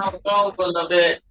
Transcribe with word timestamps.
Come 0.00 0.20
over 0.26 0.62
a 0.62 0.66
little 0.66 0.88
bit. 0.88 1.22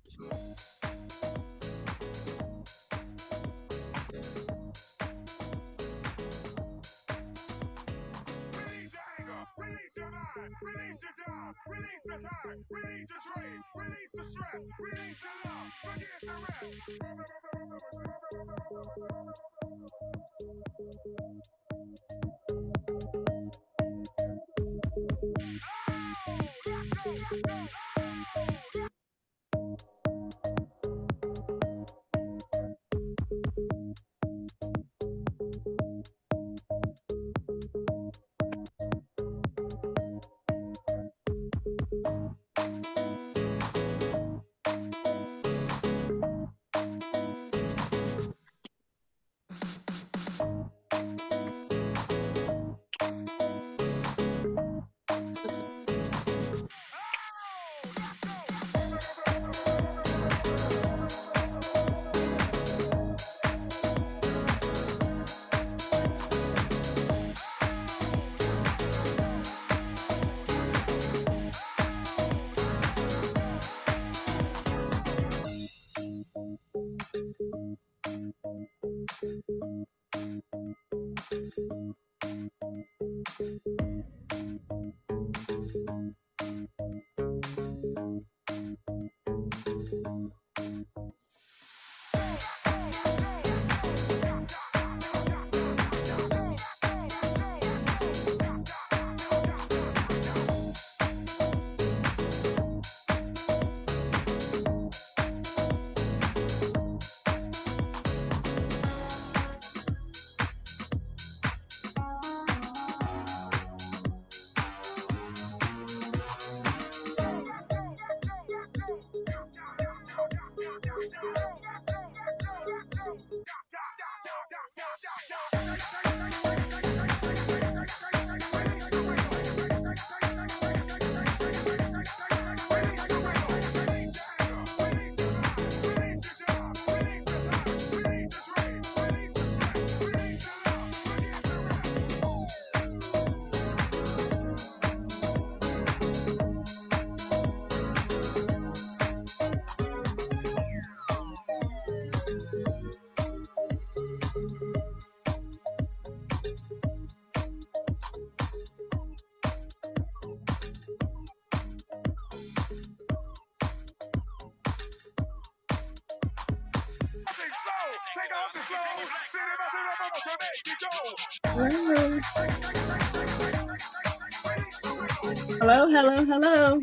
Hello. 175.59 175.89
Hello, 175.89 176.25
hello. 176.25 176.81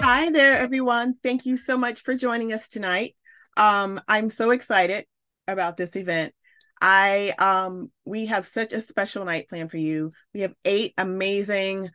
Hi 0.00 0.30
there, 0.30 0.58
everyone. 0.58 1.14
Thank 1.22 1.46
you 1.46 1.56
so 1.56 1.78
much 1.78 2.02
for 2.02 2.16
joining 2.16 2.52
us 2.52 2.66
tonight. 2.68 3.14
Um, 3.56 4.00
I'm 4.08 4.30
so 4.30 4.50
excited 4.50 5.06
about 5.46 5.76
this 5.76 5.94
event. 5.94 6.34
I 6.80 7.34
um, 7.38 7.92
we 8.04 8.26
have 8.26 8.48
such 8.48 8.72
a 8.72 8.80
special 8.80 9.24
night 9.24 9.48
planned 9.48 9.70
for 9.70 9.76
you. 9.76 10.10
We 10.34 10.40
have 10.40 10.54
eight 10.64 10.94
amazing, 10.98 11.90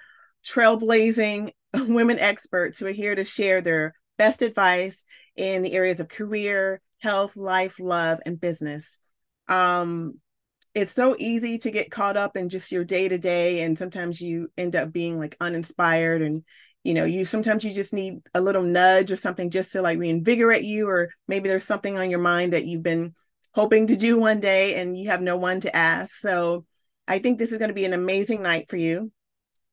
trailblazing 0.45 1.51
women 1.87 2.19
experts 2.19 2.77
who 2.77 2.85
are 2.85 2.91
here 2.91 3.15
to 3.15 3.23
share 3.23 3.61
their 3.61 3.93
best 4.17 4.41
advice 4.41 5.05
in 5.35 5.63
the 5.63 5.73
areas 5.73 5.99
of 5.99 6.07
career, 6.07 6.81
health, 6.99 7.35
life, 7.35 7.79
love, 7.79 8.19
and 8.25 8.39
business. 8.39 8.99
Um, 9.47 10.19
it's 10.75 10.93
so 10.93 11.15
easy 11.19 11.57
to 11.59 11.71
get 11.71 11.91
caught 11.91 12.17
up 12.17 12.35
in 12.35 12.49
just 12.49 12.71
your 12.71 12.83
day 12.83 13.07
to 13.07 13.17
day, 13.17 13.61
and 13.61 13.77
sometimes 13.77 14.21
you 14.21 14.49
end 14.57 14.75
up 14.75 14.91
being 14.91 15.19
like 15.19 15.37
uninspired 15.39 16.21
and 16.21 16.43
you 16.83 16.93
know 16.93 17.05
you 17.05 17.25
sometimes 17.25 17.63
you 17.63 17.73
just 17.73 17.93
need 17.93 18.21
a 18.33 18.41
little 18.41 18.61
nudge 18.61 19.11
or 19.11 19.15
something 19.15 19.49
just 19.49 19.71
to 19.71 19.81
like 19.81 19.97
reinvigorate 19.97 20.63
you 20.63 20.87
or 20.87 21.09
maybe 21.27 21.47
there's 21.47 21.63
something 21.63 21.97
on 21.97 22.09
your 22.09 22.19
mind 22.19 22.53
that 22.53 22.65
you've 22.65 22.83
been 22.83 23.13
hoping 23.53 23.87
to 23.87 23.95
do 23.95 24.19
one 24.19 24.39
day 24.39 24.75
and 24.75 24.97
you 24.97 25.09
have 25.09 25.21
no 25.21 25.37
one 25.37 25.59
to 25.61 25.73
ask 25.75 26.15
so 26.15 26.65
i 27.07 27.19
think 27.19 27.39
this 27.39 27.51
is 27.51 27.57
going 27.57 27.69
to 27.69 27.73
be 27.73 27.85
an 27.85 27.93
amazing 27.93 28.41
night 28.41 28.69
for 28.69 28.75
you 28.75 29.11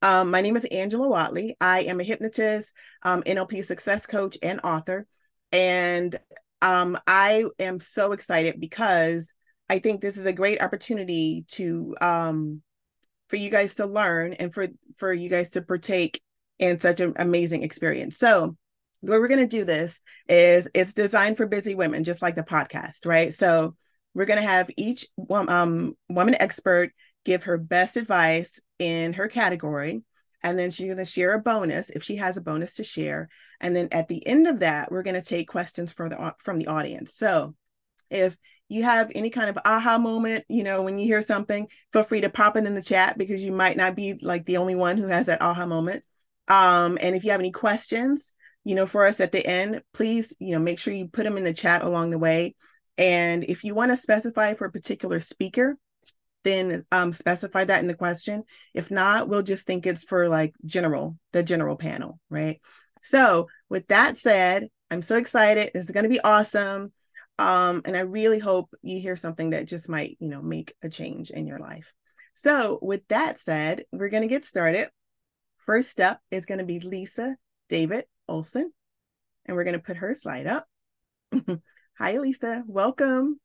um, 0.03 0.31
my 0.31 0.41
name 0.41 0.57
is 0.57 0.65
Angela 0.67 1.09
Watley. 1.09 1.57
I 1.61 1.83
am 1.83 2.01
a 2.01 2.05
hypnotist, 2.05 2.75
um, 3.03 3.23
NLP 3.23 3.65
success 3.65 4.07
coach, 4.07 4.37
and 4.43 4.61
author. 4.65 5.07
And 5.53 6.19
um, 6.63 6.99
I 7.07 7.45
am 7.59 7.81
so 7.81 8.13
excited 8.13 8.61
because 8.61 9.35
I 9.69 9.79
think 9.79 10.01
this 10.01 10.17
is 10.17 10.27
a 10.27 10.33
great 10.33 10.63
opportunity 10.63 11.45
to 11.49 11.95
um, 12.01 12.63
for 13.29 13.37
you 13.37 13.51
guys 13.51 13.75
to 13.75 13.87
learn 13.87 14.35
and 14.35 14.53
for 14.53 14.67
for 14.97 15.13
you 15.13 15.29
guys 15.29 15.51
to 15.51 15.63
partake 15.63 16.21
in 16.59 16.81
such 16.81 17.01
an 17.01 17.15
amazing 17.17 17.63
experience. 17.63 18.19
So 18.19 18.57
the 19.03 19.13
way 19.13 19.19
we're 19.19 19.29
going 19.29 19.49
to 19.49 19.57
do 19.57 19.65
this 19.65 20.03
is 20.29 20.69
it's 20.75 20.93
designed 20.93 21.37
for 21.37 21.47
busy 21.47 21.75
women, 21.75 22.05
just 22.05 22.21
like 22.21 22.35
the 22.35 22.43
podcast, 22.43 23.07
right? 23.07 23.33
So 23.33 23.75
we're 24.13 24.27
going 24.27 24.43
to 24.43 24.49
have 24.49 24.69
each 24.77 25.07
um, 25.31 25.95
woman 26.09 26.37
expert 26.39 26.93
give 27.25 27.45
her 27.45 27.59
best 27.59 27.97
advice 27.97 28.61
in 28.79 29.13
her 29.15 29.29
category. 29.29 30.03
And 30.43 30.59
then 30.59 30.71
she's 30.71 30.87
going 30.87 30.97
to 30.99 31.05
share 31.05 31.35
a 31.35 31.39
bonus 31.39 31.91
if 31.91 32.03
she 32.03 32.17
has 32.17 32.37
a 32.37 32.43
bonus 32.43 32.75
to 32.77 32.85
share. 32.85 33.29
And 33.61 33.77
then 33.77 33.89
at 33.93 34.09
the 34.09 34.27
end 34.27 34.47
of 34.47 34.61
that, 34.61 34.91
we're 34.91 35.03
going 35.03 35.21
to 35.21 35.27
take 35.27 35.49
questions 35.49 35.93
from 35.93 36.09
the 36.09 36.35
from 36.39 36.59
the 36.59 36.69
audience. 36.69 37.15
So 37.15 37.55
if 38.09 38.37
you 38.69 38.85
have 38.85 39.13
any 39.15 39.31
kind 39.31 39.51
of 39.51 39.59
aha 39.65 39.99
moment, 39.99 40.45
you 40.49 40.63
know, 40.63 40.83
when 40.83 40.99
you 40.99 41.05
hear 41.05 41.21
something, 41.21 41.69
feel 41.93 42.05
free 42.05 42.23
to 42.23 42.31
pop 42.31 42.57
it 42.57 42.65
in 42.65 42.75
the 42.75 42.83
chat 42.83 43.19
because 43.19 43.43
you 43.43 43.53
might 43.53 43.77
not 43.77 43.97
be 43.97 44.19
like 44.23 44.45
the 44.45 44.57
only 44.57 44.77
one 44.77 44.97
who 44.97 45.09
has 45.09 45.27
that 45.27 45.43
aha 45.43 45.67
moment. 45.67 46.05
Um, 46.49 46.97
and 47.01 47.15
if 47.15 47.25
you 47.25 47.33
have 47.33 47.41
any 47.41 47.51
questions, 47.51 48.33
you 48.65 48.75
know, 48.75 48.87
for 48.87 49.07
us 49.07 49.21
at 49.21 49.33
the 49.33 49.45
end, 49.45 49.83
please, 49.93 50.37
you 50.39 50.53
know, 50.53 50.59
make 50.59 50.79
sure 50.79 50.95
you 50.95 51.09
put 51.09 51.25
them 51.25 51.37
in 51.37 51.45
the 51.45 51.53
chat 51.53 51.83
along 51.83 52.11
the 52.11 52.19
way. 52.19 52.55
And 52.97 53.45
if 53.45 53.65
you 53.65 53.75
want 53.75 53.91
to 53.91 53.97
specify 53.97 54.55
for 54.55 54.67
a 54.67 54.73
particular 54.73 55.21
speaker, 55.21 55.77
then 56.45 56.85
um, 56.91 57.13
specify 57.13 57.65
that 57.65 57.81
in 57.81 57.89
the 57.89 57.95
question. 57.95 58.45
If 58.75 58.91
not, 58.91 59.29
we'll 59.29 59.43
just 59.43 59.67
think 59.67 59.87
it's 59.87 60.05
for 60.05 60.29
like 60.29 60.55
general, 60.65 61.17
the 61.33 61.43
general 61.43 61.77
panel, 61.77 62.19
right? 62.31 62.61
So 63.01 63.49
with 63.69 63.87
that 63.89 64.17
said, 64.17 64.69
I'm 64.91 65.03
so 65.03 65.17
excited. 65.17 65.71
This 65.73 65.85
is 65.85 65.91
going 65.91 66.05
to 66.05 66.11
be 66.11 66.21
awesome. 66.21 66.93
Um, 67.39 67.83
and 67.85 67.97
I 67.97 68.01
really 68.01 68.39
hope 68.39 68.75
you 68.83 69.01
hear 69.01 69.17
something 69.17 69.51
that 69.51 69.67
just 69.67 69.89
might, 69.89 70.17
you 70.21 70.29
know, 70.29 70.43
make 70.43 70.75
a 70.83 70.89
change 70.89 71.31
in 71.31 71.47
your 71.47 71.59
life. 71.59 71.95
So, 72.35 72.79
with 72.83 73.07
that 73.09 73.39
said, 73.39 73.85
we're 73.93 74.09
going 74.09 74.23
to 74.23 74.29
get 74.29 74.45
started. 74.45 74.89
First 75.65 76.01
up 76.01 76.21
is 76.31 76.47
going 76.47 76.59
to 76.59 76.65
be 76.65 76.81
Lisa 76.81 77.37
David 77.69 78.05
Olson, 78.29 78.73
and 79.47 79.57
we're 79.57 79.65
going 79.65 79.77
to 79.77 79.83
put 79.83 79.99
her 79.99 80.15
slide 80.15 80.47
up. 80.47 80.67
Hi, 81.99 82.19
Lisa. 82.19 82.63
Welcome. 82.67 83.41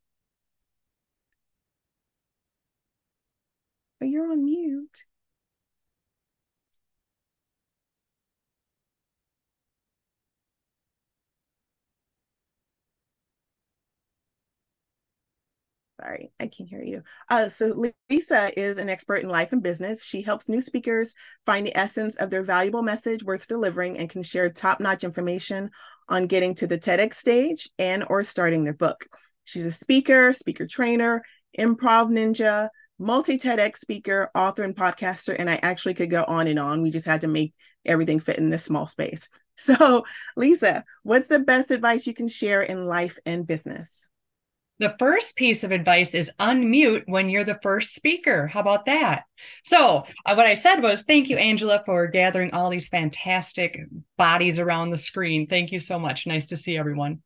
You're 4.05 4.31
on 4.31 4.45
mute. 4.45 5.05
Sorry, 16.01 16.31
I 16.41 16.47
can't 16.47 16.69
hear 16.69 16.83
you. 16.83 17.03
Uh, 17.29 17.47
so 17.47 17.89
Lisa 18.09 18.51
is 18.59 18.77
an 18.77 18.89
expert 18.89 19.23
in 19.23 19.29
life 19.29 19.53
and 19.53 19.63
business. 19.63 20.03
She 20.03 20.21
helps 20.21 20.49
new 20.49 20.59
speakers 20.59 21.15
find 21.45 21.65
the 21.65 21.77
essence 21.77 22.17
of 22.17 22.29
their 22.29 22.43
valuable 22.43 22.83
message 22.83 23.23
worth 23.23 23.47
delivering 23.47 23.97
and 23.97 24.09
can 24.09 24.21
share 24.21 24.49
top-notch 24.49 25.05
information 25.05 25.69
on 26.09 26.27
getting 26.27 26.53
to 26.55 26.67
the 26.67 26.77
TEDx 26.77 27.13
stage 27.15 27.69
and 27.79 28.03
or 28.09 28.23
starting 28.23 28.65
their 28.65 28.73
book. 28.73 29.05
She's 29.45 29.65
a 29.65 29.71
speaker, 29.71 30.33
speaker 30.33 30.67
trainer, 30.67 31.23
improv 31.57 32.11
ninja, 32.11 32.67
multi 32.99 33.37
TEDx 33.37 33.77
speaker, 33.77 34.29
author, 34.35 34.63
and 34.63 34.75
podcaster. 34.75 35.35
And 35.37 35.49
I 35.49 35.59
actually 35.61 35.93
could 35.93 36.09
go 36.09 36.23
on 36.27 36.47
and 36.47 36.59
on. 36.59 36.81
We 36.81 36.91
just 36.91 37.05
had 37.05 37.21
to 37.21 37.27
make 37.27 37.53
everything 37.85 38.19
fit 38.19 38.37
in 38.37 38.49
this 38.49 38.63
small 38.63 38.87
space. 38.87 39.29
So, 39.57 40.03
Lisa, 40.35 40.83
what's 41.03 41.29
the 41.29 41.39
best 41.39 41.71
advice 41.71 42.05
you 42.05 42.13
can 42.13 42.27
share 42.27 42.61
in 42.61 42.87
life 42.87 43.17
and 43.25 43.47
business? 43.47 44.09
The 44.79 44.93
first 44.99 45.37
piece 45.37 45.63
of 45.63 45.71
advice 45.71 46.13
is 46.13 46.29
unmute 46.41 47.03
when 47.05 47.29
you're 47.29 47.45
the 47.45 47.59
first 47.63 47.95
speaker. 47.95 48.47
How 48.47 48.59
about 48.59 48.85
that? 48.87 49.23
So, 49.63 50.03
uh, 50.25 50.33
what 50.33 50.45
I 50.45 50.55
said 50.55 50.81
was 50.81 51.03
thank 51.03 51.29
you, 51.29 51.37
Angela, 51.37 51.81
for 51.85 52.07
gathering 52.07 52.53
all 52.53 52.69
these 52.69 52.89
fantastic 52.89 53.79
bodies 54.17 54.59
around 54.59 54.89
the 54.89 54.97
screen. 54.97 55.45
Thank 55.45 55.71
you 55.71 55.79
so 55.79 55.97
much. 55.97 56.27
Nice 56.27 56.47
to 56.47 56.57
see 56.57 56.77
everyone. 56.77 57.21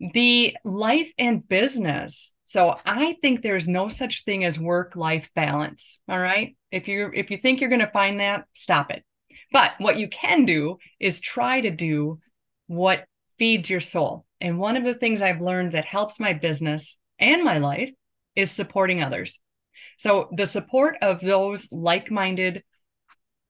The 0.00 0.56
life 0.64 1.12
and 1.18 1.46
business. 1.46 2.34
So, 2.44 2.76
I 2.84 3.16
think 3.22 3.42
there's 3.42 3.68
no 3.68 3.88
such 3.88 4.24
thing 4.24 4.44
as 4.44 4.58
work 4.58 4.96
life 4.96 5.30
balance. 5.34 6.00
All 6.08 6.18
right. 6.18 6.56
If 6.70 6.88
you 6.88 7.10
if 7.14 7.30
you 7.30 7.36
think 7.36 7.60
you're 7.60 7.70
going 7.70 7.80
to 7.80 7.90
find 7.90 8.20
that, 8.20 8.46
stop 8.54 8.90
it. 8.90 9.04
But 9.52 9.72
what 9.78 9.98
you 9.98 10.08
can 10.08 10.44
do 10.44 10.78
is 10.98 11.20
try 11.20 11.60
to 11.60 11.70
do 11.70 12.20
what 12.66 13.04
feeds 13.38 13.68
your 13.68 13.80
soul. 13.80 14.24
And 14.40 14.58
one 14.58 14.76
of 14.76 14.84
the 14.84 14.94
things 14.94 15.22
I've 15.22 15.40
learned 15.40 15.72
that 15.72 15.84
helps 15.84 16.20
my 16.20 16.32
business 16.32 16.98
and 17.18 17.42
my 17.42 17.58
life 17.58 17.90
is 18.36 18.50
supporting 18.50 19.02
others. 19.02 19.40
So 19.98 20.28
the 20.32 20.46
support 20.46 20.96
of 21.02 21.20
those 21.20 21.68
like 21.72 22.10
minded 22.10 22.62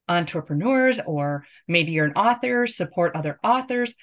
entrepreneurs, 0.08 1.00
or 1.06 1.44
maybe 1.68 1.92
you're 1.92 2.06
an 2.06 2.14
author, 2.14 2.66
support 2.66 3.14
other 3.14 3.38
authors, 3.44 3.94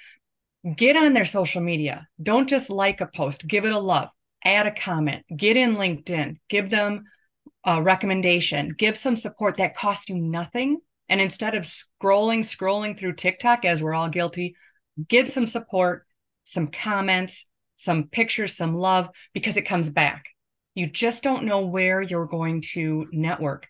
get 0.75 0.95
on 0.95 1.13
their 1.13 1.25
social 1.25 1.61
media. 1.61 2.07
Don't 2.21 2.49
just 2.49 2.69
like 2.69 3.01
a 3.01 3.07
post, 3.07 3.47
give 3.47 3.65
it 3.65 3.73
a 3.73 3.79
love, 3.79 4.09
add 4.43 4.67
a 4.67 4.71
comment, 4.71 5.23
get 5.35 5.57
in 5.57 5.75
LinkedIn, 5.75 6.37
give 6.49 6.69
them 6.69 7.05
a 7.63 7.81
recommendation, 7.81 8.73
give 8.77 8.97
some 8.97 9.15
support 9.15 9.57
that 9.57 9.75
costs 9.75 10.09
you 10.09 10.17
nothing. 10.17 10.79
And 11.09 11.21
instead 11.21 11.55
of 11.55 11.63
scrolling, 11.63 12.39
scrolling 12.39 12.97
through 12.97 13.13
TikTok, 13.13 13.65
as 13.65 13.81
we're 13.81 13.93
all 13.93 14.09
guilty, 14.09 14.55
give 15.07 15.27
some 15.27 15.47
support, 15.47 16.05
some 16.43 16.67
comments, 16.67 17.45
some 17.75 18.07
pictures, 18.07 18.55
some 18.55 18.73
love, 18.73 19.09
because 19.33 19.57
it 19.57 19.63
comes 19.63 19.89
back. 19.89 20.25
You 20.75 20.87
just 20.87 21.23
don't 21.23 21.45
know 21.45 21.61
where 21.61 22.01
you're 22.01 22.25
going 22.25 22.61
to 22.73 23.07
network. 23.11 23.67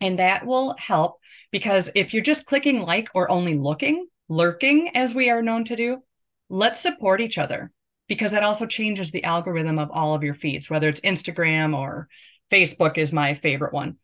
And 0.00 0.18
that 0.18 0.46
will 0.46 0.74
help 0.78 1.18
because 1.50 1.90
if 1.94 2.12
you're 2.12 2.22
just 2.22 2.46
clicking 2.46 2.82
like 2.82 3.08
or 3.14 3.30
only 3.30 3.56
looking, 3.56 4.06
lurking, 4.28 4.96
as 4.96 5.14
we 5.14 5.30
are 5.30 5.42
known 5.42 5.64
to 5.64 5.76
do, 5.76 6.02
let's 6.48 6.80
support 6.80 7.20
each 7.20 7.38
other 7.38 7.72
because 8.08 8.30
that 8.32 8.42
also 8.42 8.66
changes 8.66 9.10
the 9.10 9.24
algorithm 9.24 9.78
of 9.78 9.90
all 9.90 10.14
of 10.14 10.24
your 10.24 10.34
feeds, 10.34 10.70
whether 10.70 10.88
it's 10.88 11.00
Instagram 11.02 11.76
or 11.76 12.08
Facebook 12.50 12.96
is 12.96 13.12
my 13.12 13.34
favorite 13.34 13.74
one. 13.74 13.96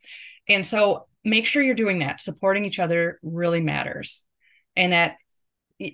And 0.49 0.67
so 0.67 1.06
make 1.25 1.46
sure 1.46 1.62
you're 1.62 1.75
doing 1.75 2.00
that. 2.00 2.20
Supporting 2.20 2.64
each 2.64 2.79
other 2.79 3.19
really 3.23 3.61
matters. 3.61 4.25
And 4.76 4.93
that 4.93 5.17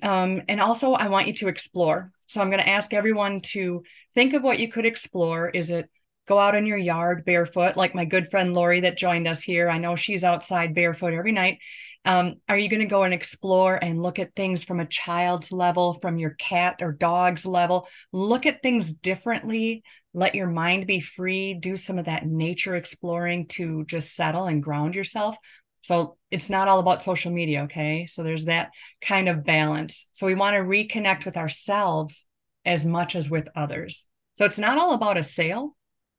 um, 0.03 0.43
and 0.49 0.61
also, 0.61 0.93
I 0.93 1.09
want 1.09 1.27
you 1.27 1.33
to 1.35 1.49
explore. 1.49 2.13
So 2.27 2.41
I'm 2.41 2.51
going 2.51 2.63
to 2.63 2.69
ask 2.69 2.93
everyone 2.93 3.41
to 3.41 3.83
think 4.15 4.35
of 4.35 4.43
what 4.43 4.59
you 4.59 4.69
could 4.69 4.87
explore. 4.87 5.49
Is 5.49 5.71
it 5.71 5.89
go 6.29 6.39
out 6.39 6.55
in 6.55 6.67
your 6.67 6.79
yard 6.79 7.25
barefoot, 7.25 7.77
like 7.77 7.95
my 7.95 8.05
good 8.05 8.31
friend 8.31 8.55
Lori 8.55 8.81
that 8.81 8.99
joined 8.99 9.27
us 9.27 9.43
here? 9.43 9.69
I 9.69 9.79
know 9.79 9.97
she's 9.97 10.23
outside 10.23 10.75
barefoot 10.75 11.15
every 11.15 11.33
night. 11.33 11.59
Um, 12.05 12.37
are 12.49 12.57
you 12.57 12.69
going 12.69 12.81
to 12.81 12.87
go 12.87 13.03
and 13.03 13.13
explore 13.13 13.77
and 13.77 14.03
look 14.03 14.19
at 14.19 14.35
things 14.35 14.65
from 14.65 14.81
a 14.81 14.87
child's 14.87 15.53
level, 15.53 15.95
from 15.95 16.19
your 16.19 16.31
cat 16.31 16.77
or 16.81 16.93
dog's 16.93 17.45
level? 17.45 17.87
Look 18.11 18.47
at 18.47 18.63
things 18.63 18.91
differently. 18.91 19.83
Let 20.15 20.35
your 20.35 20.47
mind 20.47 20.87
be 20.87 21.01
free. 21.01 21.55
Do 21.55 21.77
some 21.77 21.99
of 21.99 22.07
that 22.07 22.27
nature 22.27 22.75
exploring 22.75 23.47
to 23.49 23.85
just 23.85 24.15
settle 24.15 24.47
and 24.47 24.63
ground 24.63 24.95
yourself. 24.95 25.37
So 25.83 26.17
it's 26.31 26.51
not 26.51 26.69
all 26.69 26.79
about 26.79 27.03
social 27.03 27.33
media. 27.33 27.63
Okay. 27.63 28.07
So 28.07 28.23
there's 28.23 28.47
that 28.47 28.71
kind 29.03 29.29
of 29.29 29.45
balance. 29.45 30.07
So 30.13 30.27
we 30.27 30.35
want 30.35 30.55
to 30.55 30.63
reconnect 30.63 31.25
with 31.25 31.37
ourselves 31.37 32.27
as 32.65 32.85
much 32.85 33.15
as 33.15 33.31
with 33.31 33.49
others. 33.55 34.07
So 34.35 34.45
it's 34.45 34.59
not 34.59 34.79
all 34.79 34.95
about 34.95 35.19
a 35.19 35.23
sale, 35.23 35.77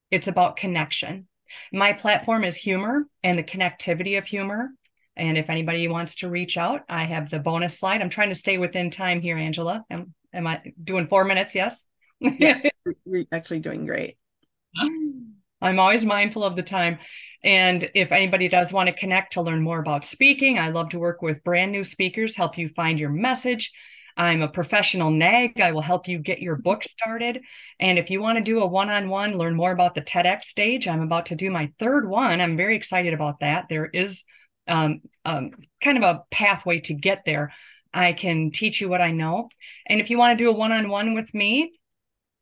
it's 0.10 0.28
about 0.28 0.58
connection. 0.58 1.28
My 1.74 1.94
platform 1.94 2.44
is 2.44 2.56
humor 2.56 3.08
and 3.24 3.38
the 3.38 3.44
connectivity 3.44 4.18
of 4.18 4.26
humor. 4.26 4.70
And 5.22 5.38
if 5.38 5.52
anybody 5.52 5.88
wants 5.88 6.16
to 6.16 6.30
reach 6.30 6.58
out, 6.58 6.82
I 6.90 7.04
have 7.04 7.30
the 7.30 7.38
bonus 7.38 7.80
slide. 7.80 8.02
I'm 8.02 8.10
trying 8.10 8.30
to 8.30 8.36
stay 8.36 8.58
within 8.58 8.90
time 8.90 9.22
here, 9.22 9.38
Angela. 9.38 9.86
Am, 9.92 10.16
am 10.34 10.48
I 10.48 10.64
doing 10.84 11.08
four 11.08 11.26
minutes? 11.26 11.54
Yes. 11.54 11.86
yeah, 12.20 12.60
you're 13.06 13.26
actually 13.32 13.60
doing 13.60 13.86
great. 13.86 14.18
I'm 15.62 15.80
always 15.80 16.08
mindful 16.08 16.44
of 16.44 16.56
the 16.56 16.64
time. 16.64 16.98
And 17.44 17.88
if 17.94 18.12
anybody 18.12 18.48
does 18.48 18.74
want 18.74 18.88
to 18.88 18.96
connect 18.96 19.34
to 19.34 19.44
learn 19.44 19.62
more 19.62 19.80
about 19.80 20.04
speaking, 20.04 20.58
I 20.58 20.70
love 20.70 20.90
to 20.90 21.00
work 21.00 21.22
with 21.22 21.44
brand 21.44 21.72
new 21.72 21.84
speakers, 21.84 22.36
help 22.36 22.58
you 22.58 22.68
find 22.70 23.00
your 23.00 23.12
message. 23.12 23.72
I'm 24.18 24.42
a 24.42 24.48
professional 24.48 25.12
nag. 25.12 25.62
I 25.62 25.72
will 25.72 25.82
help 25.82 26.08
you 26.08 26.18
get 26.18 26.42
your 26.42 26.56
book 26.56 26.80
mm-hmm. 26.80 26.90
started. 26.90 27.42
And 27.80 28.00
if 28.00 28.10
you 28.10 28.22
want 28.22 28.40
to 28.40 28.44
do 28.44 28.62
a 28.62 28.68
one 28.68 28.90
on 28.90 29.08
one, 29.08 29.38
learn 29.38 29.56
more 29.56 29.72
about 29.72 29.94
the 29.94 30.02
TEDx 30.02 30.46
stage, 30.46 30.88
I'm 30.88 31.02
about 31.02 31.28
to 31.28 31.36
do 31.36 31.52
my 31.52 31.72
third 31.78 32.10
one. 32.10 32.42
I'm 32.42 32.58
very 32.58 32.76
excited 32.76 33.14
about 33.14 33.42
that. 33.42 33.68
There 33.70 33.86
is 33.86 34.24
um, 34.72 35.02
um, 35.26 35.52
kind 35.84 35.98
of 35.98 36.04
a 36.04 36.24
pathway 36.32 36.80
to 36.82 36.94
get 36.94 37.24
there. 37.26 37.52
I 37.94 38.14
can 38.14 38.52
teach 38.52 38.80
you 38.80 38.90
what 38.90 39.02
I 39.02 39.12
know. 39.12 39.50
And 39.86 40.00
if 40.00 40.10
you 40.10 40.18
want 40.18 40.38
to 40.38 40.44
do 40.44 40.50
a 40.50 40.54
one 40.54 40.72
on 40.72 40.90
one 40.90 41.14
with 41.14 41.34
me, 41.34 41.74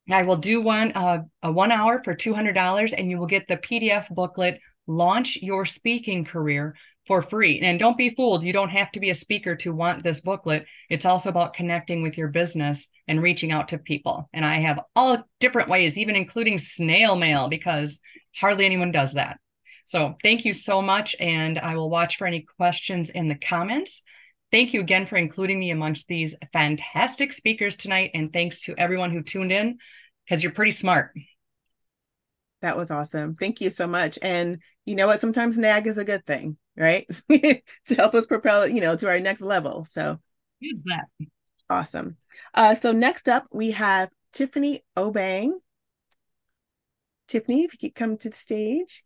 I 0.09 0.24
will 0.24 0.38
do 0.38 0.62
one 0.62 0.91
uh, 0.93 1.24
a 1.43 1.51
one 1.51 1.71
hour 1.71 2.01
for 2.03 2.15
$200 2.15 2.93
and 2.98 3.09
you 3.09 3.17
will 3.17 3.27
get 3.27 3.48
the 3.48 3.57
PDF 3.57 4.09
booklet 4.09 4.59
launch 4.88 5.38
your 5.41 5.65
speaking 5.65 6.25
career 6.25 6.75
for 7.05 7.21
free. 7.21 7.59
And 7.62 7.79
don't 7.79 7.98
be 7.98 8.12
fooled, 8.12 8.43
you 8.43 8.53
don't 8.53 8.69
have 8.69 8.91
to 8.91 9.00
be 9.00 9.09
a 9.09 9.15
speaker 9.15 9.55
to 9.57 9.74
want 9.74 10.03
this 10.03 10.21
booklet. 10.21 10.65
It's 10.89 11.05
also 11.05 11.29
about 11.29 11.55
connecting 11.55 12.03
with 12.03 12.17
your 12.17 12.27
business 12.27 12.88
and 13.07 13.21
reaching 13.21 13.51
out 13.51 13.69
to 13.69 13.79
people. 13.79 14.29
And 14.33 14.45
I 14.45 14.57
have 14.57 14.79
all 14.95 15.24
different 15.39 15.69
ways, 15.69 15.98
even 15.98 16.15
including 16.15 16.59
snail 16.59 17.15
mail, 17.15 17.48
because 17.48 18.00
hardly 18.36 18.65
anyone 18.65 18.91
does 18.91 19.13
that. 19.13 19.39
So 19.89 20.15
thank 20.22 20.46
you 20.46 20.53
so 20.53 20.84
much. 20.84 21.15
And 21.19 21.58
I 21.58 21.75
will 21.75 21.89
watch 21.89 22.17
for 22.17 22.27
any 22.27 22.46
questions 22.60 23.10
in 23.10 23.27
the 23.27 23.34
comments. 23.34 24.03
Thank 24.51 24.72
you 24.72 24.81
again 24.81 25.08
for 25.08 25.15
including 25.15 25.60
me 25.60 25.72
amongst 25.72 26.08
these 26.08 26.36
fantastic 26.53 27.34
speakers 27.34 27.75
tonight. 27.75 28.12
And 28.13 28.31
thanks 28.31 28.62
to 28.65 28.75
everyone 28.77 29.10
who 29.10 29.24
tuned 29.24 29.51
in 29.51 29.79
because 30.24 30.43
you're 30.43 30.51
pretty 30.51 30.74
smart. 30.74 31.13
That 32.62 32.77
was 32.77 32.91
awesome. 32.91 33.34
Thank 33.34 33.62
you 33.62 33.72
so 33.72 33.88
much. 33.88 34.19
And 34.22 34.62
you 34.86 34.93
know 34.93 35.08
what? 35.08 35.22
Sometimes 35.22 35.58
nag 35.58 35.88
is 35.88 35.98
a 35.98 36.05
good 36.05 36.24
thing, 36.24 36.58
right? 36.77 37.08
to 37.31 37.96
help 37.96 38.13
us 38.13 38.27
propel, 38.27 38.67
you 38.67 38.81
know, 38.81 38.96
to 38.96 39.10
our 39.10 39.19
next 39.19 39.41
level. 39.41 39.86
So 39.89 40.19
use 40.60 40.84
that. 40.86 41.05
Awesome. 41.67 42.15
Uh, 42.53 42.75
so 42.75 42.91
next 42.91 43.27
up, 43.27 43.48
we 43.51 43.72
have 43.72 44.10
Tiffany 44.34 44.84
Obeng. 44.96 45.53
Tiffany, 47.27 47.63
if 47.63 47.74
you 47.74 47.89
could 47.89 47.96
come 47.96 48.17
to 48.17 48.29
the 48.29 48.36
stage. 48.36 49.03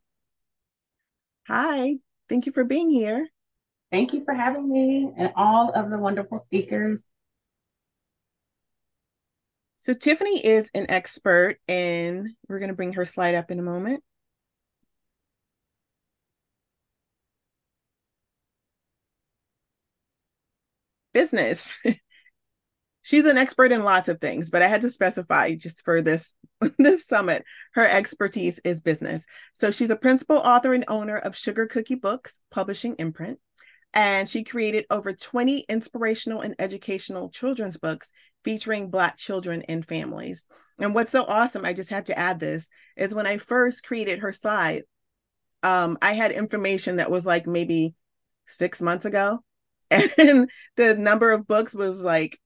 Hi, 1.47 1.95
thank 2.29 2.45
you 2.45 2.51
for 2.51 2.63
being 2.63 2.89
here. 2.89 3.27
Thank 3.91 4.13
you 4.13 4.23
for 4.23 4.33
having 4.33 4.71
me 4.71 5.12
and 5.17 5.31
all 5.35 5.71
of 5.71 5.89
the 5.89 6.00
wonderful 6.00 6.39
speakers. 6.39 7.05
So 9.79 9.93
Tiffany 9.93 10.45
is 10.45 10.71
an 10.73 10.85
expert 10.89 11.57
in, 11.67 12.35
we're 12.47 12.59
going 12.59 12.69
to 12.69 12.75
bring 12.75 12.93
her 12.93 13.05
slide 13.05 13.35
up 13.35 13.51
in 13.51 13.59
a 13.59 13.63
moment. 13.63 14.03
business. 21.13 21.77
she's 23.03 23.25
an 23.25 23.38
expert 23.38 23.72
in 23.72 23.83
lots 23.83 24.10
of 24.10 24.19
things, 24.19 24.50
but 24.50 24.62
I 24.62 24.67
had 24.67 24.81
to 24.81 24.89
specify 24.89 25.53
just 25.55 25.86
for 25.86 26.01
this 26.01 26.33
this 26.77 27.05
summit, 27.05 27.43
her 27.74 27.88
expertise 27.88 28.60
is 28.63 28.81
business. 28.81 29.25
So 29.53 29.69
she's 29.69 29.89
a 29.91 29.95
principal 29.95 30.38
author 30.38 30.74
and 30.74 30.86
owner 30.88 31.17
of 31.17 31.38
Sugar 31.38 31.67
Cookie 31.67 31.95
Books, 31.95 32.39
publishing 32.50 32.95
imprint, 32.98 33.39
and 33.93 34.27
she 34.27 34.43
created 34.43 34.86
over 34.89 35.13
20 35.13 35.65
inspirational 35.69 36.41
and 36.41 36.55
educational 36.57 37.29
children's 37.29 37.77
books 37.77 38.12
featuring 38.43 38.89
Black 38.89 39.17
children 39.17 39.63
and 39.67 39.86
families. 39.86 40.45
And 40.79 40.95
what's 40.95 41.12
so 41.12 41.24
awesome, 41.24 41.65
I 41.65 41.74
just 41.74 41.91
have 41.91 42.05
to 42.05 42.17
add 42.17 42.39
this, 42.39 42.72
is 42.98 43.13
when 43.13 43.27
I 43.27 43.38
first 43.38 43.86
created 43.86 44.19
her 44.19 44.33
site, 44.33 44.83
um, 45.62 45.98
I 46.01 46.13
had 46.13 46.31
information 46.31 46.98
that 46.98 47.12
was 47.12 47.25
like 47.25 47.48
maybe 47.48 47.93
six 48.48 48.81
months 48.81 49.05
ago. 49.05 49.39
And 49.91 50.50
the 50.75 50.95
number 50.95 51.31
of 51.31 51.45
books 51.45 51.75
was 51.75 52.00
like, 52.00 52.39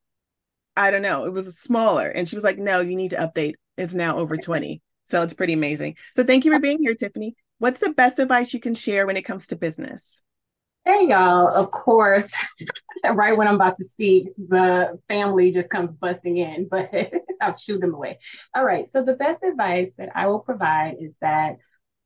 I 0.77 0.91
don't 0.91 1.01
know, 1.01 1.25
it 1.25 1.33
was 1.33 1.57
smaller. 1.57 2.07
And 2.07 2.27
she 2.27 2.35
was 2.35 2.43
like, 2.43 2.57
no, 2.57 2.81
you 2.81 2.95
need 2.95 3.11
to 3.11 3.17
update. 3.17 3.55
It's 3.77 3.93
now 3.93 4.17
over 4.17 4.37
20. 4.37 4.81
So 5.05 5.21
it's 5.21 5.33
pretty 5.33 5.53
amazing. 5.53 5.95
So 6.13 6.23
thank 6.23 6.45
you 6.45 6.51
for 6.51 6.59
being 6.59 6.79
here, 6.79 6.93
Tiffany. 6.93 7.35
What's 7.59 7.79
the 7.79 7.89
best 7.89 8.19
advice 8.19 8.53
you 8.53 8.59
can 8.59 8.75
share 8.75 9.07
when 9.07 9.17
it 9.17 9.23
comes 9.23 9.47
to 9.47 9.55
business? 9.55 10.21
Hey, 10.85 11.07
y'all. 11.07 11.47
Of 11.47 11.71
course, 11.71 12.33
right 13.13 13.35
when 13.35 13.47
I'm 13.47 13.55
about 13.55 13.75
to 13.77 13.83
speak, 13.83 14.27
the 14.37 14.99
family 15.09 15.51
just 15.51 15.69
comes 15.69 15.91
busting 15.91 16.37
in, 16.37 16.67
but 16.71 16.89
I'll 17.41 17.57
shoot 17.57 17.81
them 17.81 17.93
away. 17.93 18.19
All 18.55 18.63
right. 18.63 18.87
So, 18.87 19.03
the 19.03 19.15
best 19.15 19.43
advice 19.43 19.91
that 19.97 20.09
I 20.15 20.27
will 20.27 20.39
provide 20.39 20.95
is 21.01 21.17
that 21.19 21.57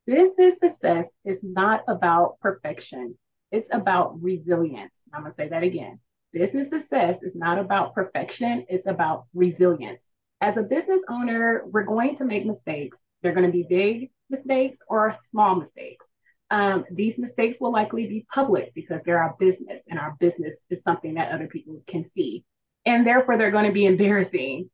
business 0.07 0.59
success 0.59 1.13
is 1.25 1.43
not 1.43 1.83
about 1.87 2.39
perfection, 2.39 3.17
it's 3.51 3.69
about 3.71 4.21
resilience. 4.21 5.03
I'm 5.13 5.21
going 5.21 5.31
to 5.31 5.35
say 5.35 5.49
that 5.49 5.63
again. 5.63 5.99
Business 6.33 6.69
success 6.69 7.23
is 7.23 7.35
not 7.35 7.59
about 7.59 7.93
perfection, 7.93 8.65
it's 8.69 8.87
about 8.87 9.25
resilience. 9.33 10.11
As 10.39 10.57
a 10.57 10.63
business 10.63 11.01
owner, 11.09 11.63
we're 11.65 11.83
going 11.83 12.15
to 12.15 12.25
make 12.25 12.45
mistakes. 12.45 12.97
They're 13.21 13.33
going 13.33 13.45
to 13.45 13.51
be 13.51 13.63
big 13.63 14.11
mistakes 14.29 14.79
or 14.87 15.15
small 15.21 15.55
mistakes 15.55 16.11
um, 16.51 16.83
these 16.91 17.17
mistakes 17.17 17.59
will 17.61 17.71
likely 17.71 18.07
be 18.07 18.25
public 18.31 18.73
because 18.75 19.01
they're 19.01 19.23
our 19.23 19.35
business 19.39 19.83
and 19.89 19.97
our 19.97 20.17
business 20.19 20.65
is 20.69 20.83
something 20.83 21.13
that 21.13 21.31
other 21.31 21.47
people 21.47 21.81
can 21.87 22.03
see. 22.03 22.43
And 22.85 23.07
therefore, 23.07 23.37
they're 23.37 23.51
going 23.51 23.65
to 23.65 23.71
be 23.71 23.85
embarrassing. 23.85 24.69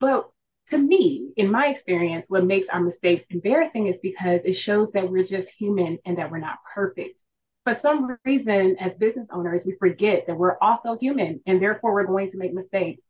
But 0.00 0.28
to 0.68 0.78
me, 0.78 1.32
in 1.36 1.50
my 1.50 1.68
experience, 1.68 2.28
what 2.28 2.44
makes 2.44 2.68
our 2.68 2.80
mistakes 2.80 3.24
embarrassing 3.30 3.86
is 3.86 4.00
because 4.00 4.44
it 4.44 4.52
shows 4.52 4.90
that 4.90 5.10
we're 5.10 5.24
just 5.24 5.50
human 5.50 5.98
and 6.04 6.18
that 6.18 6.30
we're 6.30 6.38
not 6.38 6.58
perfect. 6.74 7.22
For 7.64 7.74
some 7.74 8.18
reason, 8.24 8.76
as 8.78 8.96
business 8.96 9.28
owners, 9.32 9.64
we 9.64 9.74
forget 9.78 10.26
that 10.26 10.36
we're 10.36 10.58
also 10.60 10.98
human 10.98 11.40
and 11.46 11.62
therefore 11.62 11.94
we're 11.94 12.06
going 12.06 12.28
to 12.30 12.38
make 12.38 12.52
mistakes. 12.52 13.02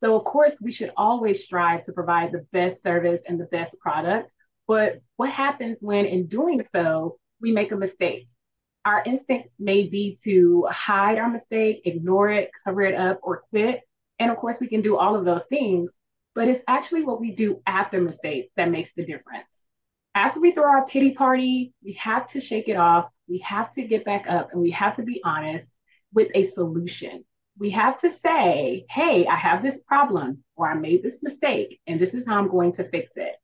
So, 0.00 0.14
of 0.14 0.24
course, 0.24 0.58
we 0.62 0.72
should 0.72 0.92
always 0.96 1.44
strive 1.44 1.82
to 1.82 1.92
provide 1.92 2.32
the 2.32 2.46
best 2.52 2.82
service 2.82 3.24
and 3.28 3.38
the 3.38 3.46
best 3.46 3.78
product. 3.80 4.30
But 4.66 5.00
what 5.16 5.30
happens 5.30 5.82
when, 5.82 6.06
in 6.06 6.26
doing 6.26 6.64
so, 6.64 7.18
we 7.40 7.52
make 7.52 7.72
a 7.72 7.76
mistake. 7.76 8.28
Our 8.84 9.02
instinct 9.04 9.50
may 9.58 9.88
be 9.88 10.16
to 10.24 10.66
hide 10.70 11.18
our 11.18 11.28
mistake, 11.28 11.82
ignore 11.84 12.30
it, 12.30 12.50
cover 12.64 12.82
it 12.82 12.94
up, 12.94 13.18
or 13.22 13.42
quit. 13.50 13.82
And 14.18 14.30
of 14.30 14.38
course, 14.38 14.58
we 14.60 14.68
can 14.68 14.80
do 14.80 14.96
all 14.96 15.16
of 15.16 15.24
those 15.24 15.44
things, 15.44 15.98
but 16.34 16.48
it's 16.48 16.64
actually 16.66 17.04
what 17.04 17.20
we 17.20 17.32
do 17.32 17.60
after 17.66 18.00
mistakes 18.00 18.50
that 18.56 18.70
makes 18.70 18.90
the 18.96 19.04
difference. 19.04 19.66
After 20.14 20.40
we 20.40 20.52
throw 20.52 20.64
our 20.64 20.86
pity 20.86 21.12
party, 21.12 21.74
we 21.84 21.92
have 21.94 22.26
to 22.28 22.40
shake 22.40 22.68
it 22.68 22.76
off. 22.76 23.10
We 23.28 23.38
have 23.38 23.70
to 23.72 23.82
get 23.82 24.04
back 24.04 24.28
up 24.28 24.52
and 24.52 24.62
we 24.62 24.70
have 24.70 24.94
to 24.94 25.02
be 25.02 25.20
honest 25.24 25.76
with 26.12 26.30
a 26.34 26.42
solution. 26.42 27.24
We 27.58 27.70
have 27.70 28.00
to 28.00 28.10
say, 28.10 28.86
hey, 28.88 29.26
I 29.26 29.36
have 29.36 29.62
this 29.62 29.80
problem 29.80 30.44
or 30.56 30.70
I 30.70 30.74
made 30.74 31.02
this 31.02 31.22
mistake 31.22 31.80
and 31.86 32.00
this 32.00 32.14
is 32.14 32.26
how 32.26 32.38
I'm 32.38 32.48
going 32.48 32.72
to 32.74 32.88
fix 32.88 33.10
it. 33.16 33.34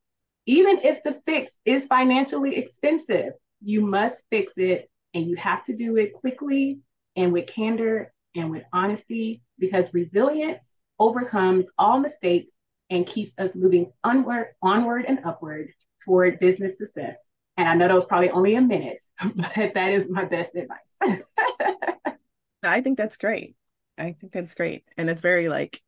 Even 0.47 0.79
if 0.83 1.03
the 1.03 1.21
fix 1.27 1.59
is 1.65 1.87
financially 1.87 2.57
expensive, 2.57 3.33
you 3.63 3.81
must 3.81 4.25
fix 4.31 4.53
it 4.57 4.91
and 5.15 5.27
you 5.27 5.37
have 5.37 5.65
to 5.65 5.75
do 5.75 5.97
it 5.97 6.13
quickly 6.13 6.79
and 7.17 7.33
with 7.33 7.47
candor 7.47 8.13
and 8.35 8.51
with 8.51 8.65
honesty 8.73 9.43
because 9.59 9.95
resilience 9.95 10.83
overcomes 10.99 11.69
all 11.79 11.99
mistakes 11.99 12.51
and 12.91 13.07
keeps 13.07 13.33
us 13.39 13.57
moving 13.57 13.93
onward, 14.03 14.49
onward 14.63 15.05
and 15.07 15.21
upward 15.25 15.71
toward 16.05 16.39
business 16.39 16.79
success. 16.79 17.17
And 17.57 17.69
I 17.69 17.75
know 17.75 17.87
that 17.87 17.95
was 17.95 18.05
probably 18.05 18.31
only 18.31 18.57
a 18.57 18.61
minute, 18.61 19.01
but 19.23 19.75
that 19.75 19.93
is 19.93 20.09
my 20.09 20.25
best 20.25 20.53
advice. 20.55 21.19
I 22.63 22.81
think 22.81 22.99
that's 22.99 23.17
great. 23.17 23.57
I 23.99 24.13
think 24.13 24.33
that's 24.33 24.55
great. 24.55 24.85
And 24.97 25.09
it's 25.09 25.21
very 25.21 25.49
like 25.49 25.81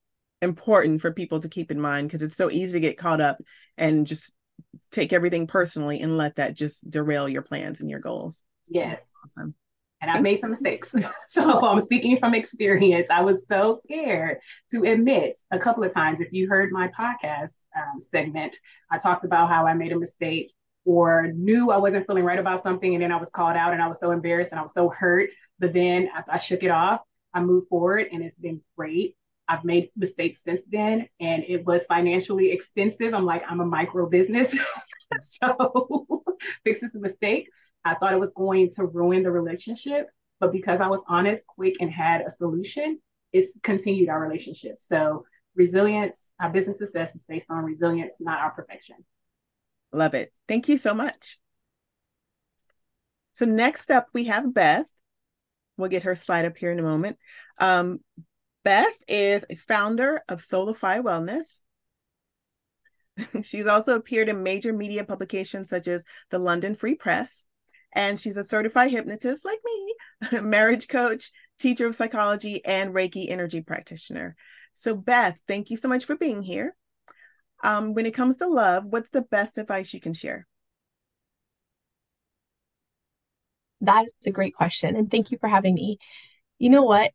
important 0.43 1.01
for 1.01 1.13
people 1.13 1.41
to 1.41 1.49
keep 1.49 1.71
in 1.71 1.81
mind 1.81 2.09
because 2.09 2.23
it's 2.23 2.37
so 2.37 2.51
easy 2.51 2.75
to 2.75 2.81
get 2.81 2.99
caught 2.99 3.21
up 3.21 3.43
and 3.77 4.07
just 4.07 4.33
take 4.91 5.13
everything 5.13 5.47
personally 5.47 6.01
and 6.01 6.17
let 6.17 6.37
that 6.37 6.55
just 6.55 6.89
derail 6.89 7.29
your 7.29 7.43
plans 7.43 7.81
and 7.81 7.91
your 7.91 8.01
goals. 8.01 8.45
Yes. 8.69 9.05
Awesome. 9.25 9.55
And 10.03 10.11
I've 10.11 10.23
made 10.23 10.39
some 10.39 10.51
mistakes. 10.51 10.95
so 11.27 11.67
I'm 11.67 11.81
speaking 11.81 12.19
from 12.19 12.35
experience. 12.35 13.09
I 13.11 13.23
was 13.23 13.49
so 13.49 13.77
scared 13.83 14.39
to 14.71 14.83
admit 14.83 15.39
a 15.51 15.59
couple 15.59 15.83
of 15.83 15.93
times. 15.93 16.21
If 16.21 16.33
you 16.33 16.49
heard 16.49 16.71
my 16.71 16.89
podcast 16.89 17.57
um, 17.77 18.01
segment, 18.01 18.57
I 18.91 18.99
talked 18.99 19.25
about 19.25 19.49
how 19.49 19.67
I 19.67 19.75
made 19.75 19.93
a 19.93 19.99
mistake 19.99 20.53
or 20.87 21.33
knew 21.35 21.71
I 21.71 21.77
wasn't 21.77 22.07
feeling 22.07 22.25
right 22.25 22.39
about 22.39 22.63
something. 22.63 22.95
And 22.95 23.03
then 23.03 23.13
I 23.13 23.17
was 23.17 23.29
called 23.29 23.57
out 23.57 23.75
and 23.75 23.83
I 23.83 23.89
was 23.89 24.01
so 24.01 24.13
embarrassed 24.13 24.53
and 24.53 24.59
I 24.59 24.63
was 24.63 24.73
so 24.73 24.89
hurt. 24.89 25.31
But 25.59 25.75
then 25.75 26.09
after 26.17 26.33
I 26.33 26.37
shook 26.39 26.63
it 26.63 26.71
off, 26.71 27.01
I 27.35 27.41
moved 27.41 27.69
forward 27.69 28.07
and 28.13 28.23
it's 28.23 28.39
been 28.39 28.63
great. 28.79 29.17
I've 29.49 29.65
made 29.65 29.91
mistakes 29.97 30.43
since 30.43 30.65
then, 30.65 31.09
and 31.21 31.45
it 31.47 31.65
was 31.65 31.87
financially 31.87 32.51
expensive. 32.51 33.15
I'm 33.15 33.25
like, 33.25 33.45
I'm 33.49 33.61
a 33.61 33.67
micro 33.67 34.09
business. 34.09 34.59
so 35.21 36.25
fix 36.65 36.81
this 36.81 36.97
mistake. 36.97 37.49
I 37.85 37.95
thought 37.95 38.13
it 38.13 38.19
was 38.19 38.33
going 38.33 38.71
to 38.71 38.87
ruin 38.87 39.23
the 39.23 39.31
relationship, 39.31 40.09
but 40.41 40.51
because 40.51 40.81
I 40.81 40.89
was 40.89 41.05
honest, 41.07 41.47
quick, 41.47 41.77
and 41.81 41.91
had 41.91 42.23
a 42.23 42.31
solution, 42.31 42.99
it's 43.33 43.53
continued 43.63 44.09
our 44.09 44.21
relationship. 44.21 44.77
So 44.81 45.25
resilience, 45.55 46.31
our 46.41 46.51
business 46.51 46.79
success 46.79 47.15
is 47.15 47.25
based 47.27 47.47
on 47.49 47.65
resilience, 47.65 48.17
not 48.19 48.41
our 48.41 48.51
perfection. 48.51 48.97
Love 49.93 50.15
it. 50.15 50.33
Thank 50.49 50.69
you 50.69 50.77
so 50.77 50.95
much. 50.95 51.39
So 53.35 53.45
next 53.45 53.91
up, 53.91 54.09
we 54.13 54.25
have 54.25 54.55
Beth. 54.55 54.89
We'll 55.77 55.91
get 55.91 56.05
her 56.05 56.15
slide 56.15 56.47
up 56.47 56.57
here 56.57 56.73
in 56.73 56.79
a 56.79 56.83
moment. 56.83 57.19
Um, 57.59 57.99
Beth 58.65 58.97
is 59.07 59.45
a 59.49 59.57
founder 59.57 60.23
of 60.29 60.41
Soulify 60.41 61.01
Wellness. 61.03 61.61
she's 63.45 63.67
also 63.67 63.95
appeared 63.95 64.29
in 64.29 64.43
major 64.43 64.73
media 64.73 65.05
publications 65.05 65.69
such 65.69 65.89
as 65.89 66.05
the 66.31 66.39
London 66.39 66.75
Free 66.75 66.95
Press, 66.95 67.45
and 67.95 68.19
she's 68.19 68.37
a 68.37 68.45
certified 68.45 68.91
hypnotist 68.91 69.45
like 69.45 69.61
me, 69.65 70.41
marriage 70.41 70.89
coach, 70.89 71.31
teacher 71.59 71.87
of 71.87 71.95
psychology, 71.95 72.65
and 72.65 72.95
Reiki 72.95 73.31
energy 73.31 73.61
practitioner. 73.61 74.37
So, 74.73 74.95
Beth, 74.95 75.41
thank 75.49 75.71
you 75.71 75.77
so 75.77 75.89
much 75.89 76.05
for 76.05 76.17
being 76.17 76.43
here. 76.43 76.75
Um, 77.63 77.95
when 77.95 78.07
it 78.07 78.15
comes 78.15 78.37
to 78.39 78.47
love, 78.47 78.85
what's 78.87 79.11
the 79.11 79.23
best 79.23 79.59
advice 79.59 79.95
you 79.95 80.01
can 80.01 80.13
share? 80.13 80.47
That 83.81 84.05
is 84.05 84.15
a 84.27 84.31
great 84.31 84.55
question. 84.55 84.97
And 84.97 85.11
thank 85.11 85.31
you 85.31 85.39
for 85.39 85.49
having 85.49 85.75
me. 85.75 85.99
You 86.59 86.71
know 86.71 86.83
what? 86.83 87.13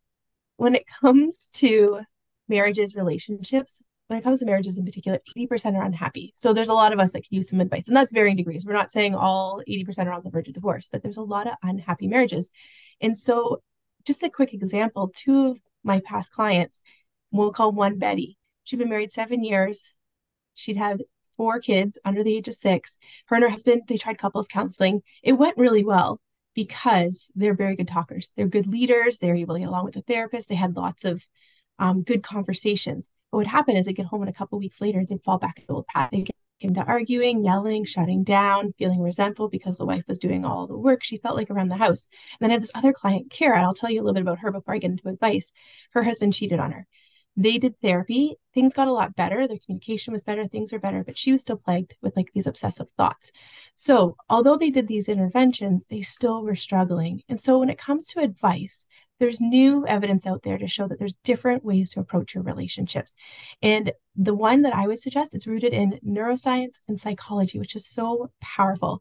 when 0.62 0.76
it 0.76 0.86
comes 1.02 1.50
to 1.54 2.02
marriages, 2.48 2.96
relationships, 2.96 3.82
when 4.08 4.20
it 4.20 4.24
comes 4.24 4.40
to 4.40 4.46
marriages 4.46 4.78
in 4.78 4.86
particular, 4.86 5.20
80% 5.36 5.76
are 5.76 5.84
unhappy. 5.84 6.34
So 6.36 6.54
there's 6.54 6.70
a 6.70 6.74
lot 6.74 6.94
of 6.94 7.00
us 7.00 7.14
that 7.14 7.22
could 7.22 7.32
use 7.32 7.50
some 7.50 7.62
advice, 7.62 7.88
and 7.88 7.98
that's 7.98 8.14
varying 8.14 8.36
degrees. 8.36 8.66
We're 8.66 8.74
not 8.74 8.92
saying 8.92 9.16
all 9.16 9.64
80% 9.68 10.06
are 10.06 10.12
on 10.12 10.22
the 10.24 10.30
verge 10.30 10.50
of 10.50 10.54
divorce, 10.54 10.90
but 10.92 11.02
there's 11.02 11.18
a 11.18 11.24
lot 11.24 11.48
of 11.48 11.54
unhappy 11.64 12.08
marriages. 12.08 12.52
And 13.00 13.18
so, 13.18 13.62
just 14.06 14.24
a 14.24 14.30
quick 14.30 14.54
example 14.54 15.12
two 15.16 15.48
of 15.48 15.60
my 15.84 16.02
past 16.02 16.32
clients, 16.32 16.82
we'll 17.32 17.52
call 17.52 17.72
one 17.72 17.98
Betty. 17.98 18.38
She'd 18.64 18.80
been 18.80 18.90
married 18.90 19.12
seven 19.12 19.44
years. 19.44 19.94
She'd 20.54 20.78
had 20.78 21.04
four 21.38 21.60
kids 21.60 21.98
under 22.06 22.24
the 22.24 22.36
age 22.36 22.48
of 22.48 22.54
six. 22.54 22.98
Her 23.28 23.36
and 23.36 23.44
her 23.44 23.50
husband, 23.50 23.84
they 23.88 23.98
tried 23.98 24.18
couples 24.18 24.48
counseling. 24.48 25.02
It 25.24 25.34
went 25.34 25.58
really 25.58 25.84
well 25.84 26.20
because 26.54 27.32
they're 27.36 27.56
very 27.56 27.76
good 27.76 27.88
talkers. 27.88 28.34
They're 28.36 28.48
good 28.48 28.68
leaders. 28.68 29.18
They're 29.18 29.36
able 29.36 29.56
to 29.56 29.60
get 29.60 29.70
along 29.70 29.86
with 29.86 29.94
the 29.94 30.02
therapist. 30.02 30.50
They 30.50 30.56
had 30.56 30.76
lots 30.76 31.06
of 31.06 31.26
um, 31.80 32.04
good 32.04 32.24
conversations. 32.24 33.10
But 33.32 33.38
what 33.38 33.48
happened 33.48 33.78
is 33.78 33.86
they 33.86 33.94
get 33.94 34.08
home 34.08 34.22
and 34.22 34.30
a 34.30 34.34
couple 34.34 34.60
weeks 34.60 34.82
later, 34.82 35.04
they'd 35.04 35.24
fall 35.24 35.38
back 35.38 35.60
into 35.60 35.74
old 35.74 35.88
path. 35.88 36.12
They 36.12 36.22
get 36.22 36.36
into 36.60 36.84
arguing, 36.84 37.44
yelling, 37.44 37.86
shutting 37.86 38.24
down, 38.24 38.74
feeling 38.78 39.02
resentful 39.02 39.50
because 39.50 39.78
the 39.78 39.86
wife 39.86 40.04
was 40.08 40.20
doing 40.20 40.46
all 40.46 40.68
the 40.68 40.78
work 40.78 41.04
she 41.04 41.18
felt 41.18 41.36
like 41.36 41.50
around 41.50 41.70
the 41.70 41.78
house. 41.78 42.08
And 42.34 42.46
then 42.46 42.52
I 42.52 42.54
have 42.54 42.62
this 42.62 42.72
other 42.76 42.94
client, 42.94 43.32
Kara, 43.32 43.58
and 43.58 43.66
I'll 43.66 43.74
tell 43.74 43.90
you 43.90 44.02
a 44.02 44.04
little 44.04 44.14
bit 44.14 44.22
about 44.22 44.40
her 44.40 44.52
before 44.52 44.74
I 44.76 44.78
get 44.78 44.92
into 44.92 45.10
advice. 45.10 45.54
Her 45.92 46.04
husband 46.04 46.34
cheated 46.34 46.60
on 46.60 46.72
her. 46.72 46.88
They 47.38 47.58
did 47.58 47.80
therapy. 47.82 48.36
Things 48.54 48.74
got 48.74 48.88
a 48.88 48.94
lot 48.94 49.16
better. 49.16 49.48
Their 49.48 49.58
communication 49.66 50.12
was 50.12 50.24
better. 50.24 50.48
Things 50.48 50.74
are 50.74 50.80
better, 50.80 51.04
but 51.04 51.18
she 51.18 51.32
was 51.32 51.42
still 51.42 51.58
plagued 51.58 51.96
with 52.02 52.16
like 52.18 52.32
these 52.34 52.48
obsessive 52.48 52.90
thoughts. 52.92 53.32
So, 53.76 54.18
although 54.30 54.58
they 54.58 54.70
did 54.70 54.88
these 54.88 55.08
interventions, 55.08 55.86
they 55.86 56.02
still 56.02 56.44
were 56.44 56.56
struggling. 56.56 57.24
And 57.30 57.40
so, 57.40 57.60
when 57.60 57.70
it 57.70 57.78
comes 57.78 58.08
to 58.10 58.20
advice, 58.20 58.86
there's 59.20 59.40
new 59.40 59.86
evidence 59.86 60.26
out 60.26 60.42
there 60.44 60.58
to 60.58 60.68
show 60.68 60.88
that 60.88 60.98
there's 60.98 61.14
different 61.24 61.64
ways 61.64 61.92
to 61.92 62.00
approach 62.00 62.34
your 62.34 62.44
relationships. 62.44 63.16
And 63.62 63.94
the 64.16 64.34
one 64.34 64.64
that 64.64 64.74
I 64.74 64.88
would 64.88 65.00
suggest, 65.00 65.36
it's 65.36 65.48
rooted 65.48 65.74
in 65.74 66.00
neuroscience 66.06 66.80
and 66.88 67.00
psychology, 67.00 67.60
which 67.60 67.76
is 67.76 67.86
so 67.86 68.32
powerful. 68.42 69.00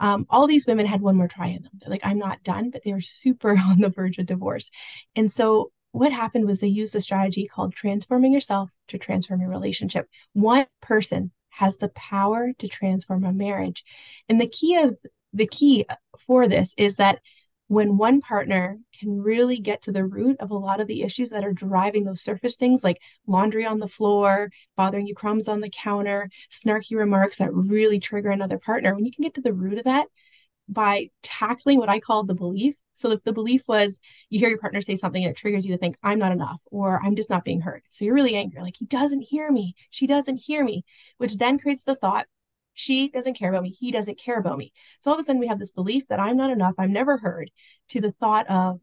Um, 0.00 0.26
all 0.30 0.46
these 0.46 0.66
women 0.66 0.86
had 0.86 1.02
one 1.02 1.16
more 1.16 1.28
try 1.28 1.48
in 1.48 1.62
them. 1.62 1.72
They're 1.74 1.90
like, 1.90 2.04
I'm 2.04 2.18
not 2.18 2.42
done, 2.42 2.70
but 2.70 2.82
they 2.82 2.92
were 2.92 3.00
super 3.00 3.50
on 3.58 3.80
the 3.80 3.90
verge 3.90 4.18
of 4.18 4.26
divorce. 4.26 4.70
And 5.14 5.30
so 5.30 5.70
what 5.98 6.12
happened 6.12 6.46
was 6.46 6.60
they 6.60 6.68
used 6.68 6.94
a 6.94 7.00
strategy 7.00 7.46
called 7.46 7.72
transforming 7.72 8.32
yourself 8.32 8.70
to 8.88 8.98
transform 8.98 9.40
your 9.40 9.50
relationship. 9.50 10.08
One 10.32 10.66
person 10.80 11.32
has 11.50 11.78
the 11.78 11.88
power 11.88 12.52
to 12.58 12.68
transform 12.68 13.24
a 13.24 13.32
marriage. 13.32 13.84
And 14.28 14.40
the 14.40 14.48
key 14.48 14.76
of 14.76 14.96
the 15.32 15.46
key 15.46 15.86
for 16.26 16.46
this 16.46 16.74
is 16.76 16.96
that 16.96 17.20
when 17.66 17.98
one 17.98 18.20
partner 18.20 18.78
can 18.98 19.20
really 19.20 19.58
get 19.58 19.82
to 19.82 19.92
the 19.92 20.04
root 20.04 20.36
of 20.40 20.50
a 20.50 20.56
lot 20.56 20.80
of 20.80 20.86
the 20.86 21.02
issues 21.02 21.30
that 21.30 21.44
are 21.44 21.52
driving 21.52 22.04
those 22.04 22.22
surface 22.22 22.56
things 22.56 22.82
like 22.82 22.98
laundry 23.26 23.66
on 23.66 23.78
the 23.78 23.86
floor, 23.86 24.50
bothering 24.76 25.06
you, 25.06 25.14
crumbs 25.14 25.48
on 25.48 25.60
the 25.60 25.68
counter, 25.68 26.30
snarky 26.50 26.96
remarks 26.96 27.38
that 27.38 27.52
really 27.52 28.00
trigger 28.00 28.30
another 28.30 28.58
partner, 28.58 28.94
when 28.94 29.04
you 29.04 29.12
can 29.12 29.22
get 29.22 29.34
to 29.34 29.42
the 29.42 29.52
root 29.52 29.78
of 29.78 29.84
that 29.84 30.06
by 30.68 31.08
tackling 31.22 31.78
what 31.78 31.88
I 31.88 32.00
call 32.00 32.24
the 32.24 32.34
belief. 32.34 32.76
So 32.94 33.10
if 33.10 33.22
the 33.22 33.32
belief 33.32 33.68
was 33.68 34.00
you 34.28 34.38
hear 34.38 34.48
your 34.48 34.58
partner 34.58 34.80
say 34.80 34.96
something 34.96 35.22
and 35.22 35.30
it 35.30 35.36
triggers 35.36 35.64
you 35.64 35.72
to 35.72 35.78
think, 35.78 35.96
I'm 36.02 36.18
not 36.18 36.32
enough, 36.32 36.60
or 36.70 37.00
I'm 37.02 37.16
just 37.16 37.30
not 37.30 37.44
being 37.44 37.60
heard. 37.60 37.82
So 37.88 38.04
you're 38.04 38.14
really 38.14 38.36
angry, 38.36 38.60
like 38.60 38.76
he 38.78 38.84
doesn't 38.84 39.22
hear 39.22 39.50
me, 39.50 39.74
she 39.90 40.06
doesn't 40.06 40.36
hear 40.36 40.64
me, 40.64 40.84
which 41.16 41.38
then 41.38 41.58
creates 41.58 41.84
the 41.84 41.94
thought, 41.94 42.26
she 42.74 43.08
doesn't 43.08 43.34
care 43.34 43.50
about 43.50 43.64
me. 43.64 43.70
He 43.70 43.90
doesn't 43.90 44.20
care 44.20 44.38
about 44.38 44.56
me. 44.56 44.72
So 45.00 45.10
all 45.10 45.16
of 45.16 45.20
a 45.20 45.24
sudden 45.24 45.40
we 45.40 45.48
have 45.48 45.58
this 45.58 45.72
belief 45.72 46.06
that 46.08 46.20
I'm 46.20 46.36
not 46.36 46.52
enough. 46.52 46.74
I'm 46.78 46.92
never 46.92 47.18
heard 47.18 47.50
to 47.88 48.00
the 48.00 48.12
thought 48.12 48.48
of 48.48 48.80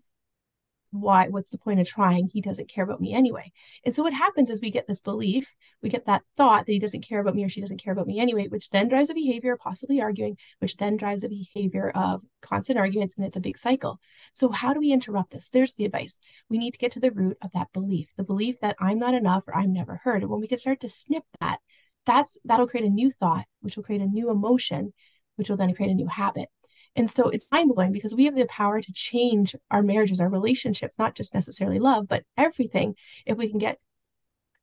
why, 1.02 1.28
what's 1.28 1.52
the 1.52 1.58
point 1.58 1.80
of 1.80 1.88
trying? 1.88 2.30
He 2.32 2.42
doesn't 2.42 2.70
care 2.70 2.84
about 2.84 3.02
me 3.02 3.14
anyway. 3.14 3.52
And 3.84 3.94
so 3.94 4.04
what 4.04 4.14
happens 4.14 4.50
is 4.50 4.62
we 4.62 4.72
get 4.72 4.88
this 4.88 5.02
belief, 5.02 5.56
we 5.82 5.90
get 5.90 6.06
that 6.06 6.24
thought 6.38 6.66
that 6.66 6.72
he 6.72 6.80
doesn't 6.80 7.08
care 7.08 7.20
about 7.20 7.36
me 7.36 7.44
or 7.44 7.50
she 7.50 7.62
doesn't 7.62 7.84
care 7.84 7.94
about 7.94 8.08
me 8.08 8.20
anyway, 8.20 8.48
which 8.48 8.70
then 8.70 8.88
drives 8.88 9.10
a 9.10 9.14
behavior, 9.14 9.54
of 9.54 9.60
possibly 9.60 10.02
arguing, 10.02 10.38
which 10.60 10.78
then 10.78 10.98
drives 10.98 11.24
a 11.24 11.30
behavior 11.30 11.90
of 11.90 12.24
constant 12.42 12.80
arguments. 12.80 13.16
And 13.16 13.26
it's 13.26 13.36
a 13.36 13.42
big 13.42 13.58
cycle. 13.58 14.00
So 14.34 14.50
how 14.50 14.74
do 14.74 14.80
we 14.80 14.92
interrupt 14.92 15.32
this? 15.32 15.50
There's 15.50 15.74
the 15.74 15.86
advice. 15.86 16.20
We 16.50 16.58
need 16.58 16.72
to 16.72 16.80
get 16.80 16.92
to 16.92 17.00
the 17.00 17.12
root 17.12 17.38
of 17.42 17.52
that 17.54 17.74
belief, 17.74 18.10
the 18.18 18.24
belief 18.24 18.60
that 18.62 18.76
I'm 18.80 19.00
not 19.00 19.14
enough 19.14 19.48
or 19.48 19.56
I'm 19.56 19.74
never 19.74 20.02
heard. 20.04 20.22
And 20.22 20.32
when 20.32 20.42
we 20.42 20.48
can 20.48 20.58
start 20.58 20.80
to 20.82 20.90
snip 20.90 21.24
that, 21.40 21.60
that's 22.06 22.38
that'll 22.46 22.68
create 22.68 22.86
a 22.86 22.90
new 22.90 23.12
thought 23.12 23.46
which 23.62 23.76
will 23.76 23.84
create 23.84 24.02
a 24.02 24.06
new 24.06 24.30
emotion 24.30 24.94
which 25.36 25.50
will 25.50 25.58
then 25.58 25.74
create 25.74 25.92
a 25.92 25.96
new 25.96 26.08
habit 26.08 26.50
and 26.96 27.10
so 27.10 27.30
it's 27.30 27.52
mind 27.52 27.72
blowing 27.74 27.92
because 27.92 28.16
we 28.16 28.26
have 28.26 28.36
the 28.36 28.46
power 28.46 28.82
to 28.82 28.94
change 28.94 29.56
our 29.72 29.82
marriages 29.82 30.20
our 30.20 30.30
relationships 30.30 31.00
not 31.00 31.16
just 31.16 31.34
necessarily 31.34 31.80
love 31.80 32.08
but 32.08 32.24
everything 32.38 32.96
if 33.26 33.38
we 33.38 33.50
can 33.50 33.60
get 33.60 33.80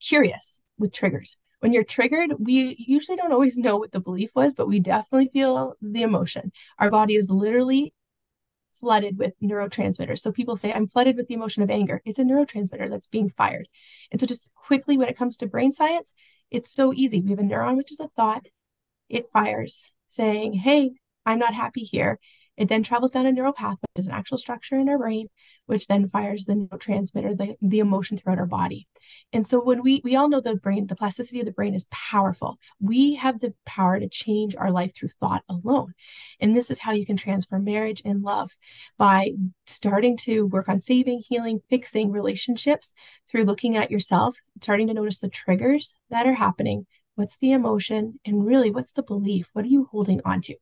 curious 0.01 0.61
with 0.79 0.93
triggers 0.93 1.37
when 1.61 1.73
you're 1.73 1.85
triggered 1.85 2.33
we 2.39 2.77
usually 2.79 3.17
don't 3.17 3.33
always 3.33 3.57
know 3.57 3.77
what 3.77 3.93
the 3.93 4.01
belief 4.01 4.31
was 4.35 4.55
but 4.55 4.69
we 4.69 4.81
definitely 4.81 5.31
feel 5.33 5.75
the 5.81 6.03
emotion 6.03 6.53
our 6.79 6.91
body 6.91 7.15
is 7.15 7.31
literally 7.31 7.93
flooded 8.83 9.17
with 9.17 9.39
neurotransmitters. 9.41 10.19
So 10.19 10.33
people 10.33 10.57
say, 10.57 10.73
I'm 10.73 10.89
flooded 10.89 11.17
with 11.17 11.29
the 11.29 11.35
emotion 11.35 11.62
of 11.62 11.71
anger. 11.71 12.03
It's 12.05 12.19
a 12.19 12.25
neurotransmitter 12.25 12.91
that's 12.91 13.07
being 13.07 13.31
fired. 13.31 13.69
And 14.11 14.21
so, 14.21 14.27
just 14.27 14.53
quickly, 14.55 14.99
when 14.99 15.09
it 15.09 15.17
comes 15.17 15.37
to 15.37 15.47
brain 15.47 15.73
science, 15.73 16.12
it's 16.51 16.71
so 16.71 16.93
easy. 16.93 17.21
We 17.21 17.31
have 17.31 17.39
a 17.39 17.43
neuron, 17.43 17.77
which 17.77 17.93
is 17.93 18.01
a 18.01 18.09
thought, 18.09 18.47
it 19.09 19.31
fires 19.33 19.93
saying, 20.09 20.55
Hey, 20.55 20.93
I'm 21.25 21.38
not 21.38 21.55
happy 21.55 21.83
here. 21.83 22.18
It 22.57 22.68
then 22.68 22.83
travels 22.83 23.12
down 23.12 23.25
a 23.25 23.33
neural 23.33 23.55
pathway, 23.55 23.87
which 23.94 24.05
is 24.05 24.09
an 24.09 24.14
actual 24.14 24.37
structure 24.37 24.77
in 24.77 24.88
our 24.88 24.99
brain, 24.99 25.29
which 25.66 25.87
then 25.87 26.11
fires 26.11 26.44
the 26.44 26.53
neurotransmitter, 26.53 27.37
the, 27.37 27.57
the 27.62 27.79
emotion 27.79 28.16
throughout 28.18 28.38
our 28.38 28.46
body. 28.46 28.87
And 29.33 29.46
so 29.46 29.62
when 29.62 29.83
we 29.83 30.03
we 30.05 30.16
all 30.16 30.29
know 30.29 30.40
the 30.40 30.57
brain, 30.57 30.87
the 30.87 30.94
plasticity 30.94 31.40
of 31.40 31.46
the 31.46 31.53
brain 31.53 31.75
is 31.75 31.87
powerful. 31.90 32.59
We 32.79 33.14
have 33.14 33.40
the 33.40 33.55
power 33.64 33.99
to 33.99 34.09
change 34.09 34.55
our 34.55 34.70
life 34.70 34.94
through 34.94 35.09
thought 35.09 35.42
alone. 35.49 35.94
And 36.40 36.55
this 36.55 36.70
is 36.70 36.81
how 36.81 36.92
you 36.92 37.07
can 37.07 37.16
transform 37.16 37.64
marriage 37.64 38.03
and 38.05 38.23
love 38.23 38.51
by 38.99 39.33
starting 39.66 40.18
to 40.18 40.46
work 40.46 40.68
on 40.68 40.83
saving, 40.83 41.23
healing, 41.27 41.62
fixing 41.70 42.12
relationships 42.12 42.92
through 43.31 43.44
looking 43.44 43.77
at 43.77 43.90
yourself, 43.90 44.37
starting 44.61 44.88
to 44.88 44.94
notice 44.94 45.20
the 45.20 45.29
triggers 45.29 45.99
that 46.11 46.27
are 46.27 46.35
happening. 46.35 46.87
What's 47.14 47.38
the 47.38 47.53
emotion? 47.53 48.20
And 48.27 48.46
really, 48.46 48.70
what's 48.70 48.92
the 48.92 49.03
belief? 49.03 49.49
What 49.53 49.64
are 49.64 49.68
you 49.68 49.88
holding 49.90 50.20
on 50.25 50.42
to? 50.42 50.57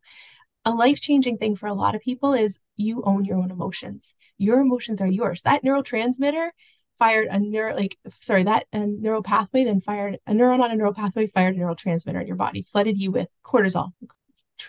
A 0.71 0.75
life 0.75 1.01
changing 1.01 1.39
thing 1.39 1.57
for 1.57 1.67
a 1.67 1.75
lot 1.75 1.95
of 1.95 2.01
people 2.01 2.33
is 2.33 2.61
you 2.77 3.03
own 3.05 3.25
your 3.25 3.39
own 3.39 3.51
emotions. 3.51 4.15
Your 4.39 4.61
emotions 4.61 5.01
are 5.01 5.07
yours. 5.07 5.43
That 5.43 5.65
neurotransmitter 5.65 6.51
fired 6.99 7.29
a 7.31 7.39
neural 7.39 7.77
like 7.77 7.97
sorry 8.21 8.43
that 8.43 8.67
a 8.75 8.79
neural 8.79 9.23
pathway 9.23 9.65
then 9.65 9.81
fired 9.81 10.19
a 10.27 10.33
neuron 10.33 10.61
on 10.61 10.71
a 10.71 10.77
neural 10.77 10.93
pathway 10.93 11.27
fired 11.27 11.57
a 11.57 11.59
neurotransmitter 11.59 12.21
in 12.21 12.27
your 12.27 12.37
body 12.37 12.61
flooded 12.71 12.95
you 12.95 13.11
with 13.11 13.27
cortisol 13.43 13.93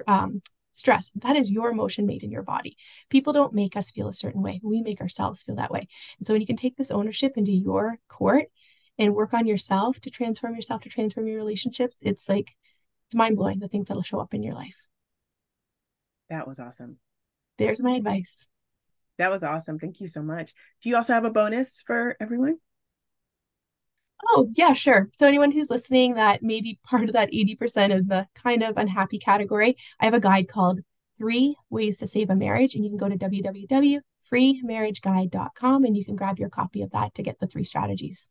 um, 0.08 0.42
stress. 0.72 1.10
That 1.10 1.36
is 1.36 1.52
your 1.52 1.70
emotion 1.70 2.06
made 2.06 2.24
in 2.24 2.32
your 2.32 2.44
body. 2.44 2.78
People 3.10 3.34
don't 3.34 3.54
make 3.54 3.76
us 3.76 3.92
feel 3.92 4.08
a 4.08 4.14
certain 4.14 4.42
way. 4.42 4.62
We 4.64 4.82
make 4.82 5.02
ourselves 5.02 5.44
feel 5.44 5.56
that 5.56 5.72
way. 5.72 5.88
And 6.18 6.26
so 6.26 6.34
when 6.34 6.42
you 6.42 6.48
can 6.48 6.56
take 6.56 6.78
this 6.78 6.92
ownership 6.92 7.34
into 7.36 7.52
your 7.52 7.98
court 8.08 8.46
and 8.98 9.16
work 9.16 9.34
on 9.34 9.48
yourself 9.48 10.00
to 10.02 10.10
transform 10.10 10.56
yourself 10.56 10.82
to 10.82 10.90
transform 10.90 11.28
your 11.28 11.38
relationships 11.38 11.98
it's 12.02 12.30
like 12.30 12.52
it's 13.08 13.16
mind-blowing 13.16 13.60
the 13.60 13.68
things 13.68 13.88
that'll 13.88 14.04
show 14.04 14.20
up 14.20 14.34
in 14.34 14.44
your 14.44 14.54
life 14.54 14.76
that 16.32 16.48
was 16.48 16.60
awesome. 16.60 16.98
There's 17.60 17.84
my 17.84 17.92
advice. 17.92 18.48
That 19.20 19.30
was 19.30 19.44
awesome. 19.44 19.78
Thank 19.78 20.00
you 20.00 20.08
so 20.08 20.24
much. 20.24 20.54
Do 20.82 20.90
you 20.90 20.96
also 20.96 21.14
have 21.14 21.26
a 21.26 21.32
bonus 21.32 21.84
for 21.86 22.16
everyone? 22.20 22.58
Oh, 24.30 24.50
yeah, 24.54 24.74
sure. 24.74 25.10
So, 25.14 25.28
anyone 25.28 25.52
who's 25.52 25.70
listening 25.70 26.16
that 26.16 26.42
may 26.42 26.62
be 26.62 26.80
part 26.86 27.04
of 27.04 27.14
that 27.14 27.32
80% 27.32 27.96
of 27.96 28.08
the 28.08 28.28
kind 28.34 28.64
of 28.64 28.78
unhappy 28.78 29.20
category, 29.20 29.76
I 30.00 30.06
have 30.06 30.14
a 30.14 30.20
guide 30.20 30.48
called 30.48 30.80
Three 31.18 31.56
Ways 31.70 31.98
to 32.00 32.08
Save 32.08 32.30
a 32.30 32.36
Marriage. 32.36 32.76
And 32.76 32.84
you 32.84 32.90
can 32.90 32.98
go 32.98 33.10
to 33.10 33.18
www.freemarriageguide.com 33.18 35.84
and 35.84 35.98
you 35.98 36.06
can 36.06 36.16
grab 36.16 36.40
your 36.40 36.50
copy 36.50 36.82
of 36.82 36.92
that 36.92 37.14
to 37.16 37.24
get 37.24 37.40
the 37.40 37.48
three 37.48 37.66
strategies. 37.66 38.30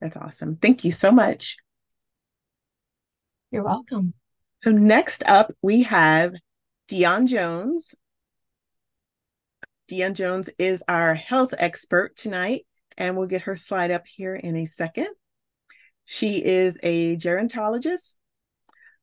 That's 0.00 0.16
awesome. 0.16 0.56
Thank 0.56 0.84
you 0.84 0.92
so 0.92 1.12
much. 1.12 1.56
You're 3.50 3.64
welcome. 3.64 4.14
So 4.60 4.70
next 4.70 5.22
up, 5.26 5.54
we 5.62 5.84
have 5.84 6.34
Dionne 6.86 7.26
Jones. 7.26 7.94
Dionne 9.90 10.12
Jones 10.12 10.50
is 10.58 10.84
our 10.86 11.14
health 11.14 11.54
expert 11.56 12.14
tonight, 12.14 12.66
and 12.98 13.16
we'll 13.16 13.26
get 13.26 13.42
her 13.42 13.56
slide 13.56 13.90
up 13.90 14.06
here 14.06 14.36
in 14.36 14.56
a 14.56 14.66
second. 14.66 15.08
She 16.04 16.44
is 16.44 16.78
a 16.82 17.16
gerontologist, 17.16 18.16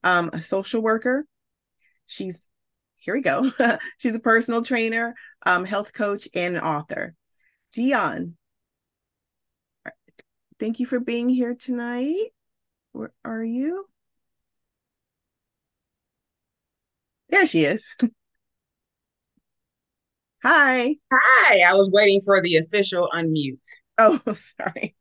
um, 0.03 0.29
a 0.31 0.43
social 0.43 0.83
worker. 0.83 1.25
She's 2.05 2.47
here 2.97 3.15
we 3.15 3.21
go. 3.21 3.51
She's 3.97 4.15
a 4.15 4.19
personal 4.19 4.61
trainer, 4.61 5.15
um, 5.43 5.65
health 5.65 5.91
coach, 5.91 6.27
and 6.35 6.55
an 6.55 6.61
author. 6.61 7.15
Dionne, 7.75 8.33
thank 10.59 10.79
you 10.79 10.85
for 10.85 10.99
being 10.99 11.29
here 11.29 11.55
tonight. 11.55 12.27
Where 12.91 13.11
are 13.25 13.43
you? 13.43 13.85
There 17.29 17.45
she 17.45 17.65
is. 17.65 17.95
Hi. 20.43 20.95
Hi. 21.11 21.61
I 21.69 21.73
was 21.73 21.89
waiting 21.91 22.21
for 22.23 22.41
the 22.41 22.57
official 22.57 23.09
unmute. 23.13 23.59
Oh, 23.97 24.21
sorry. 24.33 24.95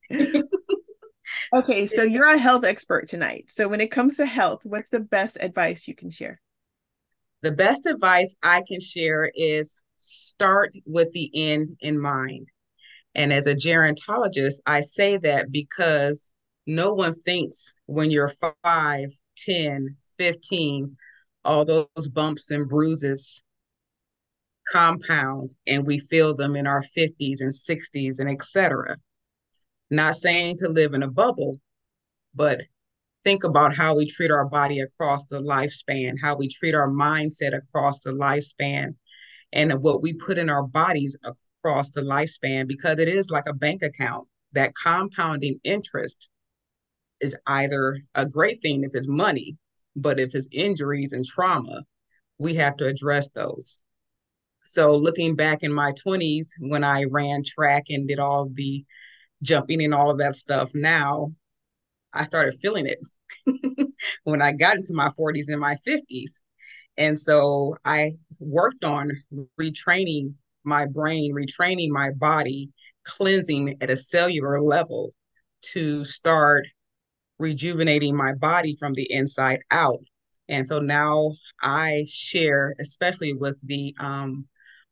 okay, 1.55 1.87
so 1.87 2.03
you're 2.03 2.33
a 2.33 2.39
health 2.39 2.65
expert 2.65 3.07
tonight. 3.07 3.45
So 3.49 3.69
when 3.69 3.81
it 3.81 3.91
comes 3.91 4.17
to 4.17 4.27
health, 4.27 4.63
what's 4.65 4.91
the 4.91 5.01
best 5.01 5.39
advice 5.41 5.87
you 5.87 5.95
can 5.95 6.11
share? 6.11 6.41
The 7.43 7.53
best 7.53 7.87
advice 7.87 8.35
I 8.43 8.65
can 8.67 8.81
share 8.81 9.31
is 9.35 9.81
start 9.97 10.73
with 10.85 11.13
the 11.13 11.31
end 11.35 11.77
in 11.81 12.01
mind. 12.01 12.49
And 13.15 13.33
as 13.33 13.47
a 13.47 13.55
gerontologist, 13.55 14.57
I 14.67 14.81
say 14.81 15.17
that 15.19 15.53
because 15.53 16.33
no 16.67 16.93
one 16.93 17.13
thinks 17.13 17.75
when 17.87 18.11
you're 18.11 18.33
5, 18.65 19.09
10, 19.39 19.97
15 20.19 20.97
all 21.47 21.65
those 21.65 22.09
bumps 22.09 22.51
and 22.51 22.69
bruises 22.69 23.43
compound 24.71 25.55
and 25.67 25.87
we 25.87 25.99
feel 25.99 26.35
them 26.35 26.57
in 26.57 26.67
our 26.67 26.83
50s 26.83 27.41
and 27.41 27.53
60s 27.53 28.19
and 28.19 28.29
etc. 28.29 28.97
Not 29.91 30.17
saying 30.17 30.59
to 30.59 30.69
live 30.69 30.95
in 30.95 31.05
a 31.05 31.11
bubble, 31.11 31.61
but 32.35 32.63
think 33.25 33.45
about 33.45 33.75
how 33.75 33.95
we 33.95 34.11
treat 34.11 34.31
our 34.31 34.49
body 34.49 34.81
across 34.81 35.27
the 35.27 35.41
lifespan, 35.41 36.15
how 36.21 36.37
we 36.37 36.49
treat 36.49 36.75
our 36.75 36.91
mindset 36.91 37.57
across 37.57 38.01
the 38.01 38.13
lifespan, 38.13 38.97
and 39.53 39.73
what 39.83 40.03
we 40.03 40.13
put 40.13 40.39
in 40.39 40.51
our 40.51 40.65
bodies 40.67 41.17
across 41.25 41.93
the 41.93 42.03
lifespan, 42.03 42.67
because 42.67 42.99
it 42.99 43.09
is 43.09 43.31
like 43.31 43.47
a 43.49 43.55
bank 43.55 43.83
account. 43.83 44.27
That 44.53 44.73
compounding 44.75 45.61
interest 45.65 46.29
is 47.21 47.37
either 47.47 48.01
a 48.15 48.27
great 48.27 48.63
thing 48.63 48.85
if 48.85 48.95
it's 48.95 49.09
money, 49.09 49.57
but 49.97 50.21
if 50.21 50.35
it's 50.35 50.49
injuries 50.53 51.13
and 51.13 51.25
trauma, 51.25 51.85
we 52.39 52.55
have 52.55 52.77
to 52.77 52.87
address 52.87 53.31
those. 53.31 53.83
So 54.63 54.95
looking 54.95 55.35
back 55.37 55.63
in 55.63 55.73
my 55.73 55.93
20s 55.93 56.49
when 56.59 56.85
I 56.85 57.05
ran 57.05 57.43
track 57.45 57.85
and 57.89 58.07
did 58.07 58.19
all 58.19 58.49
the 58.53 58.85
jumping 59.43 59.83
and 59.83 59.95
all 59.95 60.11
of 60.11 60.19
that 60.19 60.37
stuff, 60.37 60.71
now 60.75 61.33
I 62.13 62.25
started 62.25 62.61
feeling 62.61 62.87
it 62.87 62.99
when 64.25 64.43
I 64.43 64.53
got 64.53 64.77
into 64.77 64.93
my 64.93 65.11
40s 65.19 65.49
and 65.49 65.61
my 65.61 65.77
50s. 65.87 66.41
And 66.99 67.19
so 67.19 67.77
I 67.85 68.13
worked 68.41 68.85
on 68.85 69.13
retraining 69.61 70.35
my 70.65 70.87
brain, 70.87 71.35
retraining 71.35 71.91
my 71.91 72.11
body, 72.11 72.71
cleansing 73.05 73.77
at 73.81 73.91
a 73.91 73.97
cellular 73.97 74.61
level 74.61 75.15
to 75.61 76.05
start 76.05 76.67
rejuvenating 77.39 78.17
my 78.17 78.35
body 78.35 78.77
from 78.79 78.95
the 78.95 79.11
inside 79.11 79.61
out. 79.71 80.01
And 80.49 80.67
so 80.67 80.79
now 80.79 81.33
I 81.63 82.05
share, 82.09 82.75
especially 82.79 83.33
with 83.33 83.57
the 83.63 83.95
um, 83.99 84.47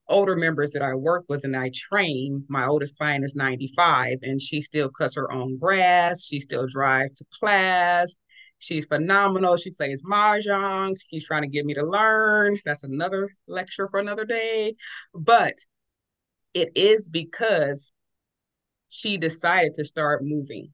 older 0.09 0.37
members 0.37 0.72
that 0.72 0.83
I 0.83 0.94
work 0.94 1.24
with 1.28 1.44
and 1.44 1.57
I 1.57 1.70
train. 1.74 2.44
My 2.48 2.66
oldest 2.66 2.98
client 2.98 3.24
is 3.24 3.35
95 3.35 4.18
and 4.22 4.40
she 4.40 4.61
still 4.61 4.90
cuts 4.90 5.16
her 5.16 5.33
own 5.33 5.57
grass. 5.59 6.24
She 6.24 6.40
still 6.40 6.66
drives 6.66 7.18
to 7.18 7.24
class. 7.38 8.16
She's 8.59 8.87
phenomenal. 8.87 9.57
She 9.57 9.70
plays 9.70 10.02
mahjong. 10.02 10.96
She's 11.09 11.26
trying 11.26 11.42
to 11.42 11.48
get 11.48 11.66
me 11.66 11.74
to 11.74 11.85
learn. 11.85 12.59
That's 12.64 12.85
another 12.85 13.28
lecture 13.46 13.88
for 13.90 14.00
another 14.00 14.24
day. 14.24 14.74
But 15.14 15.59
it 16.54 16.70
is 16.74 17.09
because 17.09 17.92
she 18.88 19.18
decided 19.18 19.74
to 19.74 19.85
start 19.85 20.22
moving. 20.24 20.72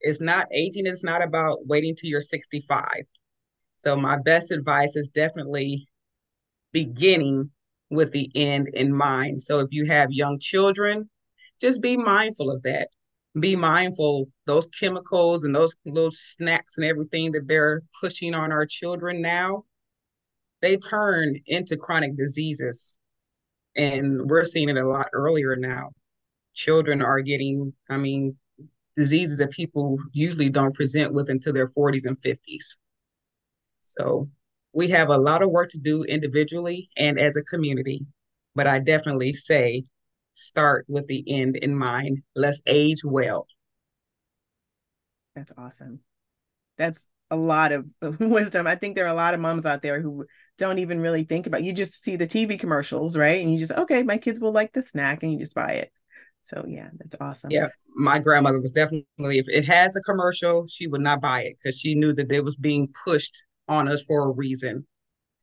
It's 0.00 0.20
not 0.20 0.46
aging 0.52 0.86
is 0.86 1.02
not 1.02 1.22
about 1.22 1.66
waiting 1.66 1.94
till 1.94 2.10
you're 2.10 2.20
65. 2.20 3.02
So 3.76 3.96
my 3.96 4.18
best 4.18 4.50
advice 4.50 4.96
is 4.96 5.08
definitely 5.08 5.88
beginning 6.72 7.50
with 7.90 8.12
the 8.12 8.30
end 8.34 8.68
in 8.74 8.94
mind. 8.94 9.40
So 9.40 9.60
if 9.60 9.68
you 9.70 9.86
have 9.86 10.12
young 10.12 10.38
children, 10.38 11.08
just 11.60 11.80
be 11.80 11.96
mindful 11.96 12.50
of 12.50 12.62
that. 12.62 12.88
Be 13.38 13.56
mindful 13.56 14.28
those 14.46 14.68
chemicals 14.68 15.44
and 15.44 15.54
those 15.54 15.76
those 15.84 16.18
snacks 16.18 16.76
and 16.76 16.84
everything 16.84 17.32
that 17.32 17.46
they're 17.46 17.82
pushing 18.00 18.34
on 18.34 18.52
our 18.52 18.66
children 18.66 19.22
now, 19.22 19.64
they 20.60 20.76
turn 20.76 21.36
into 21.46 21.76
chronic 21.76 22.16
diseases. 22.16 22.96
And 23.76 24.28
we're 24.28 24.44
seeing 24.44 24.68
it 24.68 24.76
a 24.76 24.88
lot 24.88 25.08
earlier 25.12 25.54
now. 25.54 25.90
Children 26.52 27.00
are 27.00 27.20
getting, 27.20 27.72
I 27.88 27.96
mean, 27.96 28.36
diseases 28.98 29.38
that 29.38 29.52
people 29.52 29.96
usually 30.12 30.48
don't 30.48 30.74
present 30.74 31.14
with 31.14 31.30
until 31.30 31.52
their 31.52 31.68
40s 31.68 32.04
and 32.04 32.20
50s. 32.20 32.80
So 33.82 34.28
we 34.72 34.88
have 34.88 35.08
a 35.08 35.16
lot 35.16 35.42
of 35.42 35.50
work 35.50 35.70
to 35.70 35.78
do 35.78 36.02
individually 36.02 36.90
and 36.96 37.18
as 37.18 37.36
a 37.36 37.42
community, 37.42 38.04
but 38.54 38.66
I 38.66 38.80
definitely 38.80 39.32
say 39.34 39.84
start 40.34 40.84
with 40.88 41.06
the 41.06 41.24
end 41.28 41.56
in 41.56 41.74
mind. 41.76 42.22
Let's 42.34 42.60
age 42.66 43.04
well. 43.04 43.46
That's 45.36 45.52
awesome. 45.56 46.00
That's 46.76 47.08
a 47.30 47.36
lot 47.36 47.70
of 47.70 47.86
wisdom. 48.20 48.66
I 48.66 48.74
think 48.74 48.96
there 48.96 49.04
are 49.04 49.12
a 49.12 49.14
lot 49.14 49.34
of 49.34 49.40
moms 49.40 49.64
out 49.64 49.80
there 49.80 50.00
who 50.00 50.26
don't 50.58 50.80
even 50.80 51.00
really 51.00 51.22
think 51.22 51.46
about. 51.46 51.60
It. 51.60 51.66
You 51.66 51.72
just 51.72 52.02
see 52.02 52.16
the 52.16 52.26
TV 52.26 52.58
commercials, 52.58 53.16
right? 53.16 53.40
And 53.40 53.52
you 53.52 53.60
just 53.60 53.72
okay, 53.72 54.02
my 54.02 54.18
kids 54.18 54.40
will 54.40 54.52
like 54.52 54.72
the 54.72 54.82
snack, 54.82 55.22
and 55.22 55.32
you 55.32 55.38
just 55.38 55.54
buy 55.54 55.74
it. 55.74 55.92
So 56.48 56.64
yeah, 56.66 56.88
that's 56.96 57.14
awesome. 57.20 57.50
Yeah, 57.50 57.68
my 57.94 58.18
grandmother 58.18 58.58
was 58.58 58.72
definitely 58.72 59.38
if 59.38 59.46
it 59.48 59.66
has 59.66 59.96
a 59.96 60.00
commercial, 60.00 60.66
she 60.66 60.86
would 60.86 61.02
not 61.02 61.20
buy 61.20 61.42
it 61.42 61.56
because 61.58 61.78
she 61.78 61.94
knew 61.94 62.14
that 62.14 62.32
it 62.32 62.42
was 62.42 62.56
being 62.56 62.88
pushed 63.04 63.44
on 63.68 63.86
us 63.86 64.02
for 64.02 64.24
a 64.24 64.30
reason. 64.30 64.86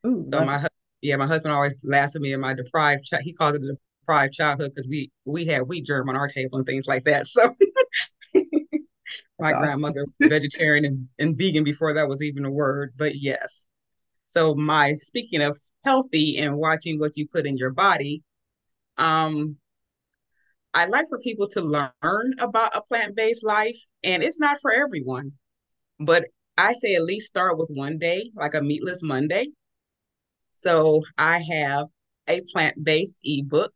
Ooh, 0.08 0.24
so 0.24 0.44
my 0.44 0.66
yeah, 1.02 1.16
my 1.18 1.28
husband 1.28 1.54
always 1.54 1.80
laughs 1.84 2.16
at 2.16 2.24
me 2.24 2.34
and 2.34 2.42
my 2.42 2.56
deprived. 2.56 3.08
He 3.22 3.34
calls 3.34 3.54
it 3.54 3.62
a 3.62 3.78
deprived 4.02 4.34
childhood 4.34 4.72
because 4.74 4.90
we 4.90 5.12
we 5.26 5.46
had 5.46 5.68
wheat 5.68 5.86
germ 5.86 6.10
on 6.10 6.16
our 6.16 6.28
table 6.28 6.58
and 6.58 6.66
things 6.66 6.88
like 6.88 7.04
that. 7.04 7.28
So 7.28 7.56
my 9.40 9.54
grandmother 9.54 10.08
vegetarian 10.20 10.86
and, 10.86 11.08
and 11.20 11.38
vegan 11.38 11.64
before 11.64 11.94
that 11.94 12.10
was 12.10 12.24
even 12.24 12.46
a 12.46 12.52
word. 12.52 12.94
But 12.98 13.14
yes. 13.14 13.68
So 14.26 14.56
my 14.56 14.96
speaking 15.02 15.44
of 15.44 15.60
healthy 15.84 16.40
and 16.40 16.58
watching 16.58 16.98
what 16.98 17.16
you 17.16 17.28
put 17.28 17.46
in 17.46 17.58
your 17.58 17.70
body, 17.70 18.24
um, 18.98 19.58
I'd 20.76 20.90
like 20.90 21.08
for 21.08 21.20
people 21.20 21.48
to 21.52 21.62
learn 21.62 22.34
about 22.38 22.76
a 22.76 22.82
plant-based 22.82 23.46
life, 23.46 23.78
and 24.04 24.22
it's 24.22 24.42
not 24.42 24.60
for 24.62 24.74
everyone, 24.74 25.32
but 26.02 26.26
I 26.58 26.74
say 26.74 26.96
at 26.96 27.04
least 27.04 27.30
start 27.30 27.58
with 27.58 27.70
one 27.70 27.98
day, 27.98 28.30
like 28.36 28.56
a 28.56 28.62
meatless 28.62 29.02
Monday. 29.02 29.48
So 30.52 31.02
I 31.18 31.40
have 31.40 31.88
a 32.28 32.42
plant-based 32.52 33.16
ebook 33.24 33.72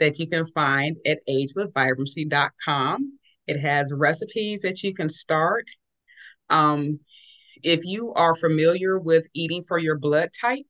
that 0.00 0.18
you 0.18 0.26
can 0.26 0.44
find 0.44 0.98
at 1.06 1.20
agewithvibrancy.com. 1.26 3.18
It 3.46 3.60
has 3.60 3.90
recipes 3.94 4.60
that 4.62 4.82
you 4.82 4.92
can 4.92 5.08
start. 5.08 5.70
Um, 6.50 7.00
if 7.62 7.86
you 7.86 8.12
are 8.12 8.34
familiar 8.34 8.98
with 8.98 9.26
eating 9.32 9.62
for 9.62 9.78
your 9.78 9.98
blood 9.98 10.28
type, 10.38 10.66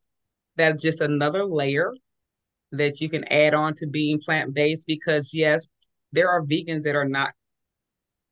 that's 0.54 0.80
just 0.80 1.00
another 1.00 1.44
layer 1.44 1.92
that 2.76 3.00
you 3.00 3.08
can 3.08 3.24
add 3.32 3.54
on 3.54 3.74
to 3.76 3.87
being 3.87 4.20
plant-based 4.20 4.87
because 4.87 5.32
yes, 5.34 5.66
there 6.12 6.28
are 6.28 6.42
vegans 6.42 6.82
that 6.82 6.96
are 6.96 7.08
not 7.08 7.32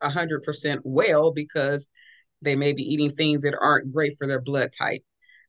100% 0.02 0.80
well 0.84 1.32
because 1.32 1.88
they 2.42 2.56
may 2.56 2.72
be 2.72 2.82
eating 2.82 3.10
things 3.10 3.42
that 3.44 3.56
aren't 3.60 3.92
great 3.92 4.16
for 4.18 4.26
their 4.26 4.40
blood 4.40 4.70
type. 4.76 5.02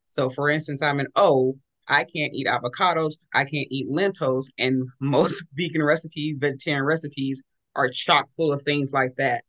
So, 0.06 0.30
for 0.30 0.50
instance, 0.50 0.82
I'm 0.82 1.00
an 1.00 1.08
O, 1.16 1.56
I 1.88 2.06
can't 2.06 2.34
eat 2.34 2.48
avocados, 2.48 3.14
I 3.34 3.46
can't 3.46 3.68
eat 3.72 3.88
lentils, 3.90 4.52
and 4.58 4.84
most 5.00 5.44
vegan 5.56 5.84
recipes, 5.84 6.38
vegetarian 6.40 6.86
recipes 6.86 7.42
are 7.76 7.90
chock 7.90 8.28
full 8.36 8.52
of 8.52 8.62
things 8.62 8.92
like 8.94 9.16
that. 9.18 9.44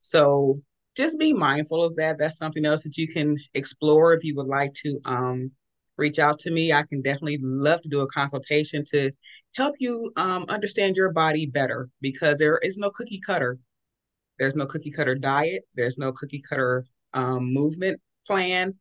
So, 0.00 0.56
just 0.96 1.18
be 1.18 1.32
mindful 1.32 1.84
of 1.84 1.94
that. 1.96 2.18
That's 2.18 2.38
something 2.38 2.66
else 2.66 2.82
that 2.82 2.96
you 2.98 3.06
can 3.06 3.36
explore 3.54 4.14
if 4.14 4.24
you 4.24 4.34
would 4.34 4.48
like 4.48 4.74
to 4.82 4.98
um, 5.04 5.52
reach 5.98 6.18
out 6.18 6.38
to 6.40 6.50
me. 6.50 6.72
I 6.72 6.84
can 6.84 7.02
definitely 7.02 7.38
love 7.42 7.82
to 7.82 7.88
do 7.88 8.00
a 8.00 8.06
consultation 8.08 8.84
to 8.90 9.10
help 9.54 9.74
you 9.78 10.12
um, 10.16 10.46
understand 10.48 10.96
your 10.96 11.12
body 11.12 11.46
better 11.46 11.88
because 12.00 12.36
there 12.38 12.58
is 12.58 12.78
no 12.78 12.90
cookie 12.90 13.20
cutter. 13.20 13.58
There's 14.38 14.54
no 14.54 14.66
cookie 14.66 14.92
cutter 14.92 15.16
diet. 15.16 15.64
There's 15.74 15.98
no 15.98 16.12
cookie 16.12 16.42
cutter 16.48 16.84
um, 17.12 17.52
movement 17.52 18.00
plan. 18.26 18.74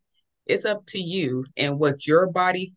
It's 0.46 0.66
up 0.66 0.86
to 0.88 1.00
you 1.00 1.46
and 1.58 1.80
what 1.80 2.06
your 2.08 2.28
body 2.28 2.74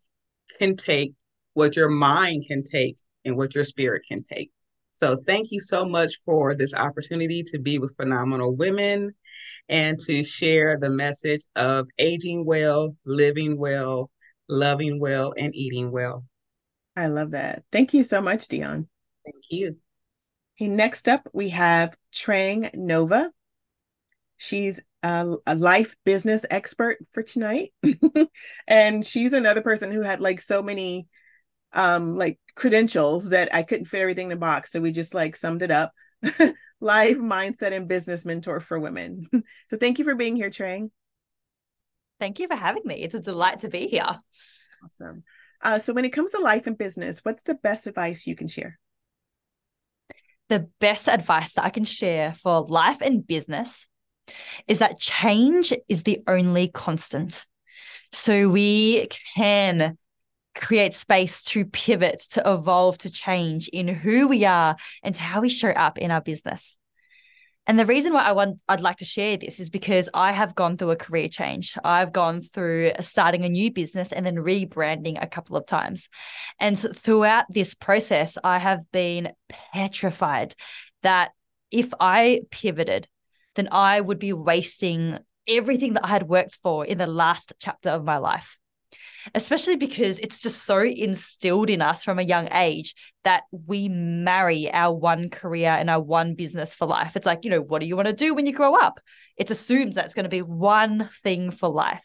can 0.59 0.77
take, 0.77 1.13
what 1.55 1.77
your 1.77 1.91
mind 1.91 2.45
can 2.49 2.65
take, 2.65 2.97
and 3.25 3.37
what 3.37 3.55
your 3.55 3.65
spirit 3.65 4.03
can 4.09 4.23
take. 4.23 4.51
So, 4.93 5.17
thank 5.25 5.53
you 5.53 5.61
so 5.61 5.85
much 5.85 6.21
for 6.25 6.55
this 6.55 6.75
opportunity 6.75 7.43
to 7.45 7.59
be 7.59 7.79
with 7.79 7.97
phenomenal 7.97 8.55
women 8.55 9.15
and 9.69 9.99
to 10.01 10.23
share 10.23 10.79
the 10.79 10.91
message 10.91 11.43
of 11.55 11.87
aging 11.99 12.45
well, 12.45 12.97
living 13.05 13.57
well, 13.57 14.11
loving 14.51 15.01
well, 15.01 15.33
and 15.37 15.55
eating 15.55 15.91
well. 15.91 16.25
I 16.97 17.07
love 17.07 17.31
that. 17.31 17.65
Thank 17.73 17.95
you 17.95 18.03
so 18.03 18.21
much, 18.21 18.49
Dionne. 18.49 18.87
Thank 19.25 19.45
you. 19.51 19.77
Okay, 20.61 20.69
next 20.69 21.09
up, 21.09 21.29
we 21.33 21.51
have 21.51 21.97
Trang 22.13 22.75
Nova. 22.75 23.31
She's 24.37 24.81
a, 25.03 25.35
a 25.47 25.55
life 25.55 25.97
business 26.05 26.45
expert 26.51 26.99
for 27.13 27.23
tonight. 27.23 27.73
and 28.69 29.07
she's 29.07 29.33
another 29.33 29.63
person 29.63 29.91
who 29.91 30.03
had 30.03 30.21
like 30.21 30.41
so 30.41 30.63
many 30.63 31.07
um 31.73 32.17
like 32.17 32.39
credentials 32.57 33.31
that 33.31 33.55
I 33.55 33.63
couldn't 33.63 33.85
fit 33.85 34.01
everything 34.01 34.27
in 34.27 34.31
the 34.31 34.37
box. 34.37 34.73
So 34.73 34.81
we 34.81 34.93
just 34.93 35.15
like 35.15 35.37
summed 35.37 35.63
it 35.63 35.71
up. 35.71 35.93
life, 36.81 37.19
mindset, 37.19 37.73
and 37.73 37.89
business 37.89 38.25
mentor 38.25 38.61
for 38.61 38.79
women. 38.79 39.27
so 39.69 39.77
thank 39.77 39.99
you 39.99 40.05
for 40.05 40.15
being 40.15 40.37
here, 40.37 40.51
Trang. 40.51 40.91
Thank 42.21 42.39
you 42.39 42.47
for 42.47 42.55
having 42.55 42.83
me. 42.85 42.97
It's 42.97 43.15
a 43.15 43.21
delight 43.21 43.61
to 43.61 43.69
be 43.69 43.89
here. 43.89 44.21
Awesome. 44.85 45.25
Uh, 45.63 45.79
so 45.79 45.93
when 45.93 46.05
it 46.05 46.11
comes 46.11 46.31
to 46.33 46.39
life 46.39 46.67
and 46.67 46.77
business, 46.77 47.21
what's 47.23 47.43
the 47.43 47.55
best 47.55 47.87
advice 47.87 48.27
you 48.27 48.37
can 48.37 48.47
share? 48.47 48.79
The 50.49 50.69
best 50.81 51.09
advice 51.09 51.55
that 51.55 51.65
I 51.65 51.71
can 51.71 51.85
share 51.85 52.35
for 52.35 52.63
life 52.63 53.01
and 53.01 53.27
business 53.27 53.87
is 54.69 54.79
that 54.79 54.99
change 54.99 55.73
is 55.89 56.03
the 56.03 56.23
only 56.27 56.69
constant. 56.69 57.47
So 58.13 58.49
we 58.49 59.09
can 59.37 59.97
create 60.55 60.95
space 60.95 61.43
to 61.43 61.65
pivot, 61.65 62.21
to 62.31 62.43
evolve, 62.53 62.99
to 62.99 63.11
change 63.11 63.69
in 63.69 63.89
who 63.89 64.29
we 64.29 64.45
are 64.45 64.77
and 65.03 65.15
to 65.15 65.23
how 65.23 65.41
we 65.41 65.49
show 65.49 65.71
up 65.71 65.99
in 65.99 66.11
our 66.11 66.21
business. 66.21 66.77
And 67.71 67.79
the 67.79 67.87
reason 67.87 68.13
why 68.13 68.25
I 68.25 68.33
want 68.33 68.59
I'd 68.69 68.81
like 68.81 68.97
to 68.97 69.05
share 69.05 69.37
this 69.37 69.61
is 69.61 69.71
because 69.71 70.09
I 70.13 70.33
have 70.33 70.57
gone 70.57 70.77
through 70.77 70.91
a 70.91 70.97
career 70.97 71.29
change. 71.29 71.79
I've 71.85 72.13
gone 72.13 72.43
through 72.43 72.91
starting 73.01 73.45
a 73.45 73.49
new 73.49 73.71
business 73.71 74.11
and 74.11 74.27
then 74.27 74.35
rebranding 74.35 75.23
a 75.23 75.29
couple 75.29 75.57
of 75.57 75.67
times. 75.67 76.09
And 76.59 76.77
throughout 76.77 77.45
this 77.49 77.77
process, 77.77 78.37
I 78.43 78.59
have 78.59 78.81
been 78.91 79.31
petrified 79.49 80.57
that 81.05 81.31
if 81.71 81.95
I 82.01 82.41
pivoted, 82.51 83.07
then 83.55 83.69
I 83.71 84.01
would 84.01 84.19
be 84.19 84.33
wasting 84.33 85.21
everything 85.47 85.93
that 85.93 86.05
I 86.05 86.09
had 86.09 86.29
worked 86.29 86.59
for 86.65 86.85
in 86.85 86.99
the 86.99 87.07
last 87.07 87.53
chapter 87.61 87.91
of 87.91 88.03
my 88.03 88.17
life. 88.17 88.59
Especially 89.35 89.77
because 89.77 90.19
it's 90.19 90.41
just 90.41 90.65
so 90.65 90.81
instilled 90.81 91.71
in 91.71 91.83
us 91.83 92.05
from 92.05 92.19
a 92.19 92.23
young 92.23 92.49
age 92.53 92.95
that 93.25 93.45
we 93.51 93.89
marry 93.89 94.71
our 94.73 94.95
one 94.95 95.29
career 95.29 95.71
and 95.71 95.91
our 95.91 96.01
one 96.01 96.35
business 96.35 96.75
for 96.75 96.87
life. 96.87 97.17
It's 97.17 97.27
like, 97.27 97.45
you 97.45 97.51
know, 97.51 97.61
what 97.61 97.81
do 97.81 97.87
you 97.87 97.97
want 97.97 98.09
to 98.09 98.15
do 98.15 98.35
when 98.35 98.47
you 98.47 98.53
grow 98.53 98.75
up? 98.75 99.01
It's 99.37 99.51
assumed 99.51 99.93
that's 99.93 100.15
going 100.15 100.25
to 100.25 100.31
be 100.31 100.43
one 100.43 101.09
thing 101.23 101.51
for 101.51 101.69
life. 101.69 102.03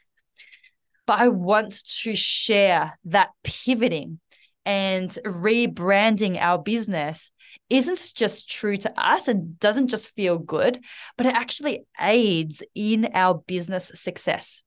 But 1.05 1.19
I 1.19 1.27
want 1.29 1.85
to 2.01 2.15
share 2.15 2.97
that 3.05 3.29
pivoting 3.43 4.19
and 4.65 5.09
rebranding 5.23 6.37
our 6.39 6.57
business 6.57 7.31
isn't 7.69 8.13
just 8.15 8.49
true 8.49 8.77
to 8.77 8.99
us 8.99 9.27
and 9.27 9.59
doesn't 9.59 9.87
just 9.87 10.09
feel 10.15 10.37
good, 10.37 10.79
but 11.17 11.25
it 11.25 11.35
actually 11.35 11.85
aids 11.99 12.61
in 12.73 13.09
our 13.13 13.35
business 13.35 13.91
success. 13.95 14.63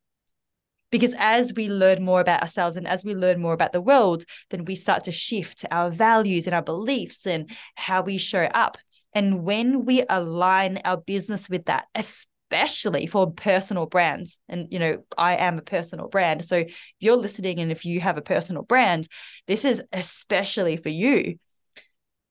Because 0.90 1.14
as 1.18 1.52
we 1.52 1.68
learn 1.68 2.02
more 2.02 2.20
about 2.20 2.42
ourselves 2.42 2.76
and 2.76 2.88
as 2.88 3.04
we 3.04 3.14
learn 3.14 3.40
more 3.40 3.52
about 3.52 3.72
the 3.72 3.80
world, 3.80 4.24
then 4.50 4.64
we 4.64 4.74
start 4.74 5.04
to 5.04 5.12
shift 5.12 5.64
our 5.70 5.90
values 5.90 6.46
and 6.46 6.54
our 6.54 6.62
beliefs 6.62 7.26
and 7.26 7.50
how 7.74 8.02
we 8.02 8.16
show 8.16 8.44
up. 8.44 8.78
And 9.12 9.44
when 9.44 9.84
we 9.84 10.04
align 10.08 10.80
our 10.84 10.96
business 10.96 11.48
with 11.48 11.66
that, 11.66 11.86
especially 11.94 13.06
for 13.06 13.30
personal 13.30 13.86
brands, 13.86 14.38
and 14.48 14.68
you 14.70 14.78
know, 14.78 15.04
I 15.16 15.36
am 15.36 15.58
a 15.58 15.62
personal 15.62 16.08
brand. 16.08 16.44
So 16.44 16.58
if 16.58 16.74
you're 17.00 17.16
listening 17.16 17.60
and 17.60 17.70
if 17.70 17.84
you 17.84 18.00
have 18.00 18.16
a 18.16 18.22
personal 18.22 18.62
brand, 18.62 19.08
this 19.46 19.64
is 19.64 19.82
especially 19.92 20.76
for 20.76 20.88
you. 20.88 21.38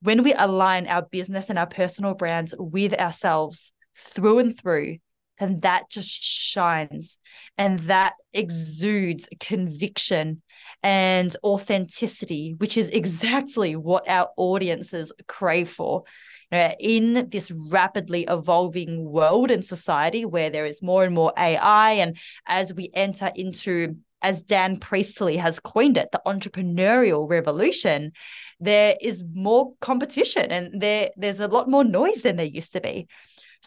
When 0.01 0.23
we 0.23 0.33
align 0.33 0.87
our 0.87 1.03
business 1.03 1.49
and 1.49 1.57
our 1.57 1.67
personal 1.67 2.13
brands 2.13 2.53
with 2.57 2.93
ourselves 2.93 3.71
through 3.95 4.39
and 4.39 4.59
through, 4.59 4.97
then 5.39 5.59
that 5.61 5.89
just 5.89 6.09
shines 6.09 7.17
and 7.57 7.79
that 7.81 8.13
exudes 8.33 9.27
conviction 9.39 10.41
and 10.83 11.35
authenticity, 11.43 12.55
which 12.57 12.77
is 12.77 12.89
exactly 12.89 13.75
what 13.75 14.07
our 14.07 14.29
audiences 14.37 15.11
crave 15.27 15.69
for. 15.69 16.03
You 16.51 16.57
know, 16.57 16.75
in 16.79 17.29
this 17.29 17.51
rapidly 17.51 18.25
evolving 18.29 19.03
world 19.03 19.51
and 19.51 19.65
society 19.65 20.23
where 20.23 20.49
there 20.49 20.65
is 20.65 20.81
more 20.81 21.03
and 21.03 21.13
more 21.13 21.33
AI, 21.37 21.93
and 21.93 22.17
as 22.45 22.73
we 22.73 22.89
enter 22.93 23.31
into 23.35 23.97
as 24.21 24.41
Dan 24.43 24.77
Priestley 24.77 25.37
has 25.37 25.59
coined 25.59 25.97
it, 25.97 26.09
the 26.11 26.21
entrepreneurial 26.25 27.29
revolution, 27.29 28.13
there 28.59 28.95
is 28.99 29.23
more 29.33 29.73
competition 29.79 30.51
and 30.51 30.81
there, 30.81 31.11
there's 31.17 31.39
a 31.39 31.47
lot 31.47 31.69
more 31.69 31.83
noise 31.83 32.21
than 32.23 32.35
there 32.37 32.45
used 32.45 32.73
to 32.73 32.81
be. 32.81 33.07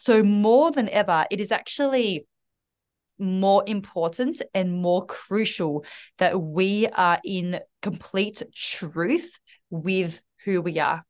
So, 0.01 0.23
more 0.23 0.71
than 0.71 0.89
ever, 0.89 1.27
it 1.29 1.39
is 1.39 1.51
actually 1.51 2.25
more 3.19 3.63
important 3.67 4.41
and 4.55 4.73
more 4.73 5.05
crucial 5.05 5.85
that 6.17 6.41
we 6.41 6.87
are 6.87 7.19
in 7.23 7.59
complete 7.83 8.41
truth 8.51 9.37
with 9.69 10.19
who 10.43 10.59
we 10.59 10.79
are. 10.79 11.05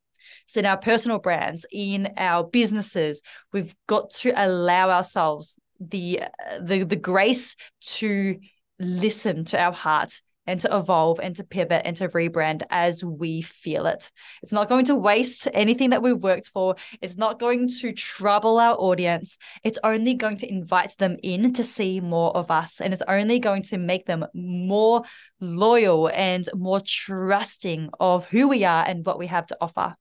So, 0.45 0.59
in 0.59 0.65
our 0.65 0.75
personal 0.75 1.19
brands, 1.19 1.65
in 1.71 2.11
our 2.17 2.43
businesses, 2.43 3.21
we've 3.53 3.73
got 3.87 4.09
to 4.09 4.33
allow 4.35 4.89
ourselves 4.89 5.57
the 5.79 6.23
uh, 6.23 6.59
the 6.61 6.83
the 6.83 6.97
grace 6.97 7.55
to 7.95 8.39
listen 8.77 9.45
to 9.45 9.57
our 9.57 9.71
heart 9.71 10.19
and 10.47 10.59
to 10.61 10.75
evolve 10.75 11.19
and 11.19 11.35
to 11.35 11.43
pivot 11.43 11.83
and 11.85 11.95
to 11.97 12.07
rebrand 12.09 12.63
as 12.69 13.03
we 13.03 13.41
feel 13.41 13.85
it. 13.85 14.11
It's 14.41 14.51
not 14.51 14.69
going 14.69 14.85
to 14.85 14.95
waste 14.95 15.47
anything 15.53 15.91
that 15.91 16.01
we've 16.01 16.17
worked 16.17 16.49
for. 16.49 16.75
It's 17.01 17.17
not 17.17 17.39
going 17.39 17.69
to 17.79 17.93
trouble 17.93 18.59
our 18.59 18.75
audience. 18.75 19.37
It's 19.63 19.79
only 19.83 20.13
going 20.13 20.37
to 20.37 20.49
invite 20.49 20.97
them 20.97 21.17
in 21.21 21.53
to 21.53 21.63
see 21.63 21.99
more 21.99 22.35
of 22.35 22.49
us. 22.49 22.81
And 22.81 22.93
it's 22.93 23.03
only 23.07 23.39
going 23.39 23.63
to 23.63 23.77
make 23.77 24.05
them 24.05 24.25
more 24.33 25.03
loyal 25.39 26.09
and 26.09 26.47
more 26.55 26.81
trusting 26.83 27.89
of 27.99 28.27
who 28.27 28.47
we 28.47 28.63
are 28.63 28.83
and 28.87 29.05
what 29.05 29.19
we 29.19 29.27
have 29.27 29.47
to 29.47 29.57
offer. 29.61 29.95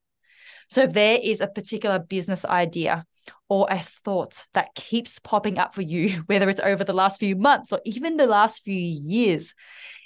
So 0.69 0.83
if 0.83 0.93
there 0.93 1.19
is 1.23 1.41
a 1.41 1.49
particular 1.49 1.99
business 1.99 2.45
idea 2.45 3.05
or 3.49 3.67
a 3.71 3.79
thought 3.79 4.47
that 4.55 4.75
keeps 4.75 5.19
popping 5.19 5.59
up 5.59 5.75
for 5.75 5.83
you, 5.83 6.11
whether 6.27 6.49
it's 6.49 6.61
over 6.61 6.85
the 6.85 6.93
last 6.93 7.19
few 7.19 7.37
months 7.37 7.73
or 7.73 7.81
even 7.85 8.17
the 8.17 8.27
last 8.27 8.65
few 8.65 8.75
years, 8.75 9.55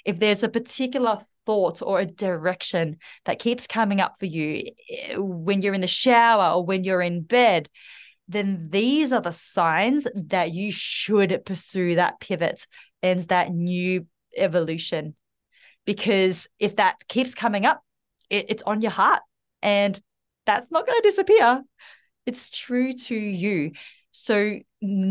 if 0.03 0.19
there's 0.19 0.43
a 0.43 0.49
particular 0.49 1.19
thought 1.45 1.81
or 1.81 1.99
a 1.99 2.05
direction 2.05 2.97
that 3.25 3.39
keeps 3.39 3.67
coming 3.67 4.01
up 4.01 4.17
for 4.19 4.25
you 4.25 4.63
eh, 4.91 5.15
when 5.17 5.61
you're 5.61 5.73
in 5.73 5.81
the 5.81 5.87
shower 5.87 6.55
or 6.55 6.65
when 6.65 6.83
you're 6.83 7.01
in 7.01 7.21
bed, 7.21 7.69
then 8.27 8.69
these 8.71 9.11
are 9.11 9.21
the 9.21 9.31
signs 9.31 10.07
that 10.15 10.51
you 10.51 10.71
should 10.71 11.43
pursue 11.45 11.95
that 11.95 12.19
pivot 12.19 12.65
and 13.03 13.21
that 13.21 13.51
new 13.51 14.07
evolution. 14.35 15.15
Because 15.85 16.47
if 16.59 16.77
that 16.77 17.07
keeps 17.07 17.35
coming 17.35 17.65
up, 17.65 17.83
it, 18.29 18.47
it's 18.49 18.63
on 18.63 18.81
your 18.81 18.91
heart 18.91 19.21
and 19.61 19.99
that's 20.45 20.71
not 20.71 20.85
going 20.85 20.97
to 21.01 21.09
disappear. 21.09 21.61
It's 22.25 22.49
true 22.49 22.93
to 22.93 23.15
you. 23.15 23.71
So 24.11 24.59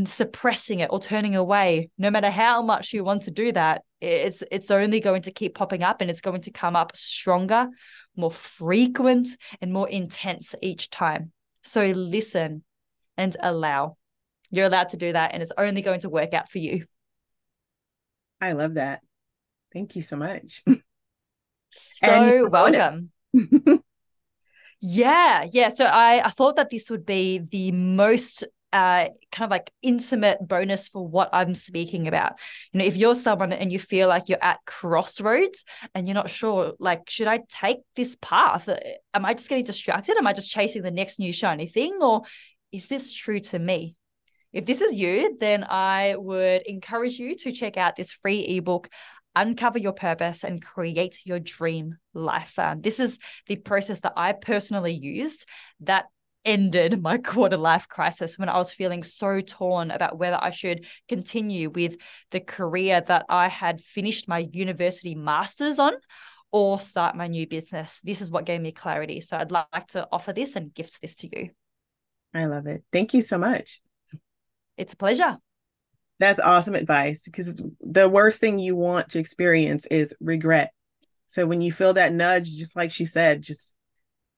suppressing 0.04 0.80
it 0.80 0.88
or 0.90 0.98
turning 0.98 1.36
away, 1.36 1.90
no 1.98 2.10
matter 2.10 2.30
how 2.30 2.62
much 2.62 2.92
you 2.92 3.04
want 3.04 3.24
to 3.24 3.30
do 3.30 3.52
that, 3.52 3.82
it's 4.00 4.42
it's 4.50 4.70
only 4.70 5.00
going 5.00 5.22
to 5.22 5.32
keep 5.32 5.54
popping 5.54 5.82
up 5.82 6.00
and 6.00 6.10
it's 6.10 6.20
going 6.20 6.40
to 6.42 6.50
come 6.50 6.76
up 6.76 6.96
stronger, 6.96 7.68
more 8.16 8.30
frequent, 8.30 9.28
and 9.60 9.72
more 9.72 9.88
intense 9.88 10.54
each 10.62 10.90
time. 10.90 11.32
So 11.62 11.86
listen 11.86 12.64
and 13.16 13.36
allow. 13.40 13.96
You're 14.50 14.66
allowed 14.66 14.90
to 14.90 14.96
do 14.96 15.12
that, 15.12 15.32
and 15.34 15.42
it's 15.42 15.52
only 15.58 15.82
going 15.82 16.00
to 16.00 16.08
work 16.08 16.32
out 16.34 16.50
for 16.50 16.58
you. 16.58 16.86
I 18.40 18.52
love 18.52 18.74
that. 18.74 19.00
Thank 19.72 19.96
you 19.96 20.02
so 20.02 20.16
much. 20.16 20.62
So 21.70 22.48
welcome. 22.50 23.10
yeah, 24.86 25.46
yeah. 25.50 25.70
So 25.70 25.86
I, 25.86 26.26
I 26.26 26.28
thought 26.28 26.56
that 26.56 26.68
this 26.68 26.90
would 26.90 27.06
be 27.06 27.38
the 27.38 27.72
most 27.72 28.44
uh, 28.70 29.08
kind 29.32 29.46
of 29.46 29.50
like 29.50 29.70
intimate 29.80 30.46
bonus 30.46 30.88
for 30.88 31.08
what 31.08 31.30
I'm 31.32 31.54
speaking 31.54 32.06
about. 32.06 32.34
You 32.70 32.80
know, 32.80 32.84
if 32.84 32.94
you're 32.94 33.14
someone 33.14 33.54
and 33.54 33.72
you 33.72 33.78
feel 33.78 34.08
like 34.08 34.28
you're 34.28 34.44
at 34.44 34.58
crossroads 34.66 35.64
and 35.94 36.06
you're 36.06 36.14
not 36.14 36.28
sure, 36.28 36.74
like, 36.78 37.08
should 37.08 37.28
I 37.28 37.40
take 37.48 37.78
this 37.96 38.14
path? 38.20 38.68
Am 39.14 39.24
I 39.24 39.32
just 39.32 39.48
getting 39.48 39.64
distracted? 39.64 40.18
Am 40.18 40.26
I 40.26 40.34
just 40.34 40.50
chasing 40.50 40.82
the 40.82 40.90
next 40.90 41.18
new 41.18 41.32
shiny 41.32 41.66
thing? 41.66 41.96
Or 42.02 42.20
is 42.70 42.86
this 42.86 43.10
true 43.14 43.40
to 43.40 43.58
me? 43.58 43.96
If 44.52 44.66
this 44.66 44.82
is 44.82 44.92
you, 44.92 45.38
then 45.40 45.64
I 45.66 46.16
would 46.18 46.60
encourage 46.66 47.18
you 47.18 47.36
to 47.36 47.52
check 47.52 47.78
out 47.78 47.96
this 47.96 48.12
free 48.12 48.40
ebook, 48.40 48.90
Uncover 49.36 49.78
Your 49.78 49.92
Purpose 49.92 50.44
and 50.44 50.64
Create 50.64 51.20
Your 51.24 51.40
Dream 51.40 51.96
Life. 52.12 52.58
Um, 52.58 52.80
this 52.80 53.00
is 53.00 53.18
the 53.46 53.56
process 53.56 54.00
that 54.00 54.14
I 54.16 54.32
personally 54.32 54.94
used 54.94 55.46
that 55.80 56.06
ended 56.44 57.02
my 57.02 57.18
quarter 57.18 57.56
life 57.56 57.88
crisis 57.88 58.38
when 58.38 58.48
I 58.48 58.56
was 58.56 58.72
feeling 58.72 59.02
so 59.02 59.40
torn 59.40 59.90
about 59.90 60.18
whether 60.18 60.38
I 60.40 60.50
should 60.50 60.86
continue 61.08 61.70
with 61.70 61.96
the 62.30 62.40
career 62.40 63.00
that 63.00 63.26
I 63.28 63.48
had 63.48 63.80
finished 63.80 64.28
my 64.28 64.48
university 64.52 65.14
master's 65.14 65.78
on 65.78 65.94
or 66.52 66.78
start 66.78 67.16
my 67.16 67.26
new 67.26 67.46
business. 67.48 68.00
This 68.04 68.20
is 68.20 68.30
what 68.30 68.44
gave 68.44 68.60
me 68.60 68.70
clarity. 68.70 69.20
So 69.20 69.36
I'd 69.36 69.50
like 69.50 69.88
to 69.88 70.06
offer 70.12 70.32
this 70.32 70.54
and 70.54 70.72
gift 70.72 71.02
this 71.02 71.16
to 71.16 71.36
you. 71.36 71.50
I 72.32 72.46
love 72.46 72.66
it. 72.66 72.84
Thank 72.92 73.14
you 73.14 73.22
so 73.22 73.38
much. 73.38 73.80
It's 74.76 74.92
a 74.92 74.96
pleasure. 74.96 75.38
That's 76.20 76.40
awesome 76.40 76.74
advice 76.74 77.24
because 77.24 77.60
the 77.80 78.08
worst 78.08 78.40
thing 78.40 78.58
you 78.58 78.76
want 78.76 79.10
to 79.10 79.18
experience 79.18 79.86
is 79.86 80.14
regret. 80.20 80.72
So 81.26 81.46
when 81.46 81.60
you 81.60 81.72
feel 81.72 81.94
that 81.94 82.12
nudge, 82.12 82.52
just 82.52 82.76
like 82.76 82.92
she 82.92 83.04
said, 83.04 83.42
just 83.42 83.74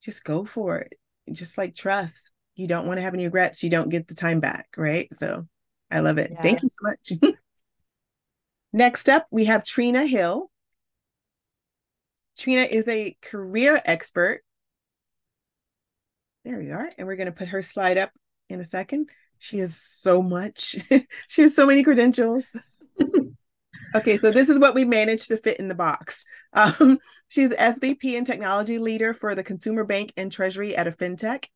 just 0.00 0.24
go 0.24 0.44
for 0.44 0.78
it 0.78 0.94
just 1.32 1.58
like 1.58 1.74
trust. 1.74 2.32
You 2.54 2.66
don't 2.66 2.86
want 2.86 2.98
to 2.98 3.02
have 3.02 3.14
any 3.14 3.24
regrets. 3.24 3.62
You 3.62 3.70
don't 3.70 3.88
get 3.88 4.08
the 4.08 4.14
time 4.14 4.40
back, 4.40 4.68
right? 4.76 5.12
So 5.12 5.46
I 5.90 6.00
love 6.00 6.18
it. 6.18 6.30
Yeah. 6.32 6.42
Thank 6.42 6.62
you 6.62 6.68
so 6.68 6.82
much. 6.82 7.34
Next 8.72 9.08
up, 9.08 9.26
we 9.30 9.46
have 9.46 9.64
Trina 9.64 10.06
Hill. 10.06 10.50
Trina 12.38 12.62
is 12.62 12.88
a 12.88 13.16
career 13.22 13.80
expert. 13.84 14.42
There 16.44 16.58
we 16.58 16.70
are. 16.70 16.90
And 16.96 17.06
we're 17.06 17.16
going 17.16 17.26
to 17.26 17.32
put 17.32 17.48
her 17.48 17.62
slide 17.62 17.98
up 17.98 18.10
in 18.48 18.60
a 18.60 18.66
second. 18.66 19.10
She 19.38 19.58
has 19.58 19.76
so 19.76 20.22
much. 20.22 20.76
she 21.28 21.42
has 21.42 21.54
so 21.54 21.66
many 21.66 21.82
credentials. 21.82 22.50
okay, 23.94 24.16
so 24.16 24.30
this 24.30 24.48
is 24.48 24.58
what 24.58 24.74
we 24.74 24.84
managed 24.84 25.28
to 25.28 25.36
fit 25.36 25.58
in 25.58 25.68
the 25.68 25.74
box. 25.74 26.24
Um, 26.52 26.98
she's 27.28 27.52
SVP 27.52 28.16
and 28.16 28.26
technology 28.26 28.78
leader 28.78 29.12
for 29.14 29.34
the 29.34 29.44
consumer 29.44 29.84
bank 29.84 30.12
and 30.16 30.30
treasury 30.32 30.76
at 30.76 30.86
a 30.86 30.92
fintech, 30.92 31.46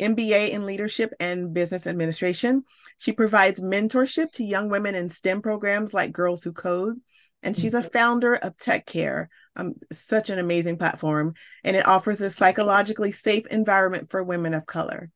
MBA 0.00 0.50
in 0.50 0.66
leadership 0.66 1.12
and 1.20 1.54
business 1.54 1.86
administration. 1.86 2.64
She 2.98 3.12
provides 3.12 3.60
mentorship 3.60 4.32
to 4.32 4.44
young 4.44 4.68
women 4.68 4.94
in 4.94 5.08
STEM 5.08 5.42
programs 5.42 5.94
like 5.94 6.12
Girls 6.12 6.42
Who 6.42 6.52
Code. 6.52 7.00
And 7.42 7.56
she's 7.56 7.72
a 7.72 7.82
founder 7.82 8.34
of 8.34 8.56
Tech 8.58 8.84
Care, 8.84 9.30
um, 9.56 9.74
such 9.90 10.28
an 10.28 10.38
amazing 10.38 10.76
platform, 10.76 11.32
and 11.64 11.74
it 11.74 11.86
offers 11.86 12.20
a 12.20 12.30
psychologically 12.30 13.12
safe 13.12 13.46
environment 13.46 14.10
for 14.10 14.22
women 14.22 14.52
of 14.52 14.66
color. 14.66 15.10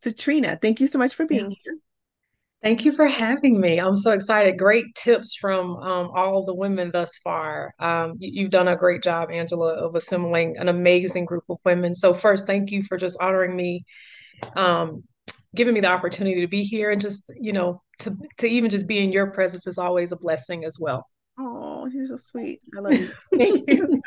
So, 0.00 0.10
Trina, 0.10 0.58
thank 0.60 0.80
you 0.80 0.86
so 0.86 0.98
much 0.98 1.14
for 1.14 1.26
being 1.26 1.54
here. 1.62 1.76
Thank 2.62 2.84
you 2.84 2.92
for 2.92 3.06
having 3.06 3.58
me. 3.60 3.78
I'm 3.78 3.96
so 3.96 4.12
excited. 4.12 4.58
Great 4.58 4.84
tips 4.94 5.34
from 5.34 5.76
um, 5.76 6.10
all 6.14 6.44
the 6.44 6.54
women 6.54 6.90
thus 6.90 7.16
far. 7.18 7.74
Um, 7.78 8.14
you, 8.18 8.44
have 8.44 8.50
done 8.50 8.68
a 8.68 8.76
great 8.76 9.02
job, 9.02 9.30
Angela, 9.32 9.74
of 9.74 9.94
assembling 9.94 10.56
an 10.58 10.68
amazing 10.68 11.24
group 11.24 11.44
of 11.48 11.58
women. 11.64 11.94
So, 11.94 12.12
first, 12.12 12.46
thank 12.46 12.70
you 12.70 12.82
for 12.82 12.98
just 12.98 13.18
honoring 13.20 13.56
me, 13.56 13.84
um, 14.56 15.04
giving 15.54 15.72
me 15.74 15.80
the 15.80 15.88
opportunity 15.88 16.40
to 16.42 16.48
be 16.48 16.62
here, 16.62 16.90
and 16.90 17.00
just 17.00 17.32
you 17.38 17.52
know 17.52 17.82
to 18.00 18.16
to 18.38 18.46
even 18.46 18.68
just 18.68 18.88
be 18.88 18.98
in 18.98 19.12
your 19.12 19.30
presence 19.30 19.66
is 19.66 19.78
always 19.78 20.12
a 20.12 20.16
blessing 20.16 20.64
as 20.64 20.78
well. 20.78 21.06
Oh, 21.38 21.86
you're 21.86 22.06
so 22.06 22.16
sweet. 22.16 22.60
I 22.76 22.80
love 22.80 22.92
you. 22.92 23.10
Thank 23.38 23.70
you. 23.70 24.02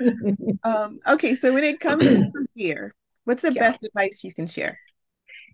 um, 0.63 0.99
okay, 1.07 1.33
so 1.33 1.53
when 1.53 1.63
it 1.63 1.79
comes 1.79 2.05
to 2.05 2.31
here, 2.55 2.93
what's 3.25 3.41
the 3.41 3.53
yeah. 3.53 3.61
best 3.61 3.83
advice 3.83 4.23
you 4.23 4.33
can 4.33 4.45
share? 4.45 4.77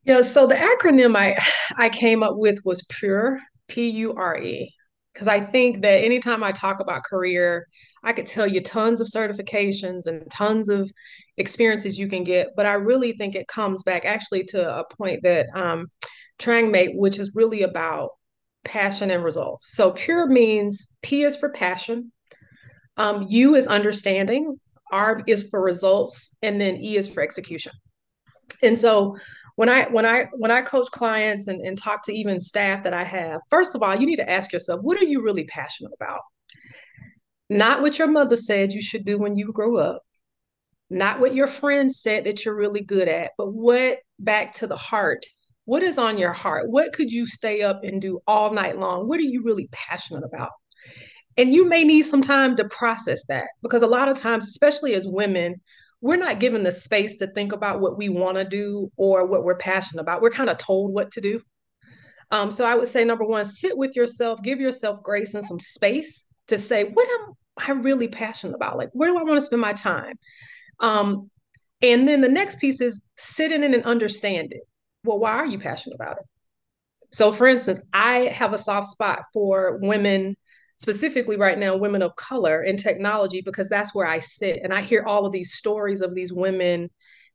Yeah, 0.06 0.22
so 0.22 0.48
the 0.48 0.56
acronym 0.56 1.16
I 1.16 1.38
I 1.78 1.90
came 1.90 2.24
up 2.24 2.36
with 2.36 2.60
was 2.64 2.82
PURE, 2.84 3.40
P 3.68 3.90
U 3.90 4.14
R 4.14 4.38
E, 4.38 4.74
because 5.14 5.28
I 5.28 5.40
think 5.40 5.82
that 5.82 6.04
anytime 6.04 6.44
I 6.44 6.52
talk 6.52 6.80
about 6.80 7.04
career, 7.04 7.68
I 8.04 8.14
could 8.14 8.26
tell 8.26 8.48
you 8.48 8.62
tons 8.62 9.02
of 9.02 9.08
certifications 9.08 10.08
and 10.08 10.24
tons 10.32 10.70
of 10.70 10.90
experiences 11.38 12.00
you 12.00 12.08
can 12.08 12.24
get, 12.24 12.48
but 12.56 12.66
I 12.66 12.74
really 12.74 13.12
think 13.14 13.36
it 13.36 13.48
comes 13.48 13.84
back 13.84 14.06
actually 14.06 14.46
to 14.46 14.78
a 14.80 14.84
point 14.98 15.20
that 15.24 15.48
um, 15.54 15.88
Trang 16.40 16.72
made, 16.72 16.92
which 16.96 17.20
is 17.20 17.34
really 17.36 17.64
about 17.64 18.12
passion 18.64 19.12
and 19.12 19.24
results. 19.24 19.76
So 19.76 19.92
PURE 19.92 20.28
means 20.28 20.96
P 21.02 21.24
is 21.24 21.36
for 21.38 21.50
passion, 21.50 22.12
um, 22.98 23.26
U 23.30 23.56
is 23.56 23.68
understanding, 23.68 24.56
R 24.92 25.22
is 25.28 25.50
for 25.50 25.62
results, 25.62 26.36
and 26.42 26.60
then 26.60 26.78
E 26.78 26.96
is 26.96 27.08
for 27.08 27.22
execution. 27.22 27.74
And 28.64 28.78
so 28.78 29.16
when 29.60 29.67
I 29.67 29.89
when 29.89 30.06
I 30.06 30.28
when 30.32 30.52
I 30.52 30.62
coach 30.62 30.89
clients 30.89 31.50
and, 31.50 31.60
and 31.60 31.78
talk 31.78 32.06
to 32.06 32.13
even 32.13 32.39
staff 32.39 32.84
that 32.84 32.93
I 32.93 33.04
have, 33.04 33.41
first 33.50 33.76
of 33.76 33.84
all, 33.84 33.93
you 33.93 34.06
need 34.06 34.15
to 34.15 34.30
ask 34.30 34.54
yourself, 34.54 34.80
what 34.82 35.02
are 35.02 35.06
you 35.06 35.22
really 35.22 35.43
passionate 35.43 35.91
about? 36.00 36.22
Not 37.50 37.82
what 37.82 38.00
your 38.00 38.08
mother 38.08 38.38
said 38.38 38.72
you 38.72 38.82
should 38.82 39.04
do 39.04 39.17
when 39.17 39.36
you 39.36 39.52
grow 39.52 39.76
up, 39.76 40.02
not 40.89 41.19
what 41.19 41.36
your 41.36 41.45
friends 41.45 42.00
said 42.02 42.24
that 42.24 42.45
you're 42.45 42.56
really 42.56 42.80
good 42.80 43.10
at, 43.10 43.32
but 43.38 43.52
what 43.52 44.00
back 44.17 44.54
to 44.54 44.67
the 44.67 44.78
heart. 44.78 45.26
What 45.65 45.84
is 45.84 45.98
on 45.98 46.17
your 46.17 46.32
heart? 46.32 46.69
What 46.69 46.93
could 46.93 47.12
you 47.12 47.28
stay 47.28 47.62
up 47.62 47.84
and 47.84 48.02
do 48.02 48.22
all 48.26 48.54
night 48.54 48.80
long? 48.80 49.10
What 49.10 49.19
are 49.19 49.24
you 49.24 49.43
really 49.43 49.67
passionate 49.74 50.24
about? 50.24 50.52
And 51.36 51.54
you 51.54 51.67
may 51.67 51.84
need 51.84 52.04
some 52.04 52.22
time 52.22 52.56
to 52.56 52.69
process 52.69 53.26
that 53.26 53.50
because 53.62 53.82
a 53.82 53.88
lot 53.88 54.08
of 54.08 54.17
times, 54.17 54.48
especially 54.48 54.93
as 54.93 55.06
women, 55.06 55.60
we're 56.02 56.18
not 56.18 56.40
given 56.40 56.64
the 56.64 56.72
space 56.72 57.16
to 57.18 57.28
think 57.28 57.52
about 57.52 57.82
what 57.82 57.98
we 57.98 58.10
want 58.10 58.38
to 58.38 58.46
do 58.46 58.92
or 58.96 59.26
what 59.26 59.44
we're 59.44 59.58
passionate 59.58 60.02
about. 60.02 60.22
We're 60.22 60.30
kind 60.30 60.50
of 60.50 60.58
told 60.58 60.94
what 60.94 61.12
to 61.14 61.22
do. 61.22 61.42
Um, 62.32 62.52
so 62.52 62.66
I 62.66 62.76
would 62.76 62.88
say 62.88 63.04
number 63.04 63.26
one, 63.26 63.44
sit 63.46 63.78
with 63.78 63.96
yourself, 63.96 64.42
give 64.44 64.60
yourself 64.60 65.02
grace 65.04 65.34
and 65.34 65.44
some 65.44 65.60
space 65.60 66.26
to 66.48 66.58
say, 66.58 66.84
what 66.84 67.08
am 67.22 67.34
I 67.58 67.72
really 67.72 68.08
passionate 68.08 68.56
about? 68.56 68.78
Like, 68.78 68.90
where 68.94 69.10
do 69.10 69.18
I 69.18 69.24
want 69.24 69.38
to 69.38 69.42
spend 69.42 69.62
my 69.62 69.74
time? 69.74 70.18
Um, 70.80 71.30
and 71.82 72.08
then 72.08 72.22
the 72.22 72.30
next 72.30 72.60
piece 72.60 72.82
is 72.82 73.02
sit 73.18 73.52
in 73.52 73.64
it 73.64 73.74
and 73.74 73.84
understand 73.84 74.50
it. 74.52 74.62
Well, 75.04 75.20
why 75.20 75.32
are 75.32 75.46
you 75.46 75.60
passionate 75.60 75.96
about 75.96 76.18
it? 76.18 76.24
So, 77.12 77.32
for 77.32 77.48
instance, 77.48 77.82
I 77.92 78.32
have 78.34 78.54
a 78.54 78.58
soft 78.58 78.88
spot 78.88 79.24
for 79.34 79.80
women 79.82 80.36
specifically 80.80 81.38
right 81.38 81.60
now 81.60 81.76
women 81.76 82.02
of 82.02 82.15
color 82.15 82.63
in 82.63 82.78
technology 82.78 83.42
because 83.42 83.70
that's 83.70 83.94
where 83.94 84.08
I 84.08 84.20
sit 84.20 84.60
and 84.63 84.74
I 84.74 84.82
hear 84.82 85.04
all 85.06 85.26
of 85.26 85.32
these 85.32 85.54
stories 85.54 86.02
of 86.02 86.15
these 86.15 86.34
women 86.34 86.89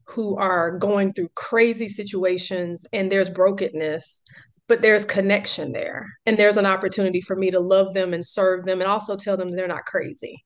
who 0.06 0.36
are 0.36 0.78
going 0.78 1.12
through 1.12 1.28
crazy 1.34 1.88
situations 1.88 2.86
and 2.92 3.10
there's 3.10 3.30
brokenness 3.30 4.22
but 4.66 4.80
there's 4.80 5.04
connection 5.04 5.72
there 5.72 6.06
and 6.24 6.38
there's 6.38 6.56
an 6.56 6.66
opportunity 6.66 7.20
for 7.20 7.36
me 7.36 7.50
to 7.50 7.60
love 7.60 7.92
them 7.92 8.14
and 8.14 8.24
serve 8.24 8.64
them 8.64 8.80
and 8.80 8.90
also 8.90 9.14
tell 9.14 9.36
them 9.36 9.50
they're 9.50 9.68
not 9.68 9.84
crazy 9.84 10.44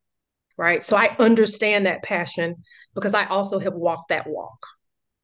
right? 0.56 0.82
So 0.82 0.96
i 0.96 1.14
understand 1.20 1.86
that 1.86 2.02
passion 2.02 2.56
because 2.94 3.14
i 3.14 3.24
also 3.26 3.58
have 3.60 3.74
walked 3.74 4.08
that 4.08 4.26
walk 4.26 4.58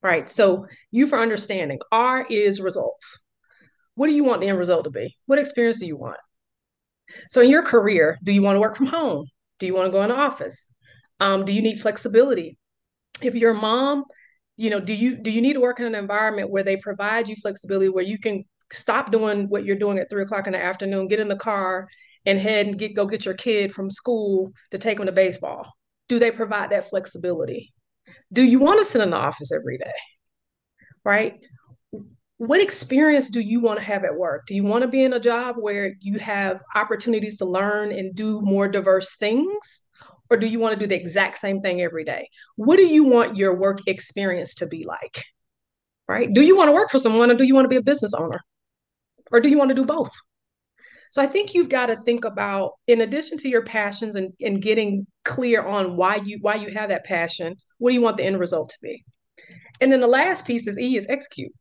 right? 0.05 0.29
So 0.29 0.67
you 0.93 1.07
for 1.07 1.19
understanding 1.19 1.81
r 1.91 2.27
is 2.29 2.61
results. 2.61 3.19
What 3.97 4.09
do 4.09 4.13
you 4.13 4.23
want 4.23 4.43
the 4.43 4.49
end 4.49 4.59
result 4.59 4.85
to 4.85 4.91
be? 4.91 5.17
What 5.27 5.39
experience 5.39 5.81
do 5.81 5.87
you 5.87 5.97
want 5.97 6.19
so 7.29 7.41
in 7.41 7.51
your 7.51 7.63
career, 7.63 8.19
do 8.23 8.33
you 8.33 8.43
want 8.43 8.57
to 8.57 8.61
work 8.61 8.77
from 8.77 8.87
home? 8.87 9.27
Do 9.59 9.67
you 9.67 9.75
want 9.75 9.87
to 9.87 9.93
go 9.93 10.03
in 10.03 10.09
the 10.09 10.17
office? 10.17 10.73
Um, 11.21 11.45
do 11.45 11.53
you 11.53 11.63
need 11.63 11.81
flexibility? 11.81 12.59
If 13.23 13.35
you're 13.35 13.53
a 13.53 13.55
mom, 13.55 14.05
you 14.57 14.71
know, 14.71 14.81
do 14.81 14.95
you 14.95 15.17
do 15.17 15.31
you 15.31 15.41
need 15.41 15.55
to 15.55 15.61
work 15.61 15.81
in 15.81 15.87
an 15.87 15.95
environment 15.95 16.51
where 16.51 16.63
they 16.63 16.77
provide 16.77 17.29
you 17.29 17.37
flexibility 17.37 17.89
where 17.89 18.05
you 18.05 18.19
can 18.19 18.45
stop 18.73 19.11
doing 19.11 19.49
what 19.49 19.65
you're 19.65 19.77
doing 19.77 19.99
at 19.99 20.11
three 20.11 20.23
o'clock 20.23 20.47
in 20.47 20.53
the 20.53 20.63
afternoon, 20.63 21.09
get 21.09 21.21
in 21.21 21.29
the 21.29 21.37
car 21.37 21.89
and 22.27 22.39
head 22.39 22.67
and 22.67 22.79
get 22.79 22.95
go 22.95 23.07
get 23.07 23.25
your 23.25 23.35
kid 23.35 23.73
from 23.73 23.91
school 23.91 24.53
to 24.71 24.79
take 24.79 24.99
them 24.99 25.07
to 25.07 25.13
baseball? 25.13 25.71
Do 26.09 26.19
they 26.19 26.31
provide 26.31 26.71
that 26.71 26.89
flexibility? 26.89 27.73
Do 28.33 28.43
you 28.43 28.59
want 28.59 28.79
to 28.79 28.85
sit 28.85 29.01
in 29.01 29.11
the 29.11 29.17
office 29.17 29.53
every 29.53 29.79
day? 29.79 29.93
Right? 31.05 31.41
What 32.39 32.61
experience 32.61 33.31
do 33.31 33.41
you 33.41 33.61
want 33.61 33.79
to 33.79 33.85
have 33.85 34.05
at 34.05 34.17
work? 34.17 34.47
Do 34.47 34.55
you 34.55 34.65
want 34.65 34.83
to 34.83 34.89
be 34.89 35.05
in 35.05 35.13
a 35.13 35.21
job 35.21 35.57
where 35.59 35.95
you 36.01 36.19
have 36.19 36.63
opportunities 36.75 37.39
to 37.39 37.45
learn 37.45 37.93
and 37.93 38.15
do 38.15 38.41
more 38.41 38.69
diverse 38.69 39.17
things? 39.17 39.83
Or 40.31 40.37
do 40.37 40.49
you 40.49 40.59
want 40.59 40.75
to 40.75 40.81
do 40.81 40.87
the 40.89 40.97
exact 40.97 41.37
same 41.37 41.61
thing 41.61 41.81
every 41.81 42.03
day? 42.03 42.29
What 42.57 42.77
do 42.77 42.87
you 42.87 43.05
want 43.05 43.37
your 43.37 43.55
work 43.55 43.81
experience 43.87 44.55
to 44.57 44.67
be 44.67 44.85
like? 44.85 45.25
Right? 46.09 46.33
Do 46.33 46.43
you 46.43 46.57
want 46.57 46.69
to 46.69 46.73
work 46.73 46.91
for 46.91 46.99
someone 46.99 47.31
or 47.31 47.35
do 47.35 47.45
you 47.45 47.55
want 47.55 47.67
to 47.67 47.71
be 47.71 47.77
a 47.77 47.83
business 47.83 48.15
owner? 48.15 48.41
Or 49.31 49.41
do 49.41 49.49
you 49.49 49.57
want 49.57 49.69
to 49.69 49.75
do 49.75 49.85
both? 49.85 50.11
So 51.13 51.23
I 51.23 51.27
think 51.27 51.55
you've 51.55 51.69
got 51.69 51.87
to 51.87 51.97
think 51.97 52.25
about, 52.25 52.73
in 52.89 53.01
addition 53.01 53.39
to 53.39 53.49
your 53.49 53.63
passions 53.63 54.17
and, 54.17 54.33
and 54.41 54.61
getting 54.61 55.07
clear 55.25 55.63
on 55.63 55.97
why 55.97 56.17
you 56.17 56.39
why 56.41 56.57
you 56.57 56.75
have 56.75 56.89
that 56.89 57.05
passion, 57.05 57.55
what 57.79 57.91
do 57.91 57.95
you 57.95 58.03
want 58.03 58.17
the 58.17 58.25
end 58.25 58.41
result 58.41 58.71
to 58.71 58.77
be? 58.83 59.05
And 59.81 59.93
then 59.93 60.01
the 60.01 60.09
last 60.09 60.47
piece 60.47 60.67
is 60.67 60.79
E 60.79 60.97
is 60.97 61.07
execute 61.09 61.53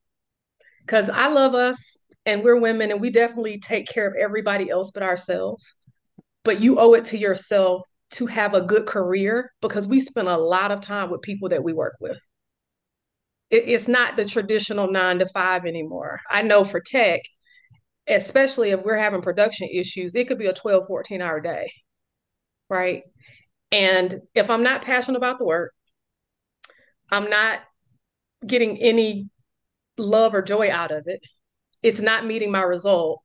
because 0.86 1.10
I 1.10 1.28
love 1.28 1.56
us 1.56 1.98
and 2.26 2.43
we're 2.43 2.60
women 2.60 2.91
and 2.91 3.02
we 3.02 3.10
definitely 3.10 3.60
take 3.60 3.88
care 3.88 4.08
of 4.08 4.15
everybody 4.19 4.69
else 4.69 4.91
but 4.91 5.04
ourselves. 5.04 5.76
But 6.43 6.62
you 6.62 6.80
owe 6.80 6.93
it 6.93 7.06
to 7.06 7.17
yourself 7.17 7.84
to 8.12 8.28
have 8.28 8.54
a 8.54 8.62
good 8.62 8.86
career 8.86 9.52
because 9.62 9.88
we 9.88 10.00
spend 10.00 10.28
a 10.28 10.38
lot 10.38 10.72
of 10.72 10.82
time 10.82 11.10
with 11.10 11.22
people 11.22 11.50
that 11.50 11.63
we 11.63 11.74
work 11.74 11.96
with. 12.00 12.19
It, 13.50 13.63
it's 13.67 13.88
not 13.88 14.17
the 14.17 14.26
traditional 14.26 14.91
nine 14.91 15.19
to 15.19 15.26
five 15.28 15.65
anymore. 15.65 16.19
I 16.30 16.41
know 16.41 16.63
for 16.63 16.80
tech, 16.80 17.22
especially 18.08 18.72
if 18.72 18.84
we're 18.84 18.98
having 18.98 19.22
production 19.22 19.69
issues, 19.72 20.15
it 20.15 20.28
could 20.28 20.38
be 20.38 20.48
a 20.48 20.54
12, 20.54 20.86
14 20.88 21.22
hour 21.22 21.39
day. 21.39 21.72
Right. 22.69 23.04
And 23.72 24.22
if 24.36 24.50
I'm 24.50 24.63
not 24.63 24.84
passionate 24.84 25.17
about 25.17 25.39
the 25.39 25.46
work, 25.46 25.74
I'm 27.10 27.30
not 27.30 27.60
getting 28.46 28.78
any 28.78 29.30
love 29.97 30.34
or 30.34 30.41
joy 30.41 30.71
out 30.71 30.91
of 30.91 31.03
it, 31.08 31.21
it's 31.82 32.01
not 32.01 32.25
meeting 32.25 32.51
my 32.51 32.62
result, 32.62 33.21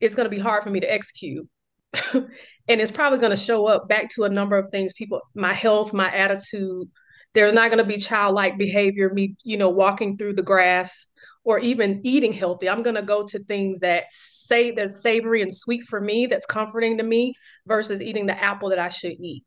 it's 0.00 0.14
going 0.14 0.28
to 0.28 0.34
be 0.34 0.40
hard 0.40 0.62
for 0.62 0.70
me 0.70 0.80
to 0.80 0.92
execute. 0.92 1.48
and 2.14 2.26
it's 2.68 2.90
probably 2.90 3.18
going 3.18 3.30
to 3.30 3.36
show 3.36 3.66
up 3.66 3.88
back 3.88 4.08
to 4.10 4.24
a 4.24 4.28
number 4.28 4.56
of 4.56 4.68
things 4.70 4.92
people, 4.92 5.20
my 5.34 5.52
health, 5.52 5.92
my 5.92 6.10
attitude. 6.10 6.88
There's 7.34 7.52
not 7.52 7.70
going 7.70 7.82
to 7.82 7.88
be 7.88 7.98
childlike 7.98 8.56
behavior, 8.56 9.10
me, 9.12 9.36
you 9.44 9.58
know, 9.58 9.68
walking 9.68 10.16
through 10.16 10.34
the 10.34 10.42
grass 10.42 11.06
or 11.44 11.58
even 11.58 12.00
eating 12.02 12.32
healthy. 12.32 12.68
I'm 12.68 12.82
going 12.82 12.96
to 12.96 13.02
go 13.02 13.24
to 13.26 13.38
things 13.44 13.80
that 13.80 14.10
say 14.10 14.70
that's 14.70 15.02
savory 15.02 15.42
and 15.42 15.54
sweet 15.54 15.84
for 15.84 16.00
me, 16.00 16.26
that's 16.26 16.46
comforting 16.46 16.98
to 16.98 17.04
me, 17.04 17.34
versus 17.66 18.02
eating 18.02 18.26
the 18.26 18.42
apple 18.42 18.70
that 18.70 18.78
I 18.78 18.88
should 18.88 19.12
eat. 19.20 19.44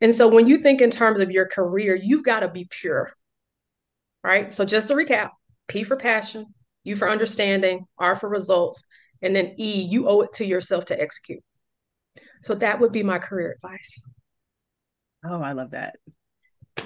And 0.00 0.14
so 0.14 0.28
when 0.28 0.46
you 0.46 0.58
think 0.58 0.80
in 0.80 0.90
terms 0.90 1.20
of 1.20 1.30
your 1.30 1.46
career, 1.46 1.98
you've 2.00 2.24
got 2.24 2.40
to 2.40 2.48
be 2.48 2.66
pure, 2.70 3.12
right? 4.22 4.50
So 4.52 4.64
just 4.64 4.88
to 4.88 4.94
recap, 4.94 5.30
P 5.68 5.84
for 5.84 5.96
passion, 5.96 6.46
U 6.84 6.96
for 6.96 7.08
understanding, 7.08 7.86
R 7.98 8.14
for 8.16 8.28
results, 8.28 8.84
and 9.20 9.34
then 9.34 9.54
E, 9.58 9.86
you 9.88 10.08
owe 10.08 10.22
it 10.22 10.32
to 10.34 10.46
yourself 10.46 10.86
to 10.86 11.00
execute. 11.00 11.42
So 12.42 12.54
that 12.54 12.80
would 12.80 12.92
be 12.92 13.02
my 13.02 13.18
career 13.18 13.52
advice. 13.52 14.02
Oh, 15.24 15.40
I 15.40 15.52
love 15.52 15.70
that. 15.70 15.96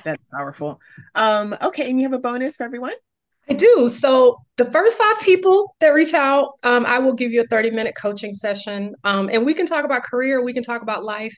That's 0.05 0.23
powerful. 0.31 0.81
Um, 1.15 1.57
okay, 1.63 1.89
and 1.89 1.99
you 1.99 2.05
have 2.05 2.13
a 2.13 2.19
bonus 2.19 2.57
for 2.57 2.65
everyone? 2.65 2.93
I 3.49 3.55
do. 3.55 3.89
So 3.89 4.37
the 4.57 4.65
first 4.65 4.99
five 4.99 5.21
people 5.21 5.75
that 5.81 5.91
reach 5.91 6.15
out, 6.15 6.55
um, 6.65 6.85
I 6.85 6.99
will 6.99 7.13
give 7.13 7.31
you 7.31 7.43
a 7.43 7.47
30 7.47 7.71
minute 7.71 7.95
coaching 8.01 8.35
session. 8.35 8.95
Um, 9.05 9.31
and 9.33 9.47
we 9.47 9.55
can 9.55 9.67
talk 9.67 9.85
about 9.85 10.03
career, 10.03 10.45
we 10.45 10.53
can 10.53 10.65
talk 10.65 10.83
about 10.83 11.05
life. 11.05 11.37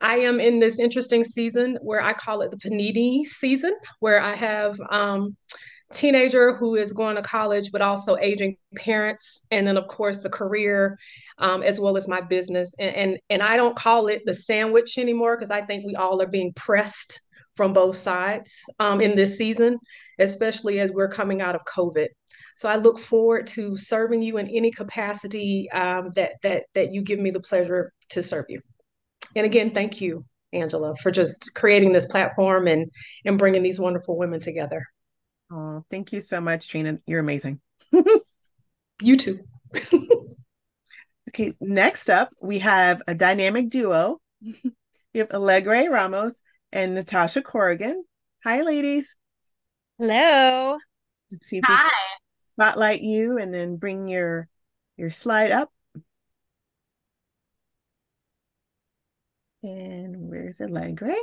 I 0.00 0.16
am 0.16 0.40
in 0.40 0.58
this 0.58 0.80
interesting 0.80 1.22
season 1.22 1.78
where 1.80 2.02
I 2.02 2.12
call 2.12 2.42
it 2.42 2.50
the 2.50 2.56
panini 2.56 3.24
season, 3.24 3.74
where 4.00 4.20
I 4.20 4.34
have 4.34 4.78
um, 4.90 5.36
teenager 5.94 6.56
who 6.56 6.74
is 6.74 6.92
going 6.92 7.16
to 7.16 7.22
college, 7.22 7.70
but 7.72 7.80
also 7.80 8.16
aging 8.16 8.56
parents, 8.76 9.46
and 9.50 9.66
then 9.66 9.76
of 9.76 9.88
course 9.88 10.22
the 10.22 10.30
career, 10.30 10.98
um, 11.38 11.62
as 11.62 11.80
well 11.80 11.96
as 11.96 12.08
my 12.08 12.20
business. 12.20 12.74
And, 12.78 12.94
and 12.96 13.18
and 13.30 13.42
I 13.42 13.56
don't 13.56 13.76
call 13.76 14.08
it 14.08 14.22
the 14.26 14.34
sandwich 14.34 14.98
anymore 14.98 15.36
because 15.36 15.50
I 15.50 15.60
think 15.60 15.86
we 15.86 15.96
all 15.96 16.20
are 16.20 16.28
being 16.28 16.52
pressed 16.54 17.20
from 17.54 17.72
both 17.72 17.96
sides 17.96 18.64
um, 18.80 19.00
in 19.00 19.16
this 19.16 19.38
season, 19.38 19.78
especially 20.18 20.80
as 20.80 20.92
we're 20.92 21.08
coming 21.08 21.40
out 21.40 21.54
of 21.54 21.62
COVID. 21.64 22.08
So 22.56 22.68
I 22.68 22.76
look 22.76 22.98
forward 22.98 23.46
to 23.48 23.76
serving 23.76 24.22
you 24.22 24.38
in 24.38 24.48
any 24.48 24.70
capacity 24.70 25.70
um, 25.70 26.10
that 26.14 26.32
that 26.42 26.64
that 26.74 26.92
you 26.92 27.02
give 27.02 27.18
me 27.18 27.30
the 27.30 27.40
pleasure 27.40 27.92
to 28.10 28.22
serve 28.22 28.46
you. 28.48 28.60
And 29.36 29.46
again, 29.46 29.70
thank 29.70 30.00
you, 30.00 30.24
Angela, 30.52 30.94
for 31.02 31.10
just 31.10 31.52
creating 31.54 31.92
this 31.92 32.06
platform 32.06 32.66
and 32.68 32.88
and 33.24 33.38
bringing 33.38 33.62
these 33.62 33.80
wonderful 33.80 34.16
women 34.16 34.40
together. 34.40 34.84
Oh, 35.54 35.84
thank 35.88 36.12
you 36.12 36.18
so 36.18 36.40
much, 36.40 36.68
Trina. 36.68 36.98
You're 37.06 37.20
amazing. 37.20 37.60
you 39.00 39.16
too. 39.16 39.38
okay, 41.30 41.54
next 41.60 42.10
up, 42.10 42.30
we 42.42 42.58
have 42.58 43.02
a 43.06 43.14
dynamic 43.14 43.68
duo. 43.68 44.20
we 44.42 45.20
have 45.20 45.30
Alegre 45.30 45.88
Ramos 45.88 46.42
and 46.72 46.98
Natascha 46.98 47.44
Corrigan. 47.44 48.02
Hi, 48.42 48.62
ladies. 48.62 49.16
Hello. 49.96 50.76
Let's 51.30 51.46
see 51.46 51.58
if 51.58 51.64
Hi. 51.66 51.74
we 51.74 51.78
can 51.78 51.90
spotlight 52.40 53.02
you 53.02 53.38
and 53.38 53.54
then 53.54 53.76
bring 53.76 54.08
your 54.08 54.48
your 54.96 55.10
slide 55.10 55.52
up. 55.52 55.70
And 59.62 60.28
where's 60.28 60.60
Alegre? 60.60 61.14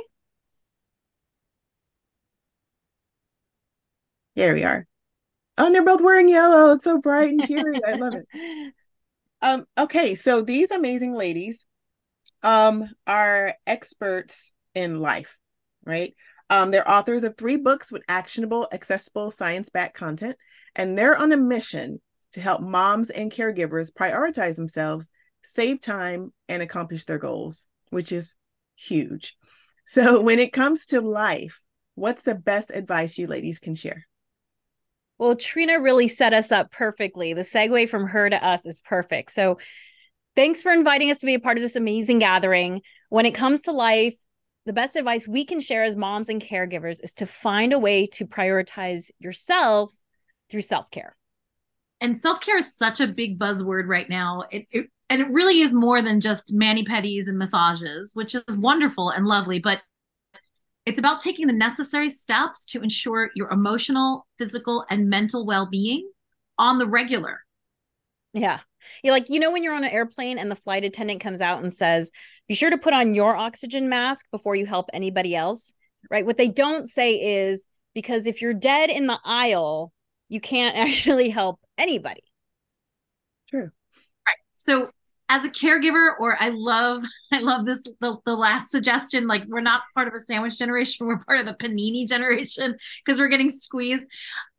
There 4.34 4.54
we 4.54 4.64
are. 4.64 4.86
Oh, 5.58 5.66
and 5.66 5.74
they're 5.74 5.84
both 5.84 6.00
wearing 6.00 6.28
yellow. 6.28 6.72
It's 6.72 6.84
so 6.84 6.98
bright 6.98 7.30
and 7.30 7.44
cheery. 7.44 7.80
I 7.86 7.94
love 7.94 8.14
it. 8.14 8.74
Um, 9.44 9.64
okay, 9.76 10.14
so 10.14 10.40
these 10.40 10.70
amazing 10.70 11.14
ladies 11.14 11.66
um 12.44 12.88
are 13.08 13.56
experts 13.66 14.52
in 14.72 15.00
life, 15.00 15.36
right? 15.84 16.14
Um, 16.48 16.70
they're 16.70 16.88
authors 16.88 17.24
of 17.24 17.36
three 17.36 17.56
books 17.56 17.90
with 17.90 18.04
actionable, 18.08 18.68
accessible, 18.72 19.32
science-backed 19.32 19.96
content, 19.96 20.36
and 20.76 20.96
they're 20.96 21.18
on 21.18 21.32
a 21.32 21.36
mission 21.36 22.00
to 22.34 22.40
help 22.40 22.60
moms 22.60 23.10
and 23.10 23.32
caregivers 23.32 23.92
prioritize 23.92 24.56
themselves, 24.56 25.10
save 25.42 25.80
time, 25.80 26.32
and 26.48 26.62
accomplish 26.62 27.04
their 27.04 27.18
goals, 27.18 27.66
which 27.90 28.12
is 28.12 28.36
huge. 28.76 29.36
So 29.86 30.20
when 30.22 30.38
it 30.38 30.52
comes 30.52 30.86
to 30.86 31.00
life, 31.00 31.60
what's 31.94 32.22
the 32.22 32.34
best 32.34 32.70
advice 32.72 33.18
you 33.18 33.26
ladies 33.26 33.58
can 33.58 33.74
share? 33.74 34.06
Well, 35.22 35.36
Trina 35.36 35.78
really 35.78 36.08
set 36.08 36.32
us 36.32 36.50
up 36.50 36.72
perfectly. 36.72 37.32
The 37.32 37.42
segue 37.42 37.88
from 37.88 38.08
her 38.08 38.28
to 38.28 38.44
us 38.44 38.66
is 38.66 38.80
perfect. 38.80 39.30
So, 39.30 39.60
thanks 40.34 40.62
for 40.62 40.72
inviting 40.72 41.12
us 41.12 41.20
to 41.20 41.26
be 41.26 41.34
a 41.34 41.38
part 41.38 41.56
of 41.56 41.62
this 41.62 41.76
amazing 41.76 42.18
gathering. 42.18 42.80
When 43.08 43.24
it 43.24 43.30
comes 43.30 43.62
to 43.62 43.72
life, 43.72 44.16
the 44.66 44.72
best 44.72 44.96
advice 44.96 45.28
we 45.28 45.44
can 45.44 45.60
share 45.60 45.84
as 45.84 45.94
moms 45.94 46.28
and 46.28 46.42
caregivers 46.42 46.98
is 47.04 47.14
to 47.18 47.26
find 47.26 47.72
a 47.72 47.78
way 47.78 48.06
to 48.06 48.26
prioritize 48.26 49.12
yourself 49.20 49.94
through 50.50 50.62
self 50.62 50.90
care. 50.90 51.14
And 52.00 52.18
self 52.18 52.40
care 52.40 52.56
is 52.56 52.76
such 52.76 52.98
a 52.98 53.06
big 53.06 53.38
buzzword 53.38 53.86
right 53.86 54.10
now. 54.10 54.42
It, 54.50 54.66
it, 54.72 54.86
and 55.08 55.22
it 55.22 55.30
really 55.30 55.60
is 55.60 55.72
more 55.72 56.02
than 56.02 56.20
just 56.20 56.52
mani 56.52 56.84
pedis 56.84 57.28
and 57.28 57.38
massages, 57.38 58.10
which 58.12 58.34
is 58.34 58.56
wonderful 58.56 59.10
and 59.10 59.26
lovely. 59.26 59.60
But 59.60 59.82
it's 60.84 60.98
about 60.98 61.20
taking 61.20 61.46
the 61.46 61.52
necessary 61.52 62.08
steps 62.08 62.64
to 62.66 62.82
ensure 62.82 63.30
your 63.34 63.50
emotional, 63.50 64.26
physical, 64.38 64.84
and 64.90 65.08
mental 65.08 65.46
well 65.46 65.66
being 65.66 66.10
on 66.58 66.78
the 66.78 66.86
regular. 66.86 67.40
Yeah. 68.32 68.60
You're 69.02 69.14
like, 69.14 69.26
you 69.28 69.38
know, 69.38 69.52
when 69.52 69.62
you're 69.62 69.74
on 69.74 69.84
an 69.84 69.90
airplane 69.90 70.38
and 70.38 70.50
the 70.50 70.56
flight 70.56 70.84
attendant 70.84 71.20
comes 71.20 71.40
out 71.40 71.62
and 71.62 71.72
says, 71.72 72.10
be 72.48 72.54
sure 72.54 72.70
to 72.70 72.78
put 72.78 72.94
on 72.94 73.14
your 73.14 73.36
oxygen 73.36 73.88
mask 73.88 74.26
before 74.32 74.56
you 74.56 74.66
help 74.66 74.88
anybody 74.92 75.36
else, 75.36 75.74
right? 76.10 76.26
What 76.26 76.36
they 76.36 76.48
don't 76.48 76.88
say 76.88 77.14
is 77.46 77.64
because 77.94 78.26
if 78.26 78.42
you're 78.42 78.54
dead 78.54 78.90
in 78.90 79.06
the 79.06 79.18
aisle, 79.24 79.92
you 80.28 80.40
can't 80.40 80.76
actually 80.88 81.30
help 81.30 81.60
anybody. 81.78 82.24
True. 83.48 83.70
Right. 84.26 84.36
So 84.52 84.90
as 85.32 85.46
a 85.46 85.50
caregiver 85.50 86.10
or 86.20 86.36
i 86.40 86.50
love 86.50 87.02
i 87.32 87.40
love 87.40 87.64
this 87.64 87.82
the, 88.00 88.16
the 88.26 88.36
last 88.36 88.70
suggestion 88.70 89.26
like 89.26 89.42
we're 89.48 89.60
not 89.60 89.82
part 89.94 90.06
of 90.06 90.14
a 90.14 90.18
sandwich 90.18 90.58
generation 90.58 91.06
we're 91.06 91.18
part 91.18 91.40
of 91.40 91.46
the 91.46 91.54
panini 91.54 92.06
generation 92.06 92.76
because 93.04 93.18
we're 93.18 93.28
getting 93.28 93.50
squeezed. 93.50 94.04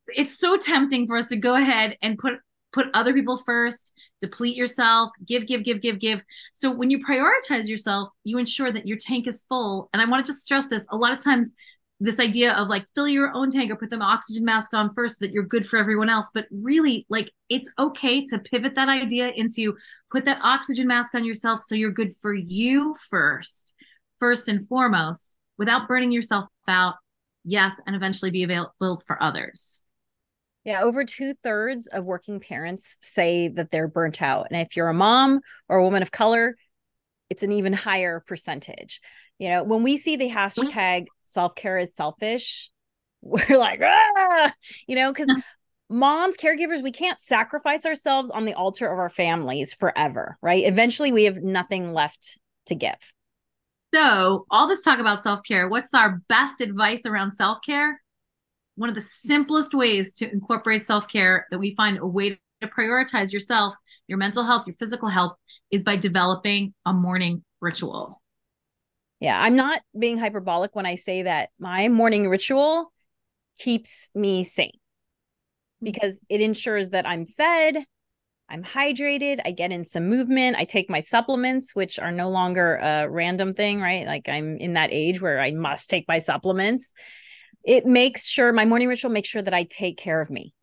It's 0.08 0.38
so 0.38 0.58
tempting 0.58 1.08
for 1.08 1.18
us 1.18 1.30
to 1.30 1.38
go 1.38 1.56
ahead 1.56 1.98
and 2.02 2.18
put 2.18 2.34
put 2.72 2.88
other 2.96 3.14
people 3.14 3.38
first 3.38 3.94
deplete 4.20 4.56
yourself 4.56 5.12
give 5.26 5.46
give 5.46 5.64
give 5.64 5.82
give 5.82 6.00
give. 6.00 6.24
So 6.54 6.72
when 6.72 6.90
you 6.90 7.00
prioritize 7.00 7.68
yourself 7.68 8.10
you 8.24 8.38
ensure 8.38 8.72
that 8.72 8.88
your 8.88 8.98
tank 8.98 9.28
is 9.28 9.44
full. 9.48 9.90
And 9.94 10.02
i 10.02 10.06
want 10.06 10.26
to 10.26 10.32
just 10.32 10.44
stress 10.44 10.68
this 10.68 10.86
a 10.90 10.98
lot 10.98 11.14
of 11.14 11.24
times 11.24 11.54
this 12.00 12.20
idea 12.20 12.54
of 12.54 12.68
like 12.68 12.86
fill 12.96 13.08
your 13.08 13.32
own 13.34 13.50
tank 13.50 13.72
or 13.72 13.76
put 13.76 13.90
the 13.90 13.98
oxygen 13.98 14.44
mask 14.44 14.74
on 14.74 14.94
first 14.94 15.20
so 15.20 15.26
that 15.26 15.32
you're 15.32 15.44
good 15.44 15.66
for 15.66 15.78
everyone 15.78 16.10
else 16.10 16.30
but 16.34 16.46
really 16.52 17.06
like 17.10 17.32
it's 17.50 17.72
okay 17.80 18.26
to 18.26 18.40
pivot 18.40 18.76
that 18.76 18.90
idea 18.90 19.30
into 19.36 19.76
put 20.12 20.26
that 20.26 20.40
oxygen 20.44 20.88
mask 20.88 21.16
on 21.16 21.24
yourself 21.24 21.62
so 21.62 21.76
you're 21.76 21.92
good 21.92 22.14
for 22.22 22.34
you 22.34 22.96
first 23.10 23.76
first 24.20 24.48
and 24.48 24.68
foremost 24.68 25.36
without 25.58 25.88
burning 25.88 26.12
yourself 26.12 26.46
out 26.68 26.96
yes 27.46 27.80
and 27.86 27.96
eventually 27.96 28.32
be 28.32 28.44
available 28.44 29.02
for 29.06 29.22
others 29.22 29.84
yeah, 30.66 30.82
over 30.82 31.04
two 31.04 31.34
thirds 31.44 31.88
of 31.88 32.06
working 32.06 32.40
parents 32.40 32.96
say 33.02 33.50
that 33.50 33.70
they're 33.70 33.88
burnt 33.88 34.22
out. 34.22 34.48
And 34.50 34.62
if 34.62 34.78
you're 34.78 34.88
a 34.88 34.94
mom 34.94 35.42
or 35.68 35.78
a 35.78 35.84
woman 35.84 36.02
of 36.02 36.12
color, 36.12 36.56
it's 37.30 37.44
an 37.44 37.52
even 37.52 37.74
higher 37.74 38.24
percentage. 38.26 39.02
You 39.40 39.50
know, 39.50 39.64
when 39.64 39.84
we 39.84 39.98
see 39.98 40.16
the 40.16 40.30
hashtag 40.30 41.08
self 41.34 41.56
care 41.56 41.78
is 41.78 41.96
selfish, 41.96 42.72
we're 43.22 43.58
like, 43.58 43.82
ah, 43.84 44.54
you 44.88 44.96
know, 44.96 45.12
because 45.12 45.30
moms, 45.90 46.38
caregivers, 46.38 46.84
we 46.84 46.92
can't 46.92 47.22
sacrifice 47.22 47.86
ourselves 47.86 48.30
on 48.30 48.46
the 48.46 48.54
altar 48.54 48.92
of 48.92 49.00
our 49.00 49.10
families 49.10 49.74
forever, 49.74 50.38
right? 50.42 50.66
Eventually, 50.66 51.12
we 51.12 51.26
have 51.26 51.38
nothing 51.38 51.94
left 51.94 52.40
to 52.68 52.76
give. 52.76 53.14
So, 53.94 54.46
all 54.50 54.68
this 54.68 54.82
talk 54.82 55.00
about 55.00 55.22
self 55.22 55.42
care, 55.48 55.70
what's 55.70 55.94
our 55.94 56.22
best 56.28 56.62
advice 56.62 57.06
around 57.06 57.32
self 57.32 57.60
care? 57.64 58.02
One 58.76 58.90
of 58.90 58.96
the 58.96 59.02
simplest 59.02 59.76
ways 59.76 60.16
to 60.16 60.32
incorporate 60.32 60.84
self 60.84 61.08
care 61.08 61.46
that 61.52 61.60
we 61.60 61.76
find 61.76 62.00
a 62.00 62.08
way 62.08 62.40
to 62.62 62.68
prioritize 62.68 63.32
yourself, 63.32 63.76
your 64.08 64.18
mental 64.18 64.44
health, 64.44 64.66
your 64.66 64.76
physical 64.80 65.10
health 65.10 65.34
is 65.70 65.84
by 65.84 65.96
developing 65.96 66.74
a 66.86 66.94
morning 66.94 67.44
ritual. 67.62 68.23
Yeah, 69.24 69.42
I'm 69.42 69.56
not 69.56 69.80
being 69.98 70.18
hyperbolic 70.18 70.76
when 70.76 70.86
I 70.86 70.96
say 70.96 71.22
that 71.22 71.48
my 71.58 71.88
morning 71.88 72.28
ritual 72.28 72.92
keeps 73.58 74.10
me 74.14 74.44
sane 74.44 74.78
hmm. 75.80 75.86
because 75.86 76.20
it 76.28 76.42
ensures 76.42 76.90
that 76.90 77.08
I'm 77.08 77.26
fed, 77.26 77.86
I'm 78.50 78.66
hydrated, 78.66 79.40
I 79.46 79.52
get 79.52 79.72
in 79.72 79.86
some 79.86 80.10
movement, 80.10 80.58
I 80.58 80.66
take 80.66 80.90
my 80.90 81.00
supplements, 81.00 81.74
which 81.74 82.00
are 82.00 82.12
no 82.12 82.30
longer 82.30 82.76
a 82.76 83.10
random 83.10 83.54
thing, 83.54 83.80
right? 83.80 84.06
Like 84.06 84.28
I'm 84.28 84.58
in 84.58 84.74
that 84.74 84.90
age 84.92 85.22
where 85.22 85.40
I 85.40 85.52
must 85.52 85.90
take 85.90 86.06
my 86.06 86.20
supplements. 86.20 86.92
It 87.64 87.86
makes 87.86 88.28
sure 88.28 88.52
my 88.52 88.66
morning 88.66 88.90
ritual 88.90 89.10
makes 89.10 89.30
sure 89.30 89.42
that 89.42 89.54
I 89.54 89.64
take 89.64 89.98
care 89.98 90.20
of 90.20 90.30
me. 90.30 90.54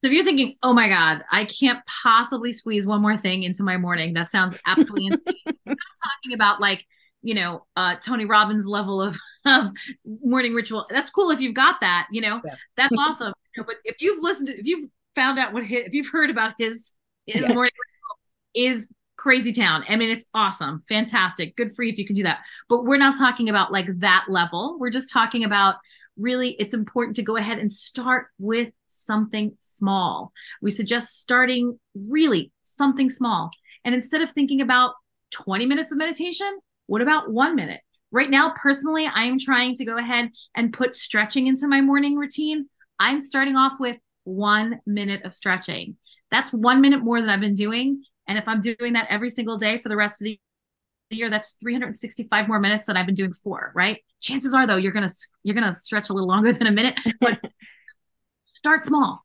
So 0.00 0.06
if 0.06 0.12
you're 0.12 0.24
thinking, 0.24 0.54
oh 0.62 0.72
my 0.72 0.88
God, 0.88 1.24
I 1.32 1.44
can't 1.44 1.80
possibly 2.04 2.52
squeeze 2.52 2.86
one 2.86 3.02
more 3.02 3.16
thing 3.16 3.42
into 3.42 3.64
my 3.64 3.78
morning, 3.78 4.14
that 4.14 4.30
sounds 4.30 4.56
absolutely 4.64 5.06
insane. 5.26 5.42
I'm 5.46 5.54
not 5.66 5.76
talking 6.04 6.34
about 6.34 6.60
like 6.60 6.86
you 7.22 7.34
know 7.34 7.66
uh 7.76 7.96
tony 7.96 8.24
robbins 8.24 8.66
level 8.66 9.00
of 9.00 9.18
of 9.46 9.68
morning 10.04 10.54
ritual. 10.54 10.86
That's 10.90 11.10
cool 11.10 11.30
if 11.30 11.40
you've 11.40 11.54
got 11.54 11.80
that 11.80 12.08
you 12.10 12.20
know? 12.20 12.40
Yeah. 12.44 12.54
that's 12.76 12.96
awesome. 12.98 13.32
You 13.56 13.62
know, 13.62 13.66
but 13.66 13.76
if 13.84 13.96
you've 14.00 14.22
listened 14.22 14.48
to 14.48 14.58
if 14.58 14.66
you've 14.66 14.88
found 15.14 15.38
out 15.38 15.52
what 15.52 15.64
his, 15.64 15.86
if 15.86 15.94
you've 15.94 16.10
heard 16.10 16.30
about 16.30 16.54
his 16.58 16.92
his 17.26 17.42
yeah. 17.42 17.52
morning 17.52 17.72
ritual 17.72 18.72
is 18.72 18.92
crazy 19.16 19.52
town. 19.52 19.84
I 19.88 19.96
mean 19.96 20.10
it's 20.10 20.26
awesome. 20.34 20.82
Fantastic. 20.88 21.56
Good 21.56 21.74
for 21.74 21.82
you 21.82 21.92
if 21.92 21.98
you 21.98 22.06
can 22.06 22.16
do 22.16 22.22
that. 22.24 22.40
But 22.68 22.84
we're 22.84 22.98
not 22.98 23.16
talking 23.16 23.48
about 23.48 23.72
like 23.72 23.86
that 24.00 24.26
level. 24.28 24.78
We're 24.78 24.90
just 24.90 25.10
talking 25.10 25.44
about 25.44 25.76
really 26.16 26.50
it's 26.58 26.74
important 26.74 27.16
to 27.16 27.22
go 27.22 27.36
ahead 27.36 27.58
and 27.58 27.72
start 27.72 28.26
with 28.38 28.70
something 28.86 29.52
small. 29.58 30.32
We 30.60 30.70
suggest 30.70 31.20
starting 31.20 31.78
really 31.94 32.52
something 32.62 33.10
small. 33.10 33.50
And 33.84 33.94
instead 33.94 34.20
of 34.20 34.30
thinking 34.32 34.60
about 34.60 34.94
20 35.30 35.64
minutes 35.64 35.92
of 35.92 35.98
meditation 35.98 36.58
what 36.90 37.02
about 37.02 37.30
one 37.30 37.54
minute? 37.54 37.82
Right 38.10 38.28
now, 38.28 38.52
personally, 38.60 39.06
I 39.06 39.22
am 39.22 39.38
trying 39.38 39.76
to 39.76 39.84
go 39.84 39.96
ahead 39.96 40.30
and 40.56 40.72
put 40.72 40.96
stretching 40.96 41.46
into 41.46 41.68
my 41.68 41.80
morning 41.80 42.16
routine. 42.16 42.68
I'm 42.98 43.20
starting 43.20 43.54
off 43.54 43.74
with 43.78 43.96
one 44.24 44.80
minute 44.86 45.24
of 45.24 45.32
stretching. 45.32 45.98
That's 46.32 46.52
one 46.52 46.80
minute 46.80 47.00
more 47.00 47.20
than 47.20 47.30
I've 47.30 47.38
been 47.38 47.54
doing. 47.54 48.02
And 48.26 48.38
if 48.38 48.48
I'm 48.48 48.60
doing 48.60 48.94
that 48.94 49.06
every 49.08 49.30
single 49.30 49.56
day 49.56 49.78
for 49.78 49.88
the 49.88 49.94
rest 49.94 50.20
of 50.20 50.24
the 50.24 50.40
year, 51.10 51.30
that's 51.30 51.52
365 51.60 52.48
more 52.48 52.58
minutes 52.58 52.86
than 52.86 52.96
I've 52.96 53.06
been 53.06 53.14
doing 53.14 53.30
before, 53.30 53.70
right? 53.72 53.98
Chances 54.20 54.52
are 54.52 54.66
though, 54.66 54.74
you're 54.74 54.90
gonna 54.90 55.08
you're 55.44 55.54
gonna 55.54 55.72
stretch 55.72 56.10
a 56.10 56.12
little 56.12 56.28
longer 56.28 56.52
than 56.54 56.66
a 56.66 56.72
minute, 56.72 56.98
but 57.20 57.38
start 58.42 58.84
small. 58.84 59.24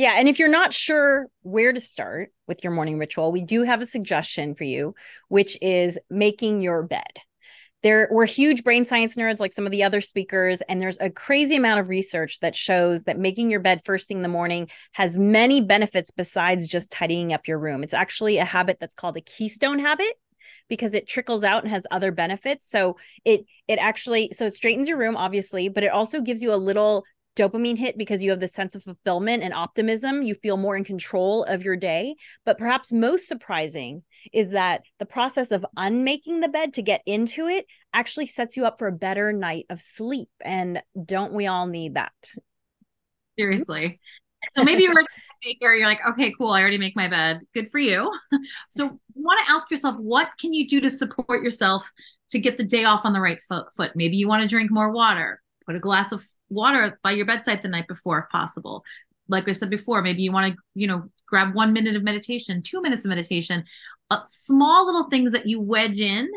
Yeah. 0.00 0.14
And 0.16 0.30
if 0.30 0.38
you're 0.38 0.48
not 0.48 0.72
sure 0.72 1.26
where 1.42 1.74
to 1.74 1.78
start 1.78 2.32
with 2.48 2.64
your 2.64 2.72
morning 2.72 2.96
ritual, 2.96 3.32
we 3.32 3.42
do 3.42 3.64
have 3.64 3.82
a 3.82 3.86
suggestion 3.86 4.54
for 4.54 4.64
you, 4.64 4.94
which 5.28 5.58
is 5.60 5.98
making 6.08 6.62
your 6.62 6.82
bed. 6.82 7.18
there 7.82 8.08
we're 8.10 8.24
huge 8.24 8.64
brain 8.64 8.86
science 8.86 9.14
nerds 9.16 9.40
like 9.40 9.52
some 9.52 9.66
of 9.66 9.72
the 9.72 9.82
other 9.82 10.00
speakers 10.00 10.62
and 10.70 10.80
there's 10.80 10.96
a 11.02 11.10
crazy 11.10 11.56
amount 11.56 11.80
of 11.80 11.90
research 11.90 12.40
that 12.40 12.56
shows 12.56 13.04
that 13.04 13.18
making 13.18 13.50
your 13.50 13.60
bed 13.60 13.82
first 13.84 14.08
thing 14.08 14.16
in 14.16 14.22
the 14.22 14.36
morning 14.40 14.70
has 14.92 15.18
many 15.18 15.60
benefits 15.60 16.10
besides 16.10 16.66
just 16.66 16.90
tidying 16.90 17.34
up 17.34 17.46
your 17.46 17.58
room 17.58 17.82
it's 17.82 17.94
actually 17.94 18.38
a 18.38 18.44
habit 18.44 18.78
that's 18.80 18.94
called 18.94 19.18
a 19.18 19.20
keystone 19.20 19.78
habit 19.78 20.12
because 20.68 20.94
it 20.94 21.08
trickles 21.08 21.42
out 21.42 21.62
and 21.62 21.72
has 21.72 21.84
other 21.90 22.12
benefits 22.12 22.70
so 22.70 22.96
it 23.26 23.44
it 23.68 23.78
actually 23.78 24.30
so 24.34 24.46
it 24.46 24.54
straightens 24.54 24.88
your 24.88 24.98
room 24.98 25.16
obviously 25.16 25.68
but 25.68 25.82
it 25.82 25.92
also 25.92 26.20
gives 26.20 26.42
you 26.42 26.52
a 26.54 26.64
little 26.70 27.04
dopamine 27.36 27.78
hit 27.78 27.96
because 27.96 28.22
you 28.22 28.30
have 28.30 28.40
this 28.40 28.52
sense 28.52 28.74
of 28.74 28.82
fulfillment 28.82 29.42
and 29.42 29.54
optimism. 29.54 30.22
You 30.22 30.34
feel 30.34 30.56
more 30.56 30.76
in 30.76 30.84
control 30.84 31.44
of 31.44 31.62
your 31.62 31.76
day. 31.76 32.16
But 32.44 32.58
perhaps 32.58 32.92
most 32.92 33.28
surprising 33.28 34.02
is 34.32 34.50
that 34.50 34.82
the 34.98 35.06
process 35.06 35.50
of 35.50 35.64
unmaking 35.76 36.40
the 36.40 36.48
bed 36.48 36.74
to 36.74 36.82
get 36.82 37.02
into 37.06 37.46
it 37.46 37.66
actually 37.92 38.26
sets 38.26 38.56
you 38.56 38.66
up 38.66 38.78
for 38.78 38.88
a 38.88 38.92
better 38.92 39.32
night 39.32 39.66
of 39.70 39.80
sleep. 39.80 40.28
And 40.44 40.82
don't 41.04 41.32
we 41.32 41.46
all 41.46 41.66
need 41.66 41.94
that? 41.94 42.12
Mm-hmm. 42.22 42.40
Seriously. 43.38 44.00
So 44.52 44.64
maybe 44.64 44.82
you're 44.82 45.00
a 45.00 45.04
maker, 45.44 45.74
you're 45.74 45.86
like, 45.86 46.00
okay, 46.06 46.32
cool, 46.36 46.50
I 46.50 46.60
already 46.60 46.78
make 46.78 46.96
my 46.96 47.08
bed. 47.08 47.40
Good 47.54 47.70
for 47.70 47.78
you. 47.78 48.12
So 48.70 48.84
you 48.84 49.22
want 49.22 49.44
to 49.46 49.52
ask 49.52 49.70
yourself, 49.70 49.96
what 49.98 50.30
can 50.38 50.52
you 50.52 50.66
do 50.66 50.80
to 50.80 50.90
support 50.90 51.42
yourself 51.42 51.90
to 52.30 52.38
get 52.38 52.56
the 52.56 52.64
day 52.64 52.84
off 52.84 53.04
on 53.04 53.12
the 53.12 53.20
right 53.20 53.38
foot? 53.42 53.92
Maybe 53.94 54.16
you 54.16 54.28
want 54.28 54.42
to 54.42 54.48
drink 54.48 54.70
more 54.70 54.90
water, 54.90 55.42
put 55.66 55.76
a 55.76 55.80
glass 55.80 56.12
of 56.12 56.24
water 56.50 56.98
by 57.02 57.12
your 57.12 57.26
bedside 57.26 57.62
the 57.62 57.68
night 57.68 57.88
before 57.88 58.18
if 58.18 58.28
possible. 58.30 58.84
Like 59.28 59.48
i 59.48 59.52
said 59.52 59.70
before 59.70 60.02
maybe 60.02 60.22
you 60.22 60.32
want 60.32 60.52
to 60.52 60.58
you 60.74 60.88
know 60.88 61.04
grab 61.24 61.54
one 61.54 61.72
minute 61.72 61.94
of 61.94 62.02
meditation 62.02 62.62
two 62.62 62.82
minutes 62.82 63.04
of 63.04 63.10
meditation 63.10 63.62
uh, 64.10 64.18
small 64.24 64.86
little 64.86 65.04
things 65.04 65.30
that 65.30 65.46
you 65.46 65.60
wedge 65.60 66.00
in 66.00 66.28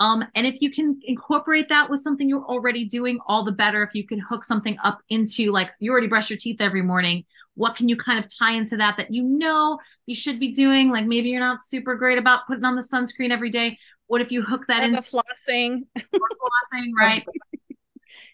um, 0.00 0.22
and 0.34 0.46
if 0.46 0.60
you 0.60 0.70
can 0.70 1.00
incorporate 1.04 1.70
that 1.70 1.88
with 1.88 2.02
something 2.02 2.28
you're 2.28 2.44
already 2.44 2.84
doing 2.84 3.18
all 3.26 3.42
the 3.42 3.52
better. 3.52 3.82
If 3.82 3.94
you 3.94 4.06
can 4.06 4.18
hook 4.18 4.44
something 4.44 4.76
up 4.84 4.98
into 5.08 5.50
like 5.50 5.72
you 5.78 5.90
already 5.92 6.08
brush 6.08 6.28
your 6.28 6.36
teeth 6.36 6.60
every 6.60 6.82
morning 6.82 7.24
what 7.54 7.76
can 7.76 7.88
you 7.88 7.96
kind 7.96 8.18
of 8.18 8.26
tie 8.28 8.52
into 8.52 8.76
that 8.78 8.96
that 8.96 9.12
you 9.12 9.22
know 9.22 9.78
you 10.06 10.14
should 10.14 10.40
be 10.40 10.52
doing? 10.52 10.90
Like 10.90 11.06
maybe 11.06 11.28
you're 11.28 11.40
not 11.40 11.64
super 11.64 11.94
great 11.94 12.18
about 12.18 12.46
putting 12.46 12.64
on 12.64 12.76
the 12.76 12.82
sunscreen 12.82 13.30
every 13.30 13.50
day. 13.50 13.78
What 14.06 14.20
if 14.20 14.32
you 14.32 14.42
hook 14.42 14.66
that 14.68 14.82
into 14.84 14.98
flossing? 14.98 15.86
Flossing 15.98 16.92
right 16.96 17.24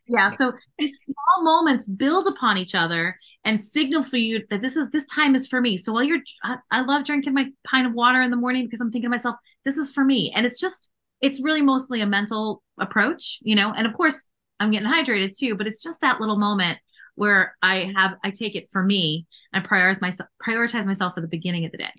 yeah 0.08 0.28
so 0.28 0.52
these 0.78 0.98
small 1.04 1.44
moments 1.44 1.84
build 1.84 2.26
upon 2.26 2.56
each 2.56 2.74
other 2.74 3.16
and 3.48 3.62
signal 3.62 4.02
for 4.02 4.18
you 4.18 4.44
that 4.50 4.60
this 4.60 4.76
is 4.76 4.90
this 4.90 5.06
time 5.06 5.34
is 5.34 5.46
for 5.46 5.60
me. 5.60 5.78
So 5.78 5.92
while 5.92 6.02
you're 6.02 6.20
I, 6.42 6.56
I, 6.70 6.82
love 6.82 7.04
drinking 7.04 7.32
my 7.34 7.46
pint 7.66 7.86
of 7.86 7.94
water 7.94 8.20
in 8.20 8.30
the 8.30 8.36
morning 8.36 8.64
because 8.64 8.80
i'm 8.80 8.90
thinking 8.90 9.10
to 9.10 9.16
myself 9.16 9.36
this 9.64 9.78
is 9.78 9.90
for 9.90 10.04
me. 10.04 10.32
And 10.34 10.44
it's 10.44 10.60
just 10.60 10.92
it's 11.20 11.42
really 11.42 11.62
mostly 11.62 12.00
a 12.00 12.06
mental 12.06 12.62
approach 12.78 13.38
you 13.42 13.54
know? 13.54 13.72
And 13.72 13.86
of 13.86 13.94
course 13.94 14.26
i'm 14.60 14.70
getting 14.70 14.88
hydrated 14.88 15.36
too 15.36 15.54
but 15.54 15.66
it's 15.66 15.82
just 15.82 16.00
that 16.00 16.20
little 16.20 16.38
moment 16.38 16.78
where 17.14 17.56
i 17.62 17.90
have 17.96 18.16
i 18.22 18.30
take 18.30 18.54
it 18.54 18.68
for 18.70 18.82
me. 18.82 19.26
And 19.52 19.66
prioritize 19.66 20.02
myself 20.02 20.28
prioritize 20.46 20.84
myself 20.84 21.14
at 21.16 21.22
the 21.22 21.28
beginning 21.28 21.64
of 21.64 21.72
the 21.72 21.78
day 21.78 21.92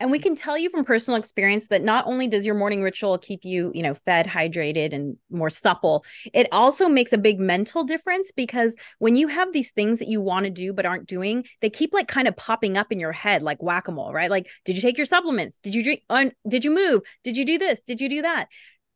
and 0.00 0.10
we 0.10 0.18
can 0.18 0.36
tell 0.36 0.56
you 0.56 0.70
from 0.70 0.84
personal 0.84 1.18
experience 1.18 1.68
that 1.68 1.82
not 1.82 2.06
only 2.06 2.28
does 2.28 2.46
your 2.46 2.54
morning 2.54 2.82
ritual 2.82 3.18
keep 3.18 3.44
you, 3.44 3.72
you 3.74 3.82
know, 3.82 3.94
fed, 3.94 4.26
hydrated, 4.26 4.94
and 4.94 5.16
more 5.30 5.50
supple, 5.50 6.04
it 6.32 6.46
also 6.52 6.88
makes 6.88 7.12
a 7.12 7.18
big 7.18 7.40
mental 7.40 7.82
difference 7.82 8.30
because 8.30 8.76
when 8.98 9.16
you 9.16 9.26
have 9.26 9.52
these 9.52 9.72
things 9.72 9.98
that 9.98 10.08
you 10.08 10.20
want 10.20 10.44
to 10.44 10.50
do 10.50 10.72
but 10.72 10.86
aren't 10.86 11.06
doing, 11.06 11.44
they 11.60 11.70
keep 11.70 11.92
like 11.92 12.06
kind 12.06 12.28
of 12.28 12.36
popping 12.36 12.76
up 12.76 12.92
in 12.92 13.00
your 13.00 13.12
head 13.12 13.42
like 13.42 13.60
whack 13.60 13.88
a 13.88 13.92
mole, 13.92 14.12
right? 14.12 14.30
Like, 14.30 14.48
did 14.64 14.76
you 14.76 14.82
take 14.82 14.96
your 14.96 15.06
supplements? 15.06 15.58
Did 15.62 15.74
you 15.74 15.82
drink? 15.82 16.02
Un- 16.08 16.32
did 16.46 16.64
you 16.64 16.70
move? 16.70 17.02
Did 17.24 17.36
you 17.36 17.44
do 17.44 17.58
this? 17.58 17.82
Did 17.82 18.00
you 18.00 18.08
do 18.08 18.22
that? 18.22 18.46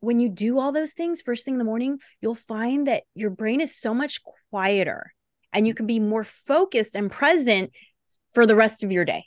When 0.00 0.20
you 0.20 0.28
do 0.28 0.59
all 0.59 0.72
those 0.72 0.92
things 0.92 1.20
first 1.20 1.44
thing 1.44 1.55
in 1.55 1.59
the 1.59 1.64
morning, 1.64 1.98
you'll 2.20 2.34
find 2.34 2.86
that 2.86 3.05
your 3.14 3.30
brain 3.30 3.61
is 3.61 3.76
so 3.76 3.92
much 3.92 4.20
quieter 4.50 5.12
and 5.53 5.66
you 5.66 5.74
can 5.74 5.86
be 5.86 5.98
more 5.98 6.24
focused 6.24 6.94
and 6.94 7.11
present 7.11 7.72
for 8.32 8.46
the 8.46 8.57
rest 8.57 8.82
of 8.84 8.92
your 8.92 9.05
day. 9.05 9.26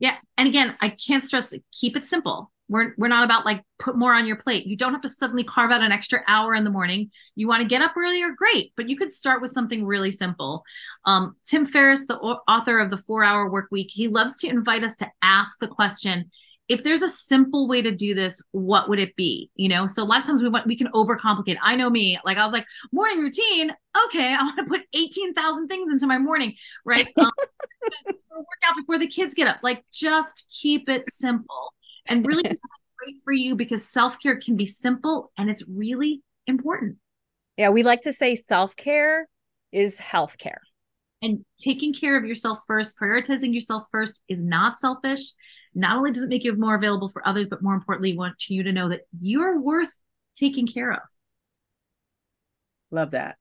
Yeah. 0.00 0.16
And 0.36 0.48
again, 0.48 0.76
I 0.80 0.88
can't 0.88 1.22
stress 1.22 1.52
keep 1.72 1.96
it 1.96 2.06
simple. 2.06 2.50
We're, 2.68 2.94
we're 2.96 3.08
not 3.08 3.24
about 3.24 3.44
like 3.44 3.62
put 3.78 3.96
more 3.96 4.14
on 4.14 4.26
your 4.26 4.36
plate. 4.36 4.66
You 4.66 4.76
don't 4.76 4.92
have 4.92 5.02
to 5.02 5.08
suddenly 5.08 5.44
carve 5.44 5.72
out 5.72 5.82
an 5.82 5.92
extra 5.92 6.22
hour 6.26 6.54
in 6.54 6.64
the 6.64 6.70
morning. 6.70 7.10
You 7.34 7.48
want 7.48 7.62
to 7.62 7.68
get 7.68 7.82
up 7.82 7.96
earlier, 7.96 8.30
great, 8.30 8.72
but 8.76 8.88
you 8.88 8.96
could 8.96 9.12
start 9.12 9.42
with 9.42 9.52
something 9.52 9.84
really 9.84 10.12
simple. 10.12 10.62
Um, 11.04 11.36
Tim 11.44 11.66
Ferriss, 11.66 12.06
the 12.06 12.16
author 12.18 12.78
of 12.78 12.90
the 12.90 12.96
Four 12.96 13.24
Hour 13.24 13.50
Work 13.50 13.68
Week, 13.70 13.90
he 13.92 14.08
loves 14.08 14.38
to 14.38 14.48
invite 14.48 14.84
us 14.84 14.96
to 14.96 15.10
ask 15.20 15.58
the 15.58 15.68
question: 15.68 16.30
if 16.70 16.84
there's 16.84 17.02
a 17.02 17.08
simple 17.08 17.66
way 17.66 17.82
to 17.82 17.90
do 17.90 18.14
this, 18.14 18.40
what 18.52 18.88
would 18.88 19.00
it 19.00 19.16
be? 19.16 19.50
You 19.56 19.68
know, 19.68 19.88
so 19.88 20.04
a 20.04 20.04
lot 20.04 20.20
of 20.20 20.26
times 20.26 20.40
we 20.40 20.48
want 20.48 20.68
we 20.68 20.76
can 20.76 20.86
overcomplicate. 20.92 21.56
I 21.60 21.74
know 21.74 21.90
me, 21.90 22.16
like 22.24 22.38
I 22.38 22.44
was 22.44 22.52
like 22.52 22.64
morning 22.92 23.18
routine. 23.18 23.72
Okay, 24.06 24.32
I 24.32 24.42
want 24.42 24.58
to 24.58 24.64
put 24.64 24.82
eighteen 24.94 25.34
thousand 25.34 25.66
things 25.66 25.92
into 25.92 26.06
my 26.06 26.16
morning, 26.16 26.54
right? 26.86 27.08
Um, 27.20 27.30
work 28.30 28.46
out 28.68 28.76
before 28.76 28.98
the 28.98 29.06
kids 29.06 29.34
get 29.34 29.48
up. 29.48 29.58
Like 29.62 29.84
just 29.92 30.54
keep 30.60 30.88
it 30.88 31.02
simple 31.10 31.72
and 32.06 32.26
really 32.26 32.42
great 32.42 33.18
for 33.24 33.32
you 33.32 33.56
because 33.56 33.88
self 33.88 34.18
care 34.20 34.38
can 34.38 34.56
be 34.56 34.66
simple 34.66 35.32
and 35.36 35.50
it's 35.50 35.64
really 35.66 36.22
important. 36.46 36.98
Yeah, 37.56 37.70
we 37.70 37.82
like 37.82 38.02
to 38.02 38.12
say 38.12 38.36
self 38.36 38.76
care 38.76 39.28
is 39.72 39.98
health 39.98 40.36
care. 40.38 40.60
And 41.22 41.44
taking 41.58 41.92
care 41.92 42.16
of 42.16 42.24
yourself 42.24 42.60
first, 42.66 42.98
prioritizing 42.98 43.52
yourself 43.54 43.84
first 43.90 44.20
is 44.28 44.42
not 44.42 44.78
selfish 44.78 45.32
not 45.74 45.96
only 45.96 46.12
does 46.12 46.24
it 46.24 46.28
make 46.28 46.44
you 46.44 46.54
more 46.56 46.74
available 46.74 47.08
for 47.08 47.26
others, 47.26 47.46
but 47.48 47.62
more 47.62 47.74
importantly, 47.74 48.16
want 48.16 48.48
you 48.48 48.62
to 48.64 48.72
know 48.72 48.88
that 48.88 49.02
you're 49.20 49.60
worth 49.60 50.00
taking 50.34 50.66
care 50.66 50.92
of. 50.92 51.02
Love 52.90 53.12
that. 53.12 53.36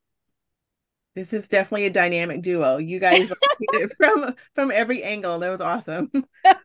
This 1.16 1.34
is 1.34 1.48
definitely 1.48 1.88
a 1.88 1.92
dynamic 1.92 2.42
duo. 2.42 2.78
You 2.78 3.00
guys 3.00 3.32
from 3.98 4.36
from 4.56 4.72
every 4.72 5.04
angle. 5.04 5.40
That 5.40 5.50
was 5.50 5.62
awesome. 5.62 6.10
um, 6.46 6.56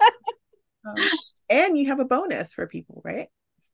and 1.49 1.79
you 1.79 1.87
have 1.87 2.01
a 2.01 2.05
bonus 2.05 2.55
for 2.55 2.67
people, 2.67 3.01
right? 3.05 3.29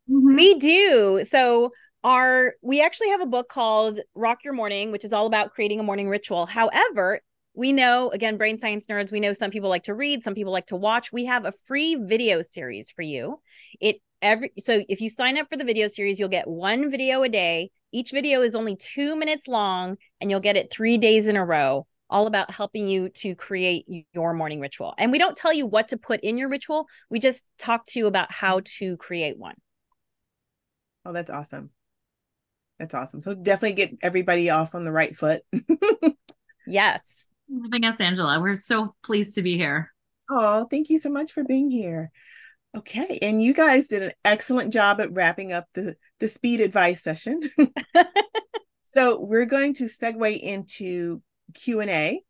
Mm-hmm. 0.09 0.37
We 0.37 0.55
do. 0.55 1.25
So 1.29 1.71
our 2.03 2.55
we 2.63 2.83
actually 2.83 3.11
have 3.11 3.21
a 3.21 3.27
book 3.27 3.49
called 3.49 4.01
Rock 4.15 4.39
Your 4.45 4.55
Morning, 4.55 4.93
which 4.93 5.05
is 5.05 5.13
all 5.13 5.27
about 5.27 5.53
creating 5.53 5.81
a 5.81 5.83
morning 5.83 6.09
ritual. 6.09 6.47
However, 6.47 7.21
we 7.61 7.75
know 7.75 8.09
again 8.09 8.39
brain 8.39 8.59
science 8.59 8.87
nerds 8.89 9.13
we 9.13 9.21
know 9.21 9.35
some 9.35 9.51
people 9.51 9.69
like 9.69 9.85
to 9.85 9.93
read 9.93 10.25
some 10.25 10.35
people 10.35 10.51
like 10.51 10.67
to 10.69 10.77
watch. 10.77 11.13
We 11.13 11.27
have 11.27 11.45
a 11.45 11.53
free 11.67 11.95
video 11.95 12.41
series 12.41 12.91
for 12.91 13.03
you. 13.03 13.39
It 13.79 13.97
every 14.23 14.53
so 14.59 14.83
if 14.89 15.03
you 15.03 15.11
sign 15.11 15.37
up 15.37 15.51
for 15.51 15.59
the 15.59 15.65
video 15.65 15.87
series 15.87 16.19
you'll 16.19 16.31
get 16.31 16.49
one 16.49 16.91
video 16.91 17.23
a 17.23 17.29
day. 17.29 17.71
Each 17.93 18.13
video 18.13 18.41
is 18.41 18.55
only 18.55 18.77
two 18.77 19.15
minutes 19.15 19.47
long 19.47 19.99
and 20.23 20.31
you'll 20.31 20.41
get 20.41 20.57
it 20.57 20.73
three 20.73 20.97
days 20.97 21.29
in 21.29 21.37
a 21.37 21.45
row 21.45 21.87
all 22.09 22.27
about 22.27 22.51
helping 22.51 22.89
you 22.89 23.11
to 23.11 23.35
create 23.35 23.85
your 24.15 24.33
morning 24.33 24.61
ritual. 24.61 24.95
And 24.97 25.13
we 25.13 25.19
don't 25.19 25.37
tell 25.37 25.53
you 25.53 25.67
what 25.67 25.89
to 25.89 25.99
put 25.99 26.21
in 26.21 26.39
your 26.39 26.49
ritual. 26.49 26.87
We 27.11 27.19
just 27.19 27.45
talk 27.59 27.85
to 27.89 27.99
you 27.99 28.07
about 28.07 28.33
how 28.33 28.63
to 28.79 28.97
create 28.97 29.37
one. 29.37 29.57
Oh 31.05 31.13
that's 31.13 31.31
awesome. 31.31 31.69
That's 32.79 32.95
awesome. 32.95 33.21
So 33.21 33.35
definitely 33.35 33.75
get 33.75 33.99
everybody 34.03 34.49
off 34.49 34.75
on 34.75 34.87
the 34.87 34.93
right 34.93 35.15
foot. 35.15 35.43
Yes 36.67 37.30
having 37.63 37.85
us, 37.85 38.01
Angela. 38.01 38.41
We're 38.41 38.57
so 38.57 38.95
pleased 39.03 39.35
to 39.35 39.43
be 39.43 39.57
here. 39.57 39.93
Oh, 40.29 40.67
thank 40.71 40.91
you 40.91 40.99
so 40.99 41.11
much 41.11 41.33
for 41.33 41.45
being 41.45 41.71
here. 41.71 42.11
Okay, 42.77 43.19
and 43.21 43.43
you 43.43 43.53
guys 43.53 43.89
did 43.89 44.03
an 44.03 44.13
excellent 44.25 44.73
job 44.73 45.01
at 45.01 45.13
wrapping 45.13 45.53
up 45.53 45.67
the 45.75 45.97
the 46.21 46.29
speed 46.29 46.61
advice 46.61 47.03
session. 47.03 47.41
so 48.83 49.21
we're 49.21 49.47
going 49.47 49.75
to 49.75 49.85
segue 49.85 50.39
into 50.39 51.21
Q 51.55 51.81
and 51.81 51.91
A. 51.91 52.23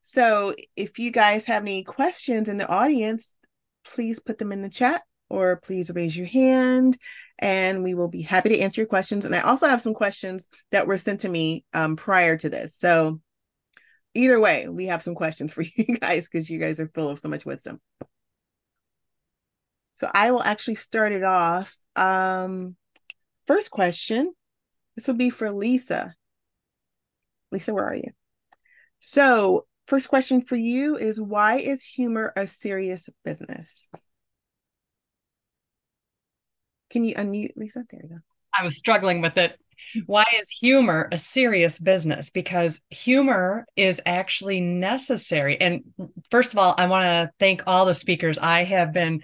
So 0.00 0.54
if 0.74 0.98
you 0.98 1.12
guys 1.12 1.46
have 1.46 1.62
any 1.62 1.84
questions 1.84 2.48
in 2.48 2.58
the 2.58 2.68
audience, 2.68 3.36
please 3.84 4.18
put 4.18 4.38
them 4.38 4.50
in 4.50 4.62
the 4.62 4.68
chat 4.68 5.02
or 5.30 5.60
please 5.60 5.92
raise 5.94 6.16
your 6.16 6.26
hand 6.26 6.98
and 7.38 7.84
we 7.84 7.94
will 7.94 8.08
be 8.08 8.22
happy 8.22 8.48
to 8.50 8.58
answer 8.58 8.80
your 8.80 8.88
questions. 8.88 9.24
And 9.24 9.34
I 9.34 9.40
also 9.40 9.68
have 9.68 9.80
some 9.80 9.94
questions 9.94 10.48
that 10.72 10.88
were 10.88 10.98
sent 10.98 11.20
to 11.20 11.28
me 11.28 11.64
um, 11.72 11.94
prior 11.94 12.36
to 12.36 12.50
this. 12.50 12.76
So 12.76 13.20
either 14.14 14.40
way, 14.40 14.68
we 14.68 14.86
have 14.86 15.02
some 15.02 15.14
questions 15.14 15.52
for 15.52 15.62
you 15.76 15.98
guys 15.98 16.28
because 16.28 16.50
you 16.50 16.58
guys 16.58 16.80
are 16.80 16.90
full 16.94 17.08
of 17.08 17.18
so 17.18 17.28
much 17.28 17.46
wisdom. 17.46 17.80
So 19.94 20.10
I 20.12 20.30
will 20.30 20.42
actually 20.42 20.76
start 20.76 21.12
it 21.12 21.22
off. 21.22 21.76
Um, 21.96 22.76
first 23.46 23.70
question. 23.70 24.32
This 24.96 25.06
will 25.06 25.14
be 25.14 25.30
for 25.30 25.50
Lisa. 25.50 26.14
Lisa, 27.50 27.72
where 27.72 27.86
are 27.86 27.94
you? 27.94 28.10
So, 29.00 29.66
first 29.86 30.08
question 30.08 30.42
for 30.42 30.56
you 30.56 30.96
is 30.96 31.20
why 31.20 31.56
is 31.56 31.84
humor 31.84 32.32
a 32.36 32.46
serious 32.46 33.08
business? 33.24 33.88
Can 36.90 37.04
you 37.04 37.14
unmute 37.14 37.52
Lisa? 37.56 37.84
There 37.88 38.00
you 38.02 38.08
go. 38.08 38.31
I 38.58 38.64
was 38.64 38.76
struggling 38.76 39.20
with 39.20 39.36
it. 39.38 39.58
Why 40.06 40.24
is 40.38 40.48
humor 40.48 41.08
a 41.12 41.18
serious 41.18 41.78
business? 41.78 42.30
Because 42.30 42.80
humor 42.90 43.66
is 43.76 44.00
actually 44.06 44.60
necessary. 44.60 45.60
And 45.60 45.82
first 46.30 46.52
of 46.52 46.58
all, 46.58 46.74
I 46.78 46.86
want 46.86 47.04
to 47.04 47.30
thank 47.38 47.62
all 47.66 47.84
the 47.84 47.94
speakers. 47.94 48.38
I 48.38 48.64
have 48.64 48.92
been 48.92 49.22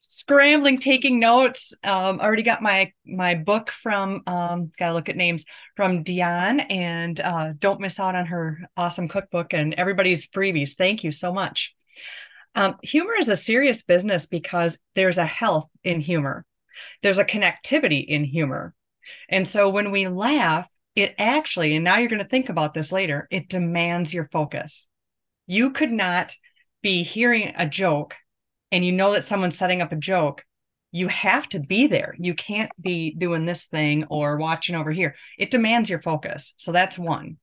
scrambling, 0.00 0.78
taking 0.78 1.18
notes. 1.18 1.74
Um, 1.84 2.20
already 2.20 2.42
got 2.42 2.62
my 2.62 2.92
my 3.04 3.34
book 3.34 3.70
from. 3.70 4.22
Um, 4.26 4.70
got 4.78 4.88
to 4.88 4.94
look 4.94 5.08
at 5.08 5.16
names 5.16 5.44
from 5.76 6.04
Dionne, 6.04 6.64
and 6.70 7.20
uh, 7.20 7.52
don't 7.58 7.80
miss 7.80 8.00
out 8.00 8.14
on 8.14 8.26
her 8.26 8.60
awesome 8.76 9.08
cookbook 9.08 9.52
and 9.52 9.74
everybody's 9.74 10.28
freebies. 10.28 10.74
Thank 10.76 11.04
you 11.04 11.10
so 11.10 11.32
much. 11.32 11.74
Um, 12.54 12.76
humor 12.82 13.14
is 13.18 13.28
a 13.28 13.36
serious 13.36 13.82
business 13.82 14.24
because 14.24 14.78
there's 14.94 15.18
a 15.18 15.26
health 15.26 15.68
in 15.84 16.00
humor. 16.00 16.46
There's 17.02 17.18
a 17.18 17.24
connectivity 17.24 18.04
in 18.04 18.24
humor. 18.24 18.74
And 19.28 19.46
so 19.46 19.68
when 19.68 19.90
we 19.90 20.08
laugh, 20.08 20.68
it 20.94 21.14
actually, 21.18 21.74
and 21.74 21.84
now 21.84 21.98
you're 21.98 22.08
going 22.08 22.22
to 22.22 22.28
think 22.28 22.48
about 22.48 22.74
this 22.74 22.90
later, 22.90 23.28
it 23.30 23.48
demands 23.48 24.12
your 24.14 24.28
focus. 24.32 24.86
You 25.46 25.70
could 25.70 25.92
not 25.92 26.34
be 26.82 27.02
hearing 27.02 27.52
a 27.56 27.68
joke 27.68 28.14
and 28.72 28.84
you 28.84 28.92
know 28.92 29.12
that 29.12 29.24
someone's 29.24 29.58
setting 29.58 29.82
up 29.82 29.92
a 29.92 29.96
joke. 29.96 30.42
You 30.92 31.08
have 31.08 31.48
to 31.50 31.60
be 31.60 31.86
there. 31.86 32.14
You 32.18 32.34
can't 32.34 32.70
be 32.80 33.14
doing 33.16 33.44
this 33.44 33.66
thing 33.66 34.04
or 34.08 34.36
watching 34.36 34.74
over 34.74 34.90
here. 34.90 35.14
It 35.38 35.50
demands 35.50 35.90
your 35.90 36.00
focus. 36.00 36.54
So 36.56 36.72
that's 36.72 36.98
one. 36.98 37.36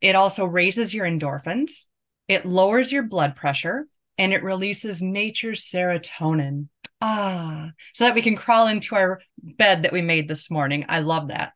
It 0.00 0.14
also 0.14 0.44
raises 0.44 0.94
your 0.94 1.06
endorphins, 1.06 1.86
it 2.28 2.46
lowers 2.46 2.92
your 2.92 3.02
blood 3.02 3.34
pressure, 3.34 3.86
and 4.16 4.32
it 4.32 4.42
releases 4.42 5.02
nature's 5.02 5.62
serotonin. 5.64 6.68
Ah, 7.00 7.70
so 7.94 8.04
that 8.04 8.14
we 8.14 8.22
can 8.22 8.34
crawl 8.36 8.66
into 8.66 8.94
our 8.96 9.20
bed 9.40 9.84
that 9.84 9.92
we 9.92 10.02
made 10.02 10.28
this 10.28 10.50
morning. 10.50 10.84
I 10.88 10.98
love 10.98 11.28
that. 11.28 11.52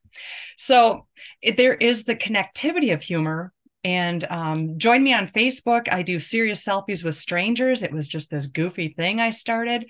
So 0.57 1.07
it, 1.41 1.57
there 1.57 1.75
is 1.75 2.05
the 2.05 2.15
connectivity 2.15 2.93
of 2.93 3.03
humor. 3.03 3.53
And 3.85 4.23
um, 4.31 4.79
join 4.79 5.03
me 5.03 5.13
on 5.13 5.27
Facebook. 5.27 5.93
I 5.93 6.03
do 6.03 6.21
serious 6.21 6.65
selfies 6.65 7.03
with 7.03 7.17
strangers. 7.17 7.83
It 7.83 7.93
was 7.93 8.07
just 8.07 8.31
this 8.31 8.47
goofy 8.47 8.89
thing 8.89 9.19
I 9.19 9.31
started. 9.31 9.87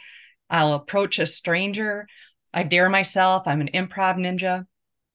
I'll 0.48 0.72
approach 0.72 1.18
a 1.18 1.26
stranger. 1.26 2.06
I 2.54 2.62
dare 2.62 2.88
myself. 2.88 3.42
I'm 3.46 3.60
an 3.60 3.70
improv 3.74 4.16
ninja. 4.16 4.64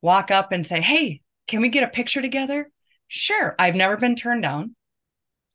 Walk 0.03 0.29
up 0.29 0.51
and 0.51 0.63
say, 0.63 0.79
Hey, 0.81 1.21
can 1.47 1.61
we 1.61 1.69
get 1.69 1.83
a 1.83 1.87
picture 1.87 2.21
together? 2.21 2.69
Sure. 3.07 3.55
I've 3.57 3.75
never 3.75 3.97
been 3.97 4.15
turned 4.15 4.43
down. 4.43 4.75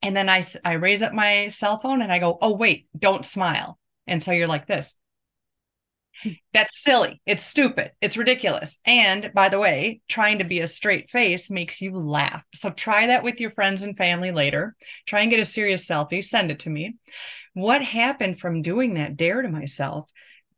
And 0.02 0.16
then 0.16 0.28
I, 0.28 0.42
I 0.64 0.72
raise 0.72 1.02
up 1.02 1.12
my 1.12 1.46
cell 1.46 1.78
phone 1.78 2.02
and 2.02 2.10
I 2.10 2.18
go, 2.18 2.38
Oh, 2.40 2.54
wait, 2.56 2.88
don't 2.98 3.24
smile. 3.24 3.78
And 4.06 4.22
so 4.22 4.32
you're 4.32 4.48
like 4.48 4.66
this. 4.66 4.94
That's 6.52 6.82
silly. 6.82 7.20
It's 7.26 7.42
stupid. 7.42 7.92
It's 8.00 8.16
ridiculous. 8.16 8.78
And 8.84 9.32
by 9.34 9.48
the 9.48 9.58
way, 9.58 10.02
trying 10.08 10.38
to 10.38 10.44
be 10.44 10.60
a 10.60 10.68
straight 10.68 11.10
face 11.10 11.50
makes 11.50 11.80
you 11.80 11.96
laugh. 11.96 12.44
So 12.54 12.70
try 12.70 13.06
that 13.06 13.22
with 13.22 13.40
your 13.40 13.50
friends 13.50 13.82
and 13.82 13.96
family 13.96 14.30
later. 14.30 14.76
Try 15.06 15.20
and 15.20 15.30
get 15.30 15.40
a 15.40 15.44
serious 15.44 15.86
selfie, 15.86 16.22
send 16.22 16.50
it 16.50 16.60
to 16.60 16.70
me. 16.70 16.96
What 17.54 17.82
happened 17.82 18.38
from 18.38 18.62
doing 18.62 18.94
that 18.94 19.16
dare 19.16 19.42
to 19.42 19.48
myself? 19.48 20.08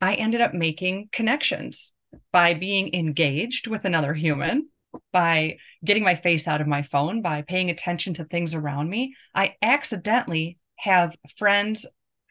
I 0.01 0.15
ended 0.15 0.41
up 0.41 0.53
making 0.53 1.07
connections 1.11 1.93
by 2.31 2.53
being 2.53 2.93
engaged 2.93 3.67
with 3.67 3.85
another 3.85 4.13
human, 4.13 4.69
by 5.11 5.57
getting 5.83 6.03
my 6.03 6.15
face 6.15 6.47
out 6.47 6.61
of 6.61 6.67
my 6.67 6.81
phone, 6.81 7.21
by 7.21 7.41
paying 7.41 7.69
attention 7.69 8.13
to 8.15 8.25
things 8.25 8.53
around 8.53 8.89
me. 8.89 9.15
I 9.33 9.55
accidentally 9.61 10.57
have 10.77 11.15
friends 11.37 11.85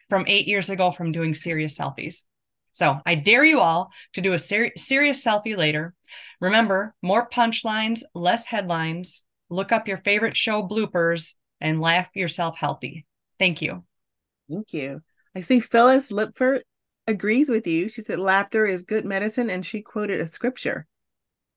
from 0.09 0.25
eight 0.27 0.47
years 0.47 0.69
ago 0.69 0.91
from 0.91 1.11
doing 1.11 1.33
serious 1.33 1.77
selfies. 1.77 2.23
So 2.71 2.99
I 3.05 3.15
dare 3.15 3.45
you 3.45 3.61
all 3.61 3.91
to 4.13 4.21
do 4.21 4.33
a 4.33 4.39
ser- 4.39 4.71
serious 4.75 5.23
selfie 5.25 5.57
later. 5.57 5.93
Remember, 6.41 6.93
more 7.01 7.29
punchlines, 7.29 8.01
less 8.13 8.45
headlines. 8.45 9.23
Look 9.49 9.71
up 9.71 9.87
your 9.87 9.97
favorite 9.99 10.35
show 10.35 10.67
bloopers 10.67 11.33
and 11.61 11.79
laugh 11.79 12.09
yourself 12.13 12.57
healthy. 12.57 13.05
Thank 13.39 13.61
you. 13.61 13.85
Thank 14.51 14.73
you. 14.73 15.01
I 15.35 15.41
see 15.41 15.59
Phyllis 15.59 16.11
Lipford 16.11 16.61
agrees 17.07 17.49
with 17.49 17.65
you. 17.65 17.87
She 17.87 18.01
said 18.01 18.19
laughter 18.19 18.65
is 18.65 18.83
good 18.83 19.05
medicine 19.05 19.49
and 19.49 19.65
she 19.65 19.81
quoted 19.81 20.19
a 20.19 20.27
scripture. 20.27 20.85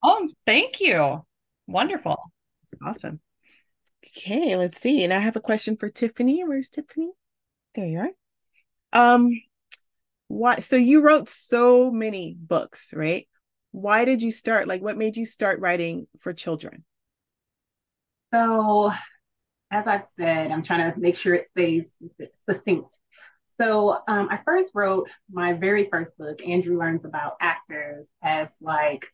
Oh, 0.03 0.29
thank 0.47 0.81
you. 0.81 1.25
Wonderful. 1.67 2.17
That's 2.63 2.83
awesome. 2.85 3.21
Okay, 4.07 4.57
let's 4.57 4.81
see. 4.81 5.03
And 5.03 5.13
I 5.13 5.19
have 5.19 5.37
a 5.37 5.41
question 5.41 5.77
for 5.77 5.89
Tiffany. 5.89 6.45
Where's 6.45 6.71
Tiffany? 6.71 7.11
There 7.75 7.87
you 7.87 7.99
are. 7.99 8.11
Um, 8.93 9.31
why 10.29 10.57
so 10.57 10.77
you 10.77 11.03
wrote 11.03 11.29
so 11.29 11.91
many 11.91 12.37
books 12.39 12.93
right? 12.95 13.27
Why 13.71 14.05
did 14.05 14.23
you 14.23 14.31
start 14.31 14.69
like 14.69 14.83
what 14.83 14.99
made 14.99 15.17
you 15.17 15.27
start 15.27 15.61
writing 15.61 16.07
for 16.19 16.33
children? 16.33 16.85
So 18.33 18.93
as 19.71 19.87
i've 19.87 20.03
said 20.03 20.51
i'm 20.51 20.63
trying 20.63 20.93
to 20.93 20.99
make 20.99 21.17
sure 21.17 21.35
it 21.35 21.47
stays 21.47 21.97
succinct. 22.49 22.99
So 23.61 23.99
um, 24.09 24.29
i 24.31 24.39
first 24.45 24.73
wrote 24.75 25.09
my 25.31 25.53
very 25.53 25.89
first 25.91 26.17
book 26.17 26.41
andrew 26.47 26.79
learns 26.79 27.05
about 27.05 27.35
actors 27.41 28.07
as 28.23 28.53
like 28.61 29.07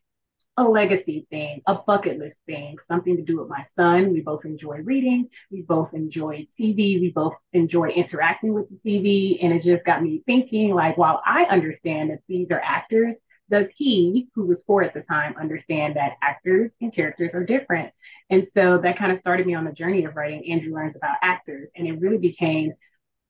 a 0.57 0.63
legacy 0.63 1.27
thing, 1.29 1.61
a 1.67 1.75
bucket 1.75 2.17
list 2.17 2.37
thing, 2.45 2.77
something 2.87 3.17
to 3.17 3.23
do 3.23 3.39
with 3.39 3.49
my 3.49 3.65
son. 3.75 4.13
We 4.13 4.21
both 4.21 4.45
enjoy 4.45 4.77
reading. 4.83 5.29
We 5.51 5.63
both 5.63 5.93
enjoy 5.93 6.47
TV. 6.57 6.99
We 7.01 7.11
both 7.13 7.33
enjoy 7.51 7.89
interacting 7.89 8.53
with 8.53 8.67
the 8.69 8.77
TV. 8.77 9.39
And 9.41 9.53
it 9.53 9.63
just 9.63 9.85
got 9.85 10.01
me 10.01 10.23
thinking 10.25 10.73
like, 10.73 10.97
while 10.97 11.21
I 11.25 11.43
understand 11.45 12.11
that 12.11 12.19
these 12.27 12.51
are 12.51 12.61
actors, 12.63 13.15
does 13.49 13.67
he, 13.75 14.27
who 14.33 14.45
was 14.47 14.63
four 14.63 14.81
at 14.81 14.93
the 14.93 15.01
time, 15.01 15.35
understand 15.39 15.97
that 15.97 16.13
actors 16.21 16.71
and 16.81 16.93
characters 16.93 17.35
are 17.35 17.43
different? 17.43 17.91
And 18.29 18.47
so 18.55 18.79
that 18.79 18.97
kind 18.97 19.11
of 19.11 19.19
started 19.19 19.45
me 19.45 19.55
on 19.55 19.65
the 19.65 19.73
journey 19.73 20.05
of 20.05 20.15
writing 20.15 20.49
Andrew 20.51 20.73
Learns 20.73 20.95
About 20.95 21.17
Actors. 21.21 21.69
And 21.75 21.85
it 21.87 21.99
really 21.99 22.17
became 22.17 22.73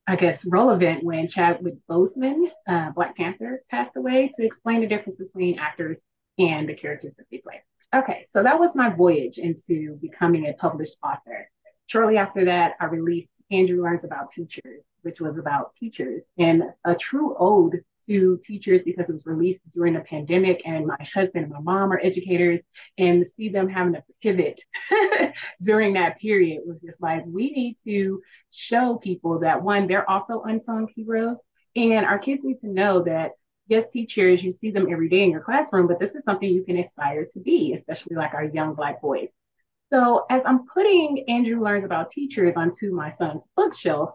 I 0.07 0.15
guess, 0.15 0.45
relevant 0.45 1.03
when 1.03 1.27
Chadwick 1.27 1.73
Boseman, 1.89 2.51
uh, 2.67 2.91
Black 2.91 3.17
Panther, 3.17 3.63
passed 3.71 3.89
away 3.95 4.31
to 4.35 4.45
explain 4.45 4.81
the 4.81 4.87
difference 4.87 5.17
between 5.17 5.57
actors 5.57 5.97
and 6.37 6.67
the 6.67 6.73
characters 6.73 7.13
that 7.17 7.25
they 7.31 7.37
play. 7.37 7.61
Okay, 7.93 8.27
so 8.31 8.43
that 8.43 8.59
was 8.59 8.75
my 8.75 8.89
voyage 8.89 9.37
into 9.37 9.97
becoming 10.01 10.47
a 10.47 10.53
published 10.53 10.97
author. 11.03 11.49
Shortly 11.87 12.17
after 12.17 12.45
that, 12.45 12.73
I 12.79 12.85
released 12.85 13.31
Andrew 13.51 13.83
Learns 13.83 14.03
About 14.03 14.31
Teachers, 14.31 14.83
which 15.03 15.21
was 15.21 15.37
about 15.37 15.75
teachers 15.75 16.23
and 16.37 16.63
a 16.83 16.95
true 16.95 17.35
ode 17.39 17.83
to 18.07 18.39
teachers 18.45 18.81
because 18.83 19.05
it 19.07 19.11
was 19.11 19.25
released 19.25 19.61
during 19.71 19.93
the 19.93 19.99
pandemic 20.01 20.61
and 20.65 20.85
my 20.85 20.97
husband 21.13 21.45
and 21.45 21.53
my 21.53 21.59
mom 21.59 21.91
are 21.91 21.99
educators 22.03 22.59
and 22.97 23.25
see 23.35 23.49
them 23.49 23.67
having 23.67 23.93
to 23.93 24.03
pivot 24.21 24.61
during 25.63 25.93
that 25.93 26.19
period 26.19 26.61
was 26.65 26.77
just 26.85 27.01
like 27.01 27.23
we 27.25 27.51
need 27.51 27.77
to 27.83 28.21
show 28.51 28.97
people 28.97 29.39
that 29.39 29.63
one 29.63 29.87
they're 29.87 30.09
also 30.09 30.41
unsung 30.41 30.87
heroes 30.95 31.39
and 31.75 32.05
our 32.05 32.19
kids 32.19 32.41
need 32.43 32.59
to 32.61 32.67
know 32.67 33.03
that 33.03 33.31
yes, 33.67 33.85
teachers, 33.91 34.43
you 34.43 34.51
see 34.51 34.71
them 34.71 34.87
every 34.91 35.09
day 35.09 35.23
in 35.23 35.31
your 35.31 35.41
classroom, 35.41 35.87
but 35.87 35.99
this 35.99 36.15
is 36.15 36.23
something 36.23 36.49
you 36.49 36.63
can 36.63 36.77
aspire 36.77 37.25
to 37.33 37.39
be, 37.39 37.73
especially 37.73 38.15
like 38.15 38.33
our 38.33 38.45
young 38.45 38.73
Black 38.75 39.01
boys. 39.01 39.29
So 39.91 40.25
as 40.29 40.43
I'm 40.45 40.65
putting 40.67 41.25
Andrew 41.27 41.61
Learns 41.61 41.83
About 41.83 42.11
Teachers 42.11 42.55
onto 42.55 42.93
my 42.93 43.11
son's 43.11 43.43
bookshelf, 43.55 44.11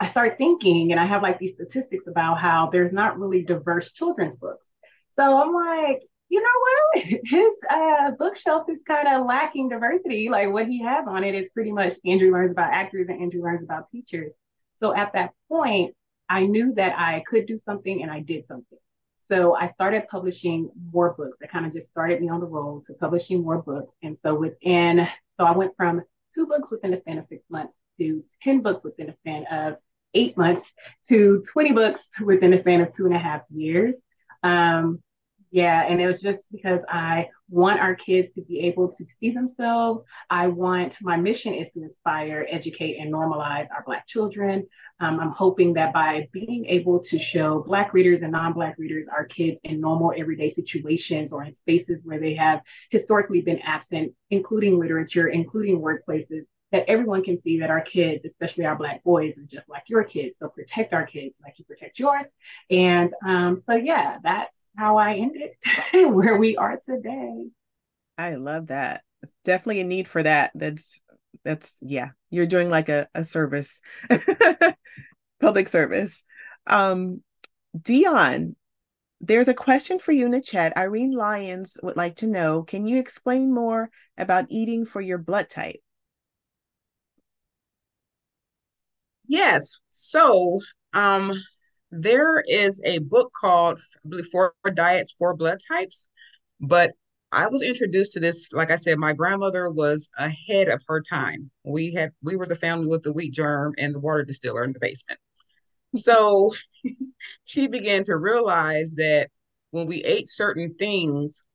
I 0.00 0.06
start 0.06 0.36
thinking, 0.36 0.90
and 0.90 1.00
I 1.00 1.06
have 1.06 1.22
like 1.22 1.38
these 1.38 1.54
statistics 1.54 2.08
about 2.08 2.40
how 2.40 2.70
there's 2.70 2.92
not 2.92 3.18
really 3.18 3.42
diverse 3.42 3.92
children's 3.92 4.34
books. 4.34 4.66
So 5.14 5.22
I'm 5.22 5.54
like, 5.54 6.02
you 6.28 6.42
know 6.42 6.48
what? 6.60 7.20
His 7.24 7.52
uh, 7.70 8.10
bookshelf 8.18 8.68
is 8.68 8.82
kind 8.82 9.06
of 9.06 9.26
lacking 9.26 9.68
diversity. 9.68 10.28
Like 10.28 10.50
what 10.50 10.66
he 10.66 10.82
has 10.82 11.06
on 11.06 11.24
it 11.24 11.34
is 11.34 11.50
pretty 11.50 11.70
much 11.70 11.92
Andrew 12.04 12.32
Learns 12.32 12.50
About 12.50 12.72
Actors 12.72 13.08
and 13.08 13.22
Andrew 13.22 13.42
Learns 13.42 13.62
About 13.62 13.90
Teachers. 13.90 14.32
So 14.72 14.94
at 14.94 15.12
that 15.12 15.32
point, 15.48 15.94
I 16.32 16.46
knew 16.46 16.72
that 16.76 16.98
I 16.98 17.22
could 17.26 17.44
do 17.46 17.58
something 17.58 18.02
and 18.02 18.10
I 18.10 18.20
did 18.20 18.46
something. 18.46 18.78
So 19.20 19.54
I 19.54 19.66
started 19.68 20.08
publishing 20.10 20.70
more 20.90 21.12
books. 21.12 21.36
That 21.40 21.52
kind 21.52 21.66
of 21.66 21.74
just 21.74 21.88
started 21.90 22.22
me 22.22 22.30
on 22.30 22.40
the 22.40 22.46
road 22.46 22.84
to 22.86 22.94
publishing 22.94 23.42
more 23.42 23.60
books. 23.60 23.94
And 24.02 24.16
so 24.22 24.34
within, 24.34 25.06
so 25.38 25.44
I 25.44 25.52
went 25.52 25.76
from 25.76 26.00
two 26.34 26.46
books 26.46 26.70
within 26.70 26.94
a 26.94 27.00
span 27.00 27.18
of 27.18 27.26
six 27.26 27.44
months 27.50 27.74
to 27.98 28.24
10 28.44 28.62
books 28.62 28.82
within 28.82 29.10
a 29.10 29.16
span 29.16 29.44
of 29.52 29.76
eight 30.14 30.38
months 30.38 30.62
to 31.10 31.44
20 31.52 31.72
books 31.72 32.00
within 32.24 32.54
a 32.54 32.56
span 32.56 32.80
of 32.80 32.96
two 32.96 33.04
and 33.04 33.14
a 33.14 33.18
half 33.18 33.42
years. 33.50 33.94
Um, 34.42 35.02
yeah, 35.52 35.84
and 35.86 36.00
it 36.00 36.06
was 36.06 36.22
just 36.22 36.50
because 36.50 36.82
I 36.88 37.28
want 37.50 37.78
our 37.78 37.94
kids 37.94 38.30
to 38.30 38.42
be 38.42 38.60
able 38.60 38.90
to 38.90 39.04
see 39.18 39.32
themselves. 39.32 40.02
I 40.30 40.46
want 40.46 40.96
my 41.02 41.18
mission 41.18 41.52
is 41.52 41.68
to 41.74 41.82
inspire, 41.82 42.46
educate, 42.48 42.96
and 42.98 43.12
normalize 43.12 43.66
our 43.70 43.84
Black 43.84 44.06
children. 44.06 44.66
Um, 44.98 45.20
I'm 45.20 45.30
hoping 45.30 45.74
that 45.74 45.92
by 45.92 46.26
being 46.32 46.64
able 46.64 47.00
to 47.02 47.18
show 47.18 47.62
Black 47.66 47.92
readers 47.92 48.22
and 48.22 48.32
non 48.32 48.54
Black 48.54 48.76
readers 48.78 49.08
our 49.08 49.26
kids 49.26 49.60
in 49.62 49.78
normal 49.78 50.14
everyday 50.16 50.50
situations 50.54 51.34
or 51.34 51.44
in 51.44 51.52
spaces 51.52 52.00
where 52.02 52.18
they 52.18 52.34
have 52.34 52.62
historically 52.90 53.42
been 53.42 53.58
absent, 53.58 54.14
including 54.30 54.78
literature, 54.78 55.28
including 55.28 55.82
workplaces, 55.82 56.44
that 56.70 56.88
everyone 56.88 57.22
can 57.22 57.38
see 57.42 57.60
that 57.60 57.68
our 57.68 57.82
kids, 57.82 58.24
especially 58.24 58.64
our 58.64 58.76
Black 58.76 59.04
boys, 59.04 59.36
are 59.36 59.44
just 59.50 59.68
like 59.68 59.82
your 59.88 60.04
kids. 60.04 60.34
So 60.38 60.48
protect 60.48 60.94
our 60.94 61.04
kids 61.04 61.34
like 61.42 61.58
you 61.58 61.66
protect 61.66 61.98
yours. 61.98 62.24
And 62.70 63.12
um, 63.22 63.62
so, 63.68 63.76
yeah, 63.76 64.16
that's 64.22 64.50
how 64.76 64.96
I 64.98 65.14
ended 65.14 65.50
where 66.14 66.36
we 66.36 66.56
are 66.56 66.78
today. 66.84 67.46
I 68.18 68.34
love 68.34 68.68
that. 68.68 69.02
It's 69.22 69.34
definitely 69.44 69.80
a 69.80 69.84
need 69.84 70.08
for 70.08 70.22
that. 70.22 70.52
That's 70.54 71.00
that's 71.44 71.78
yeah. 71.82 72.10
You're 72.30 72.46
doing 72.46 72.70
like 72.70 72.88
a, 72.88 73.08
a 73.14 73.24
service, 73.24 73.82
public 75.40 75.68
service. 75.68 76.24
Um 76.66 77.22
Dionne, 77.76 78.54
there's 79.20 79.48
a 79.48 79.54
question 79.54 79.98
for 79.98 80.12
you 80.12 80.26
in 80.26 80.32
the 80.32 80.40
chat. 80.40 80.76
Irene 80.76 81.12
Lyons 81.12 81.78
would 81.82 81.96
like 81.96 82.16
to 82.16 82.26
know 82.26 82.62
Can 82.62 82.86
you 82.86 82.98
explain 82.98 83.52
more 83.54 83.90
about 84.18 84.46
eating 84.50 84.84
for 84.84 85.00
your 85.00 85.18
blood 85.18 85.48
type? 85.48 85.80
Yes. 89.26 89.72
So, 89.90 90.60
um, 90.92 91.32
there 91.92 92.42
is 92.48 92.80
a 92.84 92.98
book 92.98 93.32
called 93.38 93.78
Four 94.32 94.54
Diets 94.74 95.14
for 95.18 95.36
Blood 95.36 95.58
Types, 95.70 96.08
but 96.58 96.92
I 97.30 97.46
was 97.48 97.62
introduced 97.62 98.12
to 98.12 98.20
this, 98.20 98.52
like 98.52 98.70
I 98.70 98.76
said, 98.76 98.98
my 98.98 99.12
grandmother 99.12 99.70
was 99.70 100.08
ahead 100.18 100.68
of 100.68 100.82
her 100.88 101.02
time. 101.02 101.50
We 101.64 101.92
had 101.92 102.12
we 102.22 102.36
were 102.36 102.46
the 102.46 102.56
family 102.56 102.86
with 102.86 103.02
the 103.02 103.12
wheat 103.12 103.32
germ 103.32 103.74
and 103.78 103.94
the 103.94 104.00
water 104.00 104.24
distiller 104.24 104.64
in 104.64 104.72
the 104.72 104.80
basement. 104.80 105.20
So 105.94 106.52
she 107.44 107.68
began 107.68 108.04
to 108.04 108.16
realize 108.16 108.94
that 108.96 109.28
when 109.70 109.86
we 109.86 110.02
ate 110.02 110.28
certain 110.28 110.74
things, 110.74 111.46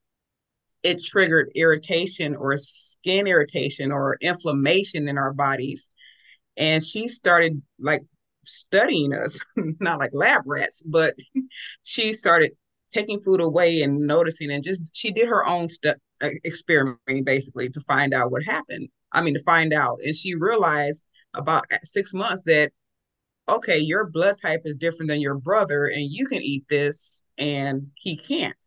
it 0.84 1.04
triggered 1.04 1.52
irritation 1.56 2.36
or 2.36 2.56
skin 2.58 3.28
irritation 3.28 3.92
or 3.92 4.18
inflammation 4.22 5.08
in 5.08 5.18
our 5.18 5.34
bodies. 5.34 5.90
And 6.56 6.84
she 6.84 7.08
started 7.08 7.62
like 7.80 8.04
studying 8.48 9.14
us, 9.14 9.40
not 9.80 10.00
like 10.00 10.12
lab 10.14 10.42
rats, 10.46 10.82
but 10.86 11.16
she 11.84 12.14
started 12.14 12.52
taking 12.92 13.22
food 13.22 13.42
away 13.42 13.82
and 13.82 14.00
noticing 14.00 14.52
and 14.52 14.64
just 14.64 14.96
she 14.96 15.12
did 15.12 15.28
her 15.28 15.46
own 15.46 15.68
stuff 15.70 15.98
experimenting 16.46 17.24
basically 17.24 17.70
to 17.70 17.82
find 17.82 18.14
out 18.14 18.32
what 18.32 18.44
happened. 18.44 18.88
I 19.12 19.22
mean 19.22 19.34
to 19.34 19.44
find 19.44 19.74
out. 19.74 20.00
And 20.04 20.16
she 20.16 20.36
realized 20.36 21.06
about 21.34 21.66
six 21.84 22.14
months 22.14 22.44
that 22.46 22.72
okay 23.50 23.78
your 23.78 24.10
blood 24.10 24.38
type 24.42 24.62
is 24.66 24.76
different 24.76 25.10
than 25.10 25.22
your 25.22 25.36
brother 25.36 25.86
and 25.88 26.12
you 26.12 26.26
can 26.26 26.42
eat 26.42 26.66
this 26.70 27.24
and 27.38 27.88
he 27.96 28.18
can't. 28.18 28.58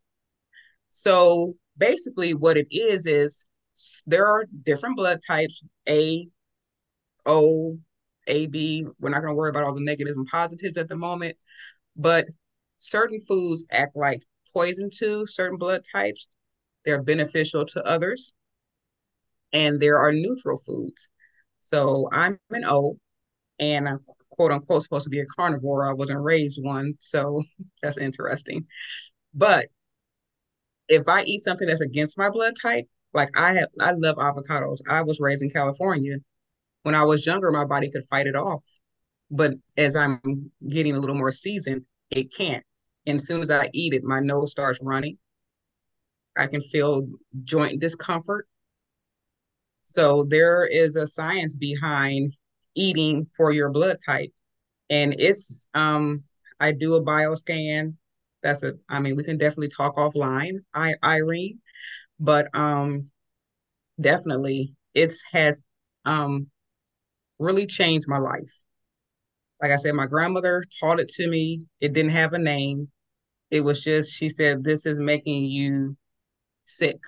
So 0.90 1.54
basically 1.76 2.34
what 2.34 2.56
it 2.56 2.68
is 2.70 3.06
is 3.06 3.44
there 4.06 4.26
are 4.26 4.44
different 4.64 4.96
blood 4.96 5.20
types 5.26 5.62
a 5.88 6.28
o 7.26 7.78
a 8.26 8.46
b 8.46 8.86
we're 8.98 9.10
not 9.10 9.20
going 9.20 9.30
to 9.32 9.34
worry 9.34 9.50
about 9.50 9.64
all 9.64 9.74
the 9.74 9.80
negatives 9.80 10.16
and 10.16 10.26
positives 10.26 10.76
at 10.76 10.88
the 10.88 10.96
moment 10.96 11.36
but 11.96 12.26
certain 12.78 13.20
foods 13.20 13.66
act 13.70 13.94
like 13.96 14.22
poison 14.52 14.90
to 14.98 15.26
certain 15.26 15.58
blood 15.58 15.82
types. 15.92 16.28
They're 16.84 17.02
beneficial 17.02 17.66
to 17.66 17.84
others. 17.84 18.32
And 19.52 19.80
there 19.80 19.98
are 19.98 20.12
neutral 20.12 20.58
foods. 20.58 21.10
So 21.60 22.08
I'm 22.12 22.38
an 22.50 22.64
O 22.64 22.98
and 23.58 23.88
I'm 23.88 24.00
quote 24.30 24.52
unquote 24.52 24.82
supposed 24.82 25.04
to 25.04 25.10
be 25.10 25.20
a 25.20 25.26
carnivore. 25.26 25.88
I 25.88 25.94
wasn't 25.94 26.22
raised 26.22 26.62
one. 26.62 26.94
So 27.00 27.42
that's 27.82 27.98
interesting. 27.98 28.66
But 29.34 29.68
if 30.88 31.08
I 31.08 31.22
eat 31.22 31.42
something 31.42 31.68
that's 31.68 31.80
against 31.80 32.18
my 32.18 32.30
blood 32.30 32.54
type, 32.60 32.86
like 33.12 33.30
I 33.36 33.54
have, 33.54 33.68
I 33.80 33.92
love 33.92 34.16
avocados. 34.16 34.78
I 34.88 35.02
was 35.02 35.20
raised 35.20 35.42
in 35.42 35.50
California. 35.50 36.18
When 36.82 36.94
I 36.94 37.04
was 37.04 37.26
younger, 37.26 37.50
my 37.50 37.64
body 37.64 37.90
could 37.90 38.08
fight 38.08 38.26
it 38.26 38.36
off. 38.36 38.64
But 39.30 39.54
as 39.76 39.94
I'm 39.94 40.50
getting 40.66 40.96
a 40.96 40.98
little 40.98 41.16
more 41.16 41.32
seasoned, 41.32 41.84
it 42.10 42.34
can't. 42.34 42.64
And 43.06 43.16
as 43.16 43.26
soon 43.26 43.42
as 43.42 43.50
I 43.50 43.70
eat 43.72 43.94
it, 43.94 44.02
my 44.02 44.20
nose 44.20 44.50
starts 44.50 44.78
running. 44.82 45.18
I 46.36 46.46
can 46.46 46.60
feel 46.60 47.06
joint 47.44 47.80
discomfort. 47.80 48.48
So 49.82 50.24
there 50.28 50.64
is 50.66 50.96
a 50.96 51.06
science 51.06 51.56
behind 51.56 52.34
eating 52.74 53.26
for 53.36 53.52
your 53.52 53.70
blood 53.70 53.98
type. 54.04 54.32
And 54.88 55.14
it's 55.18 55.68
um 55.74 56.24
I 56.58 56.72
do 56.72 56.94
a 56.94 57.02
bioscan. 57.02 57.94
That's 58.42 58.62
a 58.62 58.74
I 58.88 59.00
mean, 59.00 59.16
we 59.16 59.24
can 59.24 59.38
definitely 59.38 59.68
talk 59.68 59.96
offline, 59.96 60.58
I 60.74 60.94
Irene, 61.02 61.60
but 62.18 62.48
um 62.54 63.10
definitely 64.00 64.74
it's 64.94 65.22
has 65.32 65.62
um 66.04 66.50
really 67.40 67.66
changed 67.66 68.06
my 68.08 68.18
life. 68.18 68.62
Like 69.60 69.72
I 69.72 69.76
said, 69.76 69.94
my 69.94 70.06
grandmother 70.06 70.64
taught 70.80 71.00
it 71.00 71.08
to 71.10 71.28
me. 71.28 71.66
It 71.80 71.92
didn't 71.92 72.12
have 72.12 72.32
a 72.32 72.38
name. 72.38 72.88
It 73.50 73.62
was 73.62 73.82
just, 73.82 74.12
she 74.12 74.28
said, 74.28 74.64
this 74.64 74.86
is 74.86 75.00
making 75.00 75.44
you 75.44 75.96
sick 76.64 76.98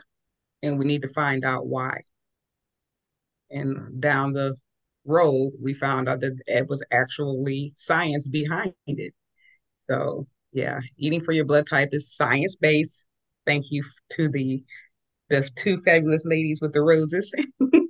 and 0.62 0.78
we 0.78 0.84
need 0.86 1.02
to 1.02 1.08
find 1.08 1.44
out 1.44 1.66
why. 1.66 2.00
And 3.50 4.00
down 4.00 4.32
the 4.32 4.56
road, 5.04 5.52
we 5.60 5.74
found 5.74 6.08
out 6.08 6.20
that 6.20 6.38
it 6.46 6.68
was 6.68 6.82
actually 6.90 7.72
science 7.76 8.28
behind 8.28 8.74
it. 8.86 9.14
So, 9.76 10.26
yeah, 10.52 10.80
eating 10.98 11.22
for 11.22 11.32
your 11.32 11.44
blood 11.46 11.66
type 11.68 11.90
is 11.92 12.14
science 12.14 12.56
based. 12.56 13.06
Thank 13.46 13.66
you 13.70 13.84
to 14.12 14.30
the 14.30 14.62
the 15.30 15.48
two 15.56 15.78
fabulous 15.80 16.24
ladies 16.26 16.60
with 16.60 16.72
the 16.74 16.82
roses. 16.82 17.34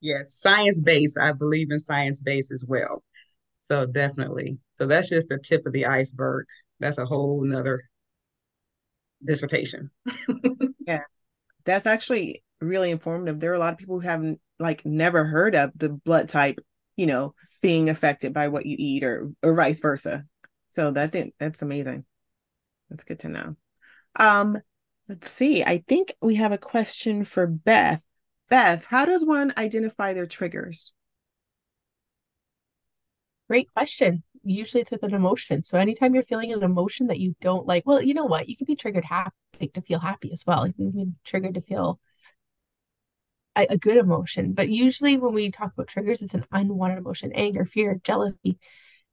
yes, 0.00 0.34
science 0.34 0.80
based. 0.80 1.18
I 1.18 1.32
believe 1.32 1.70
in 1.70 1.80
science 1.80 2.20
based 2.20 2.52
as 2.52 2.64
well. 2.66 3.02
So 3.60 3.86
definitely. 3.86 4.58
So 4.74 4.86
that's 4.86 5.08
just 5.08 5.28
the 5.28 5.38
tip 5.38 5.66
of 5.66 5.72
the 5.72 5.86
iceberg. 5.86 6.46
That's 6.80 6.98
a 6.98 7.06
whole 7.06 7.42
nother 7.42 7.82
dissertation. 9.24 9.90
yeah. 10.86 11.02
That's 11.64 11.86
actually 11.86 12.42
really 12.60 12.90
informative. 12.90 13.40
There 13.40 13.52
are 13.52 13.54
a 13.54 13.58
lot 13.58 13.72
of 13.72 13.78
people 13.78 14.00
who 14.00 14.06
haven't 14.06 14.40
like 14.58 14.84
never 14.84 15.24
heard 15.24 15.54
of 15.54 15.72
the 15.76 15.88
blood 15.88 16.28
type, 16.28 16.58
you 16.96 17.06
know, 17.06 17.34
being 17.62 17.88
affected 17.88 18.32
by 18.32 18.48
what 18.48 18.66
you 18.66 18.76
eat 18.78 19.02
or 19.02 19.30
or 19.42 19.54
vice 19.54 19.80
versa. 19.80 20.24
So 20.68 20.90
that 20.90 21.14
that's 21.38 21.62
amazing. 21.62 22.04
That's 22.90 23.04
good 23.04 23.20
to 23.20 23.28
know. 23.28 23.56
Um, 24.16 24.60
let's 25.08 25.30
see. 25.30 25.64
I 25.64 25.82
think 25.88 26.14
we 26.20 26.36
have 26.36 26.52
a 26.52 26.58
question 26.58 27.24
for 27.24 27.46
Beth. 27.46 28.04
Beth, 28.48 28.86
how 28.86 29.04
does 29.04 29.24
one 29.24 29.52
identify 29.58 30.14
their 30.14 30.26
triggers? 30.26 30.92
Great 33.48 33.72
question. 33.72 34.22
Usually 34.42 34.80
it's 34.80 34.90
with 34.90 35.02
an 35.02 35.14
emotion. 35.14 35.62
So 35.62 35.78
anytime 35.78 36.14
you're 36.14 36.24
feeling 36.24 36.52
an 36.52 36.62
emotion 36.62 37.06
that 37.08 37.20
you 37.20 37.34
don't 37.40 37.66
like, 37.66 37.84
well, 37.86 38.02
you 38.02 38.14
know 38.14 38.24
what? 38.24 38.48
You 38.48 38.56
can 38.56 38.66
be 38.66 38.76
triggered 38.76 39.04
happy 39.04 39.32
to 39.72 39.80
feel 39.82 39.98
happy 40.00 40.32
as 40.32 40.44
well. 40.46 40.66
You 40.66 40.72
can 40.72 40.90
be 40.90 41.12
triggered 41.24 41.54
to 41.54 41.60
feel 41.60 42.00
a, 43.56 43.66
a 43.70 43.78
good 43.78 43.96
emotion. 43.96 44.52
But 44.52 44.68
usually 44.68 45.16
when 45.16 45.34
we 45.34 45.50
talk 45.50 45.72
about 45.72 45.88
triggers, 45.88 46.22
it's 46.22 46.34
an 46.34 46.44
unwanted 46.52 46.98
emotion, 46.98 47.32
anger, 47.34 47.64
fear, 47.64 48.00
jealousy, 48.02 48.58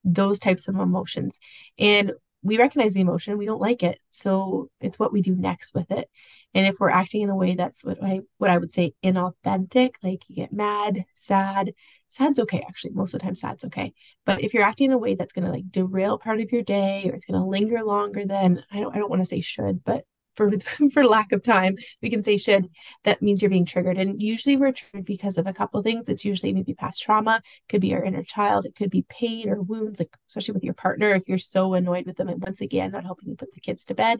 those 0.04 0.40
types 0.40 0.68
of 0.68 0.76
emotions. 0.76 1.40
And 1.78 2.14
we 2.44 2.58
recognize 2.58 2.94
the 2.94 3.02
emotion, 3.02 3.38
we 3.38 3.46
don't 3.46 3.62
like 3.62 3.84
it. 3.84 4.02
So 4.10 4.70
it's 4.80 4.98
what 4.98 5.14
we 5.14 5.22
do 5.22 5.36
next 5.36 5.76
with 5.76 5.92
it. 5.92 6.10
And 6.54 6.66
if 6.66 6.80
we're 6.80 6.90
acting 6.90 7.22
in 7.22 7.30
a 7.30 7.36
way 7.36 7.56
that's 7.56 7.86
what 7.86 8.04
I 8.04 8.22
what 8.38 8.50
I 8.50 8.58
would 8.58 8.72
say 8.72 8.94
inauthentic, 9.04 9.96
like 10.04 10.24
you 10.28 10.36
get 10.36 10.52
mad, 10.52 11.06
sad, 11.16 11.74
sad's 12.12 12.40
okay 12.40 12.64
actually 12.68 12.92
most 12.92 13.14
of 13.14 13.20
the 13.20 13.26
time 13.26 13.36
sad's 13.36 13.64
okay 13.64 13.94
but 14.26 14.44
if 14.44 14.54
you're 14.54 14.64
acting 14.64 14.88
in 14.88 14.92
a 14.92 14.98
way 14.98 15.16
that's 15.16 15.32
going 15.32 15.46
to 15.46 15.52
like 15.52 15.72
derail 15.72 16.18
part 16.18 16.42
of 16.42 16.52
your 16.52 16.62
day 16.62 17.10
or 17.10 17.14
it's 17.14 17.24
going 17.24 17.40
to 17.40 17.48
linger 17.48 17.82
longer 17.84 18.26
than 18.26 18.62
i 18.70 18.82
don't 18.82 18.94
i 18.94 19.00
don't 19.00 19.10
want 19.10 19.22
to 19.22 19.26
say 19.26 19.40
should 19.40 19.82
but 19.86 20.04
for 20.36 20.52
for 20.94 21.06
lack 21.06 21.32
of 21.32 21.44
time 21.44 21.76
we 22.02 22.10
can 22.10 22.24
say 22.24 22.38
should 22.38 22.70
that 23.04 23.22
means 23.22 23.42
you're 23.42 23.52
being 23.52 23.66
triggered 23.66 23.98
and 23.98 24.22
usually 24.22 24.58
we're 24.58 24.72
triggered 24.72 25.06
because 25.06 25.38
of 25.38 25.48
a 25.48 25.54
couple 25.54 25.82
things 25.82 26.10
it's 26.10 26.26
usually 26.26 26.54
maybe 26.54 26.74
past 26.74 27.02
trauma 27.02 27.42
it 27.44 27.72
could 27.72 27.82
be 27.82 27.94
our 27.94 28.04
inner 28.04 28.24
child 28.24 28.66
it 28.66 28.76
could 28.76 28.90
be 28.90 29.06
pain 29.10 29.50
or 29.50 29.62
wounds 29.62 30.00
like 30.00 30.16
especially 30.30 30.54
with 30.54 30.64
your 30.64 30.74
partner 30.74 31.14
if 31.14 31.28
you're 31.28 31.38
so 31.38 31.74
annoyed 31.74 32.06
with 32.06 32.18
them 32.18 32.30
and 32.30 32.42
once 32.42 32.62
again 32.62 32.92
not 32.92 33.06
helping 33.06 33.30
you 33.30 33.36
put 33.36 33.54
the 33.54 33.62
kids 33.62 33.86
to 33.86 33.96
bed 33.96 34.20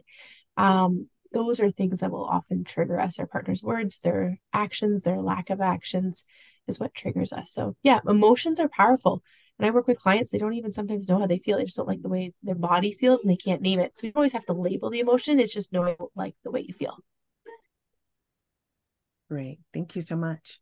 um, 0.56 1.08
those 1.32 1.60
are 1.60 1.70
things 1.70 2.00
that 2.00 2.10
will 2.10 2.26
often 2.26 2.62
trigger 2.62 3.00
us 3.00 3.18
our 3.18 3.26
partner's 3.26 3.62
words 3.62 4.00
their 4.00 4.38
actions 4.52 5.04
their 5.04 5.20
lack 5.20 5.50
of 5.50 5.60
actions 5.60 6.24
is 6.66 6.78
what 6.80 6.94
triggers 6.94 7.32
us. 7.32 7.52
So 7.52 7.76
yeah, 7.82 8.00
emotions 8.06 8.60
are 8.60 8.68
powerful. 8.68 9.22
And 9.62 9.68
I 9.68 9.72
work 9.72 9.86
with 9.86 10.00
clients, 10.00 10.32
they 10.32 10.38
don't 10.38 10.54
even 10.54 10.72
sometimes 10.72 11.08
know 11.08 11.20
how 11.20 11.28
they 11.28 11.38
feel. 11.38 11.56
They 11.56 11.66
just 11.66 11.76
don't 11.76 11.86
like 11.86 12.02
the 12.02 12.08
way 12.08 12.34
their 12.42 12.56
body 12.56 12.90
feels 12.90 13.22
and 13.22 13.30
they 13.30 13.36
can't 13.36 13.62
name 13.62 13.78
it. 13.78 13.94
So 13.94 14.08
we 14.08 14.12
always 14.16 14.32
have 14.32 14.44
to 14.46 14.52
label 14.52 14.90
the 14.90 14.98
emotion. 14.98 15.38
It's 15.38 15.54
just 15.54 15.72
knowing 15.72 15.94
like 16.16 16.34
the 16.42 16.50
way 16.50 16.64
you 16.66 16.74
feel. 16.74 16.98
Great. 19.30 19.60
Thank 19.72 19.94
you 19.94 20.02
so 20.02 20.16
much. 20.16 20.58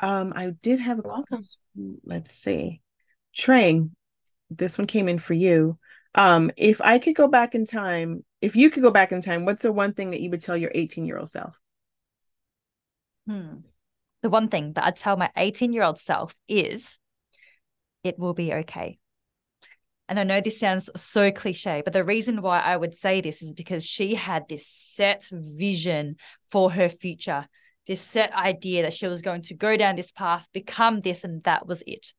Um, 0.00 0.32
I 0.34 0.52
did 0.62 0.80
have 0.80 1.00
a 1.00 1.02
welcome. 1.02 1.42
Let's 2.06 2.30
see. 2.30 2.80
Trang, 3.36 3.90
this 4.48 4.78
one 4.78 4.86
came 4.86 5.08
in 5.08 5.18
for 5.18 5.34
you. 5.34 5.78
Um, 6.14 6.50
if 6.56 6.80
I 6.80 6.98
could 6.98 7.16
go 7.16 7.28
back 7.28 7.54
in 7.54 7.66
time, 7.66 8.24
if 8.40 8.56
you 8.56 8.70
could 8.70 8.82
go 8.82 8.90
back 8.90 9.12
in 9.12 9.20
time, 9.20 9.44
what's 9.44 9.60
the 9.60 9.72
one 9.72 9.92
thing 9.92 10.12
that 10.12 10.22
you 10.22 10.30
would 10.30 10.40
tell 10.40 10.56
your 10.56 10.72
18 10.74 11.04
year 11.04 11.18
old 11.18 11.28
self? 11.28 11.60
Hmm 13.28 13.56
the 14.22 14.30
one 14.30 14.48
thing 14.48 14.72
that 14.72 14.84
I'd 14.84 14.96
tell 14.96 15.16
my 15.16 15.30
18 15.36 15.72
year 15.72 15.84
old 15.84 16.00
self 16.00 16.34
is 16.48 16.98
it 18.04 18.18
will 18.18 18.34
be 18.34 18.52
okay. 18.52 18.98
And 20.08 20.20
I 20.20 20.24
know 20.24 20.40
this 20.40 20.60
sounds 20.60 20.88
so 20.94 21.32
cliche, 21.32 21.82
but 21.84 21.92
the 21.92 22.04
reason 22.04 22.40
why 22.40 22.60
I 22.60 22.76
would 22.76 22.94
say 22.94 23.20
this 23.20 23.42
is 23.42 23.52
because 23.52 23.84
she 23.84 24.14
had 24.14 24.48
this 24.48 24.66
set 24.66 25.26
vision 25.32 26.16
for 26.50 26.70
her 26.70 26.88
future, 26.88 27.46
this 27.88 28.00
set 28.00 28.32
idea 28.32 28.82
that 28.82 28.94
she 28.94 29.08
was 29.08 29.22
going 29.22 29.42
to 29.42 29.54
go 29.54 29.76
down 29.76 29.96
this 29.96 30.12
path, 30.12 30.46
become 30.52 31.00
this, 31.00 31.24
and 31.24 31.42
that 31.42 31.66
was 31.66 31.82
it. 31.86 32.12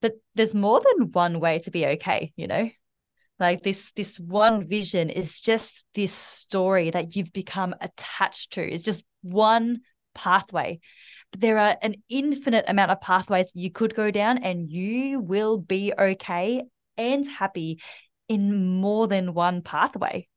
But 0.00 0.14
there's 0.34 0.54
more 0.54 0.80
than 0.80 1.10
one 1.10 1.40
way 1.40 1.58
to 1.60 1.70
be 1.72 1.86
okay, 1.86 2.32
you 2.36 2.46
know? 2.46 2.70
like 3.38 3.62
this 3.62 3.90
this 3.96 4.18
one 4.18 4.66
vision 4.66 5.10
is 5.10 5.40
just 5.40 5.84
this 5.94 6.12
story 6.12 6.90
that 6.90 7.16
you've 7.16 7.32
become 7.32 7.74
attached 7.80 8.52
to 8.52 8.62
it's 8.62 8.82
just 8.82 9.04
one 9.22 9.80
pathway 10.14 10.78
there 11.38 11.58
are 11.58 11.76
an 11.82 11.96
infinite 12.08 12.64
amount 12.68 12.90
of 12.90 13.00
pathways 13.00 13.50
you 13.54 13.70
could 13.70 13.94
go 13.94 14.10
down 14.10 14.38
and 14.38 14.70
you 14.70 15.20
will 15.20 15.58
be 15.58 15.92
okay 15.98 16.62
and 16.96 17.26
happy 17.26 17.80
in 18.28 18.76
more 18.80 19.06
than 19.06 19.34
one 19.34 19.62
pathway. 19.62 20.28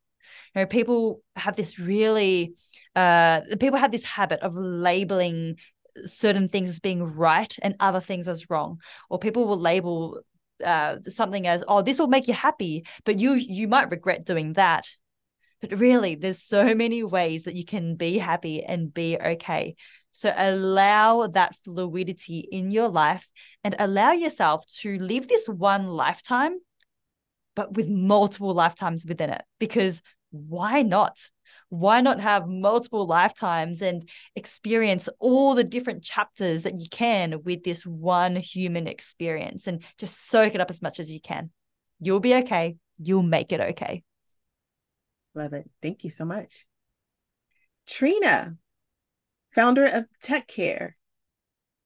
You 0.54 0.62
know 0.62 0.66
people 0.66 1.22
have 1.36 1.56
this 1.56 1.80
really 1.80 2.56
uh 2.96 3.42
people 3.60 3.80
have 3.80 3.92
this 3.92 4.04
habit 4.04 4.40
of 4.42 4.56
labeling 4.56 5.58
certain 6.06 6.50
things 6.50 6.70
as 6.70 6.80
being 6.80 7.04
right 7.04 7.56
and 7.62 7.76
other 7.80 8.02
things 8.02 8.28
as 8.28 8.50
wrong. 8.50 8.80
Or 9.10 9.20
people 9.20 9.48
will 9.48 9.60
label 9.60 10.22
uh, 10.66 10.98
something 11.08 11.46
as 11.46 11.64
oh 11.68 11.82
this 11.84 12.00
will 12.00 12.08
make 12.08 12.28
you 12.28 12.34
happy 12.34 12.84
but 13.06 13.20
you 13.20 13.34
you 13.34 13.68
might 13.68 13.92
regret 13.92 14.26
doing 14.26 14.54
that. 14.54 14.88
But 15.62 15.80
really 15.80 16.16
there's 16.16 16.42
so 16.42 16.76
many 16.76 17.04
ways 17.04 17.44
that 17.44 17.56
you 17.56 17.66
can 17.66 17.96
be 17.96 18.18
happy 18.18 18.64
and 18.64 18.94
be 18.94 19.18
okay 19.18 19.76
so 20.12 20.34
allow 20.36 21.28
that 21.28 21.56
fluidity 21.64 22.40
in 22.40 22.72
your 22.72 22.90
life 22.90 23.30
and 23.64 23.76
allow 23.80 24.12
yourself 24.12 24.66
to 24.68 24.98
live 24.98 25.28
this 25.28 25.48
one 25.48 25.88
lifetime 25.88 26.58
but 27.56 27.74
with 27.76 27.90
multiple 27.90 28.54
lifetimes 28.54 29.06
within 29.06 29.30
it 29.30 29.44
because 29.60 30.02
why 30.32 30.82
not 30.82 31.18
why 31.70 32.02
not 32.02 32.20
have 32.20 32.48
multiple 32.48 33.06
lifetimes 33.06 33.82
and 33.82 34.08
experience 34.36 35.10
all 35.20 35.54
the 35.54 35.64
different 35.64 36.04
chapters 36.04 36.64
that 36.64 36.80
you 36.80 36.88
can 36.90 37.44
with 37.44 37.64
this 37.64 37.86
one 37.86 38.36
human 38.36 38.88
experience 38.88 39.68
and 39.68 39.84
just 39.98 40.30
soak 40.30 40.56
it 40.56 40.62
up 40.62 40.70
as 40.70 40.82
much 40.82 41.00
as 41.00 41.12
you 41.12 41.20
can? 41.20 41.52
You'll 42.00 42.20
be 42.20 42.36
okay. 42.36 42.78
You'll 43.00 43.24
make 43.24 43.52
it 43.52 43.60
okay. 43.60 44.04
Love 45.36 45.54
it. 45.54 45.70
Thank 45.82 46.04
you 46.04 46.10
so 46.10 46.26
much. 46.26 46.66
Trina, 47.86 48.56
founder 49.58 49.86
of 49.86 50.06
Tech 50.22 50.48
Care, 50.48 50.96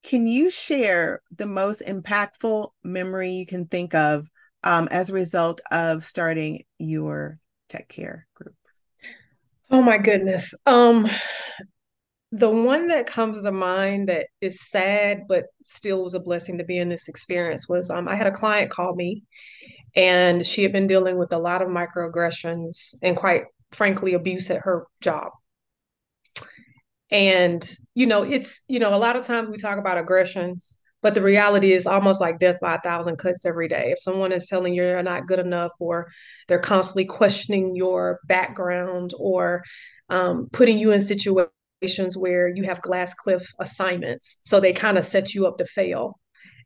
can 0.03 0.28
you 0.28 0.49
share 0.49 1.22
the 1.36 1.45
most 1.45 1.82
impactful 1.88 2.69
memory 2.84 3.32
you 3.32 3.45
can 3.45 3.65
think 3.65 3.95
of 3.95 4.28
um, 4.61 4.89
as 4.91 5.09
a 5.09 5.13
result 5.13 5.61
of 5.72 6.03
starting 6.03 6.65
your 6.80 7.39
Tech 7.69 7.88
Care 7.88 8.28
group? 8.36 8.55
Oh 9.69 9.82
my 9.82 9.97
goodness. 9.97 10.53
Um, 10.65 11.07
the 12.34 12.49
one 12.49 12.88
that 12.88 13.07
comes 13.07 13.41
to 13.41 13.51
mind 13.53 14.09
that 14.09 14.28
is 14.41 14.69
sad, 14.69 15.22
but 15.30 15.45
still 15.63 16.03
was 16.03 16.13
a 16.13 16.19
blessing 16.19 16.57
to 16.57 16.65
be 16.65 16.78
in 16.78 16.89
this 16.89 17.07
experience 17.07 17.69
was 17.69 17.89
um, 17.89 18.09
I 18.09 18.15
had 18.15 18.28
a 18.28 18.32
client 18.32 18.69
call 18.69 18.95
me 18.95 19.24
and 19.95 20.45
she 20.45 20.63
had 20.63 20.74
been 20.74 20.88
dealing 20.88 21.17
with 21.17 21.32
a 21.32 21.38
lot 21.38 21.61
of 21.61 21.69
microaggressions 21.69 22.95
and 23.01 23.15
quite 23.15 23.43
frankly 23.72 24.13
abuse 24.13 24.51
at 24.51 24.63
her 24.63 24.88
job. 24.99 25.32
And, 27.12 27.64
you 27.93 28.05
know, 28.05 28.24
it's, 28.24 28.64
you 28.68 28.80
know, 28.80 28.95
a 28.95 28.97
lot 28.97 29.16
of 29.18 29.26
times 29.26 29.49
we 29.49 29.57
talk 29.57 29.78
about 29.78 29.97
aggressions, 29.97 30.78
but 31.01 31.14
the 31.14 31.22
reality 31.22 31.74
is 31.74 31.86
almost 31.86 32.22
like 32.22 32.39
death 32.39 32.57
by 32.62 32.76
a 32.76 32.82
thousand 32.82 33.18
cuts 33.18 33.45
every 33.45 33.68
day. 33.68 33.89
If 33.91 33.99
someone 33.99 34.32
is 34.32 34.47
telling 34.47 34.74
you 34.74 34.84
you're 34.84 35.03
not 35.03 35.28
good 35.28 35.39
enough, 35.39 35.72
or 35.80 36.09
they're 36.47 36.59
constantly 36.59 37.05
questioning 37.05 37.76
your 37.76 38.20
background, 38.28 39.12
or 39.20 39.64
um, 40.09 40.47
putting 40.53 40.80
you 40.80 40.91
in 40.91 41.01
situations 41.01 42.18
where 42.18 42.47
you 42.47 42.64
have 42.64 42.82
glass 42.82 43.14
cliff 43.14 43.43
assignments, 43.59 44.39
so 44.43 44.59
they 44.59 44.74
kind 44.74 44.97
of 44.97 45.03
set 45.03 45.34
you 45.34 45.47
up 45.47 45.57
to 45.57 45.66
fail 45.66 46.18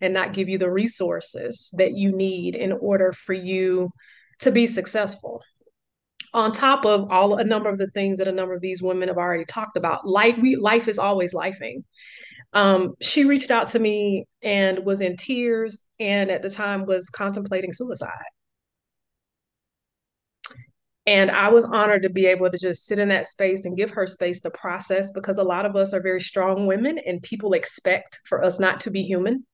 and 0.01 0.13
not 0.13 0.33
give 0.33 0.49
you 0.49 0.57
the 0.57 0.71
resources 0.71 1.71
that 1.77 1.93
you 1.93 2.11
need 2.11 2.55
in 2.55 2.71
order 2.73 3.11
for 3.13 3.33
you 3.33 3.89
to 4.39 4.51
be 4.51 4.67
successful 4.67 5.41
on 6.35 6.51
top 6.51 6.85
of 6.85 7.11
all 7.11 7.37
a 7.37 7.43
number 7.43 7.69
of 7.69 7.77
the 7.77 7.87
things 7.87 8.19
that 8.19 8.27
a 8.27 8.31
number 8.31 8.53
of 8.53 8.61
these 8.61 8.81
women 8.81 9.07
have 9.07 9.17
already 9.17 9.45
talked 9.45 9.77
about 9.77 10.05
like 10.05 10.37
we 10.37 10.55
life 10.55 10.87
is 10.87 10.99
always 10.99 11.33
lifing 11.33 11.81
um, 12.55 12.95
she 13.01 13.25
reached 13.25 13.51
out 13.51 13.67
to 13.67 13.79
me 13.79 14.25
and 14.41 14.85
was 14.85 15.01
in 15.01 15.17
tears 15.17 15.83
and 15.99 16.31
at 16.31 16.41
the 16.41 16.49
time 16.49 16.85
was 16.85 17.09
contemplating 17.09 17.73
suicide. 17.73 18.11
And 21.05 21.29
I 21.29 21.49
was 21.49 21.65
honored 21.65 22.03
to 22.03 22.09
be 22.09 22.25
able 22.25 22.49
to 22.49 22.57
just 22.57 22.85
sit 22.85 22.97
in 22.97 23.09
that 23.09 23.27
space 23.27 23.65
and 23.65 23.77
give 23.77 23.91
her 23.91 24.07
space 24.07 24.39
to 24.41 24.49
process 24.49 25.11
because 25.11 25.37
a 25.37 25.43
lot 25.43 25.65
of 25.65 25.75
us 25.75 25.93
are 25.93 26.01
very 26.01 26.21
strong 26.21 26.65
women 26.65 26.97
and 27.05 27.21
people 27.21 27.53
expect 27.53 28.21
for 28.25 28.43
us 28.43 28.59
not 28.59 28.79
to 28.81 28.89
be 28.89 29.03
human. 29.03 29.45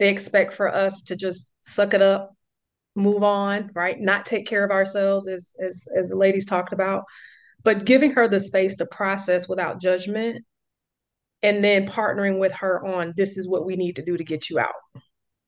They 0.00 0.10
expect 0.10 0.52
for 0.52 0.68
us 0.68 1.02
to 1.02 1.16
just 1.16 1.54
suck 1.60 1.94
it 1.94 2.02
up, 2.02 2.34
move 3.00 3.22
on, 3.22 3.70
right? 3.74 3.98
Not 3.98 4.26
take 4.26 4.46
care 4.46 4.64
of 4.64 4.70
ourselves 4.70 5.26
as 5.28 5.54
as 5.62 5.88
as 5.96 6.10
the 6.10 6.16
ladies 6.16 6.46
talked 6.46 6.72
about. 6.72 7.04
But 7.62 7.84
giving 7.84 8.12
her 8.12 8.28
the 8.28 8.40
space 8.40 8.76
to 8.76 8.86
process 8.86 9.48
without 9.48 9.80
judgment 9.80 10.44
and 11.42 11.62
then 11.64 11.86
partnering 11.86 12.38
with 12.38 12.52
her 12.56 12.84
on 12.84 13.12
this 13.16 13.36
is 13.36 13.48
what 13.48 13.66
we 13.66 13.76
need 13.76 13.96
to 13.96 14.04
do 14.04 14.16
to 14.16 14.24
get 14.24 14.50
you 14.50 14.58
out 14.58 14.74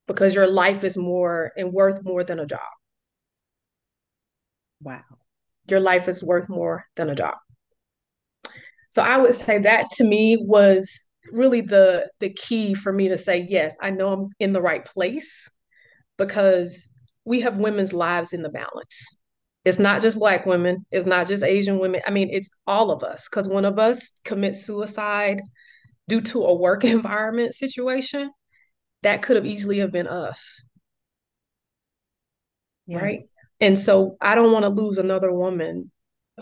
because 0.07 0.35
your 0.35 0.47
life 0.47 0.85
is 0.85 0.97
more 0.97 1.53
and 1.57 1.73
worth 1.73 2.05
more 2.05 2.23
than 2.23 2.39
a 2.39 2.47
job. 2.47 2.61
Wow. 4.81 5.03
Your 5.71 5.81
life 5.81 6.09
is 6.09 6.23
worth 6.23 6.49
more 6.49 6.87
than 6.97 7.09
a 7.09 7.15
job. 7.15 7.37
So 8.91 9.03
I 9.03 9.17
would 9.17 9.35
say 9.35 9.59
that 9.59 9.91
to 9.93 10.05
me 10.05 10.37
was 10.41 11.09
really 11.31 11.61
the 11.61 12.11
the 12.21 12.31
key 12.31 12.75
for 12.75 12.93
me 12.93 13.09
to 13.09 13.17
say 13.17 13.47
yes, 13.49 13.79
I 13.81 13.91
know 13.91 14.13
I'm 14.13 14.29
in 14.39 14.53
the 14.53 14.61
right 14.61 14.85
place 14.85 15.49
because 16.19 16.91
we 17.25 17.41
have 17.41 17.57
women's 17.57 17.93
lives 17.93 18.33
in 18.33 18.43
the 18.43 18.49
balance. 18.49 19.19
It's 19.65 19.79
not 19.79 20.03
just 20.03 20.19
black 20.19 20.45
women, 20.45 20.85
it's 20.91 21.07
not 21.07 21.29
just 21.29 21.45
Asian 21.45 21.79
women. 21.79 22.03
I 22.07 22.11
mean, 22.11 22.29
it's 22.31 22.55
all 22.67 22.91
of 22.91 23.03
us 23.03 23.29
cuz 23.29 23.49
one 23.49 23.65
of 23.65 23.79
us 23.79 24.11
commits 24.25 24.65
suicide 24.67 25.41
due 26.09 26.21
to 26.21 26.45
a 26.45 26.55
work 26.55 26.85
environment 26.99 27.55
situation, 27.55 28.31
that 29.03 29.23
could 29.23 29.37
have 29.37 29.47
easily 29.47 29.79
have 29.79 29.93
been 29.93 30.07
us. 30.07 30.65
Yeah. 32.87 32.99
Right. 32.99 33.21
And 33.61 33.79
so 33.79 34.17
I 34.21 34.35
don't 34.35 34.53
want 34.53 34.65
to 34.65 34.69
lose 34.69 34.99
another 34.99 35.33
woman 35.33 35.91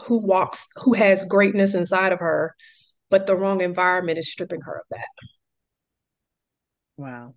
who 0.07 0.19
walks, 0.19 0.67
who 0.77 0.95
has 0.95 1.25
greatness 1.25 1.75
inside 1.75 2.13
of 2.13 2.21
her, 2.21 2.55
but 3.11 3.27
the 3.27 3.37
wrong 3.37 3.61
environment 3.61 4.19
is 4.19 4.31
stripping 4.31 4.61
her 4.63 4.79
of 4.79 4.87
that. 4.91 5.07
Wow. 6.97 7.35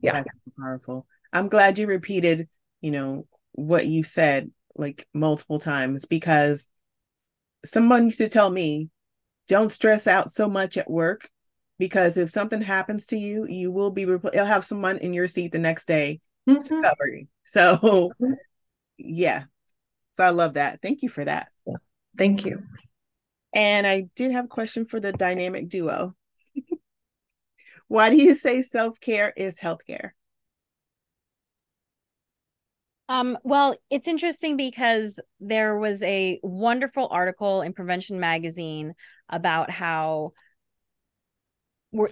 Yeah. 0.00 0.14
That's 0.14 0.28
powerful. 0.58 1.06
I'm 1.32 1.48
glad 1.48 1.78
you 1.78 1.86
repeated, 1.86 2.48
you 2.80 2.90
know, 2.90 3.26
what 3.52 3.86
you 3.86 4.02
said 4.04 4.50
like 4.76 5.06
multiple 5.12 5.58
times 5.58 6.04
because 6.04 6.68
someone 7.64 8.04
used 8.04 8.18
to 8.18 8.28
tell 8.28 8.48
me 8.48 8.88
don't 9.48 9.72
stress 9.72 10.06
out 10.06 10.30
so 10.30 10.48
much 10.48 10.76
at 10.76 10.90
work 10.90 11.28
because 11.78 12.16
if 12.16 12.30
something 12.30 12.60
happens 12.60 13.06
to 13.06 13.16
you, 13.16 13.46
you 13.48 13.70
will 13.70 13.90
be 13.90 14.04
repl- 14.04 14.34
you'll 14.34 14.44
have 14.44 14.64
someone 14.64 14.98
in 14.98 15.12
your 15.12 15.26
seat 15.26 15.52
the 15.52 15.58
next 15.58 15.86
day 15.86 16.20
mm-hmm. 16.48 16.62
to 16.62 16.82
cover 16.82 17.08
you. 17.08 17.26
So 17.44 18.12
yeah. 18.98 19.44
So 20.12 20.24
I 20.24 20.30
love 20.30 20.54
that. 20.54 20.82
Thank 20.82 21.02
you 21.02 21.08
for 21.08 21.24
that. 21.24 21.48
Thank 22.16 22.44
you. 22.44 22.62
And 23.54 23.86
I 23.86 24.08
did 24.14 24.32
have 24.32 24.46
a 24.46 24.48
question 24.48 24.84
for 24.84 25.00
the 25.00 25.12
dynamic 25.12 25.68
duo. 25.68 26.14
Why 27.88 28.10
do 28.10 28.16
you 28.16 28.34
say 28.34 28.62
self-care 28.62 29.32
is 29.36 29.58
healthcare? 29.58 30.10
Um, 33.08 33.38
well, 33.42 33.74
it's 33.90 34.06
interesting 34.06 34.56
because 34.56 35.18
there 35.40 35.78
was 35.78 36.02
a 36.02 36.38
wonderful 36.42 37.08
article 37.10 37.62
in 37.62 37.72
Prevention 37.72 38.20
Magazine 38.20 38.94
about 39.30 39.70
how 39.70 40.32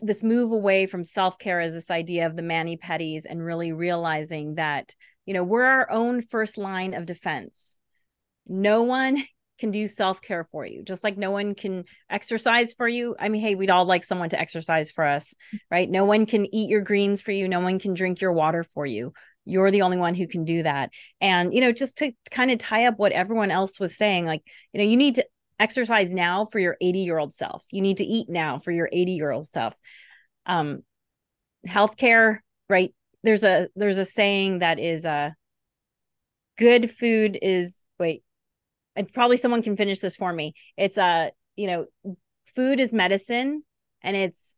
this 0.01 0.23
move 0.23 0.53
away 0.53 0.87
from 0.87 1.05
self-care 1.05 1.61
is 1.61 1.75
this 1.75 1.91
idea 1.91 2.27
of 2.27 2.35
the 2.35 2.43
mani 2.43 2.79
pedis 2.79 3.25
and 3.29 3.45
really 3.45 3.73
realizing 3.73 4.55
that 4.55 4.95
you 5.27 5.35
know 5.35 5.45
we're 5.45 5.65
our 5.65 5.91
own 5.91 6.23
first 6.23 6.57
line 6.57 6.95
of 6.95 7.05
defense. 7.05 7.77
No 8.47 8.85
one 8.85 9.23
can 9.59 9.71
do 9.71 9.87
self-care 9.87 10.45
for 10.45 10.65
you 10.65 10.83
just 10.83 11.05
like 11.05 11.19
no 11.19 11.31
one 11.31 11.55
can 11.55 11.85
exercise 12.09 12.73
for 12.73 12.89
you. 12.89 13.17
I 13.19 13.29
mean 13.29 13.43
hey 13.43 13.55
we'd 13.55 13.69
all 13.69 13.85
like 13.85 14.05
someone 14.05 14.31
to 14.31 14.41
exercise 14.41 14.91
for 14.91 15.05
us 15.05 15.35
right? 15.71 15.91
No 15.91 16.07
one 16.07 16.25
can 16.25 16.47
eat 16.55 16.71
your 16.71 16.81
greens 16.81 17.21
for 17.21 17.33
you. 17.33 17.47
No 17.47 17.61
one 17.61 17.79
can 17.79 17.93
drink 17.93 18.23
your 18.23 18.33
water 18.33 18.65
for 18.65 18.87
you 18.87 19.13
you're 19.47 19.71
the 19.71 19.83
only 19.83 19.97
one 19.97 20.15
who 20.15 20.27
can 20.27 20.45
do 20.45 20.63
that 20.63 20.91
and 21.21 21.55
you 21.55 21.61
know 21.61 21.73
just 21.73 21.99
to 21.99 22.13
kind 22.31 22.51
of 22.51 22.59
tie 22.59 22.87
up 22.87 22.99
what 22.99 23.13
everyone 23.13 23.51
else 23.51 23.81
was 23.81 23.97
saying 23.97 24.27
like 24.27 24.43
you 24.73 24.81
know 24.81 24.87
you 24.87 24.97
need 24.97 25.15
to 25.15 25.25
exercise 25.59 26.13
now 26.13 26.45
for 26.45 26.59
your 26.59 26.77
80 26.81 27.01
year 27.01 27.19
old 27.19 27.35
self. 27.35 27.65
You 27.71 27.81
need 27.81 27.99
to 27.99 28.05
eat 28.05 28.29
now 28.29 28.59
for 28.59 28.73
your 28.73 28.89
80 28.93 29.13
year 29.13 29.31
old 29.31 29.49
self. 29.49 29.75
Um, 30.45 30.83
healthcare, 31.67 32.39
right? 32.69 32.95
There's 33.23 33.45
a 33.45 33.69
there's 33.75 33.99
a 33.99 34.05
saying 34.05 34.61
that 34.61 34.79
is 34.79 35.05
a 35.05 35.11
uh, 35.11 35.31
good 36.59 36.91
food 36.91 37.39
is 37.41 37.81
wait, 37.99 38.23
and 38.95 39.13
probably 39.13 39.37
someone 39.37 39.63
can 39.63 39.77
finish 39.77 39.99
this 40.01 40.17
for 40.17 40.33
me. 40.33 40.55
It's 40.77 40.99
a 40.99 41.03
uh, 41.03 41.31
you 41.57 41.67
know, 41.67 41.87
food 42.55 42.81
is 42.81 42.93
medicine, 42.93 43.65
and 44.03 44.17
it's 44.17 44.55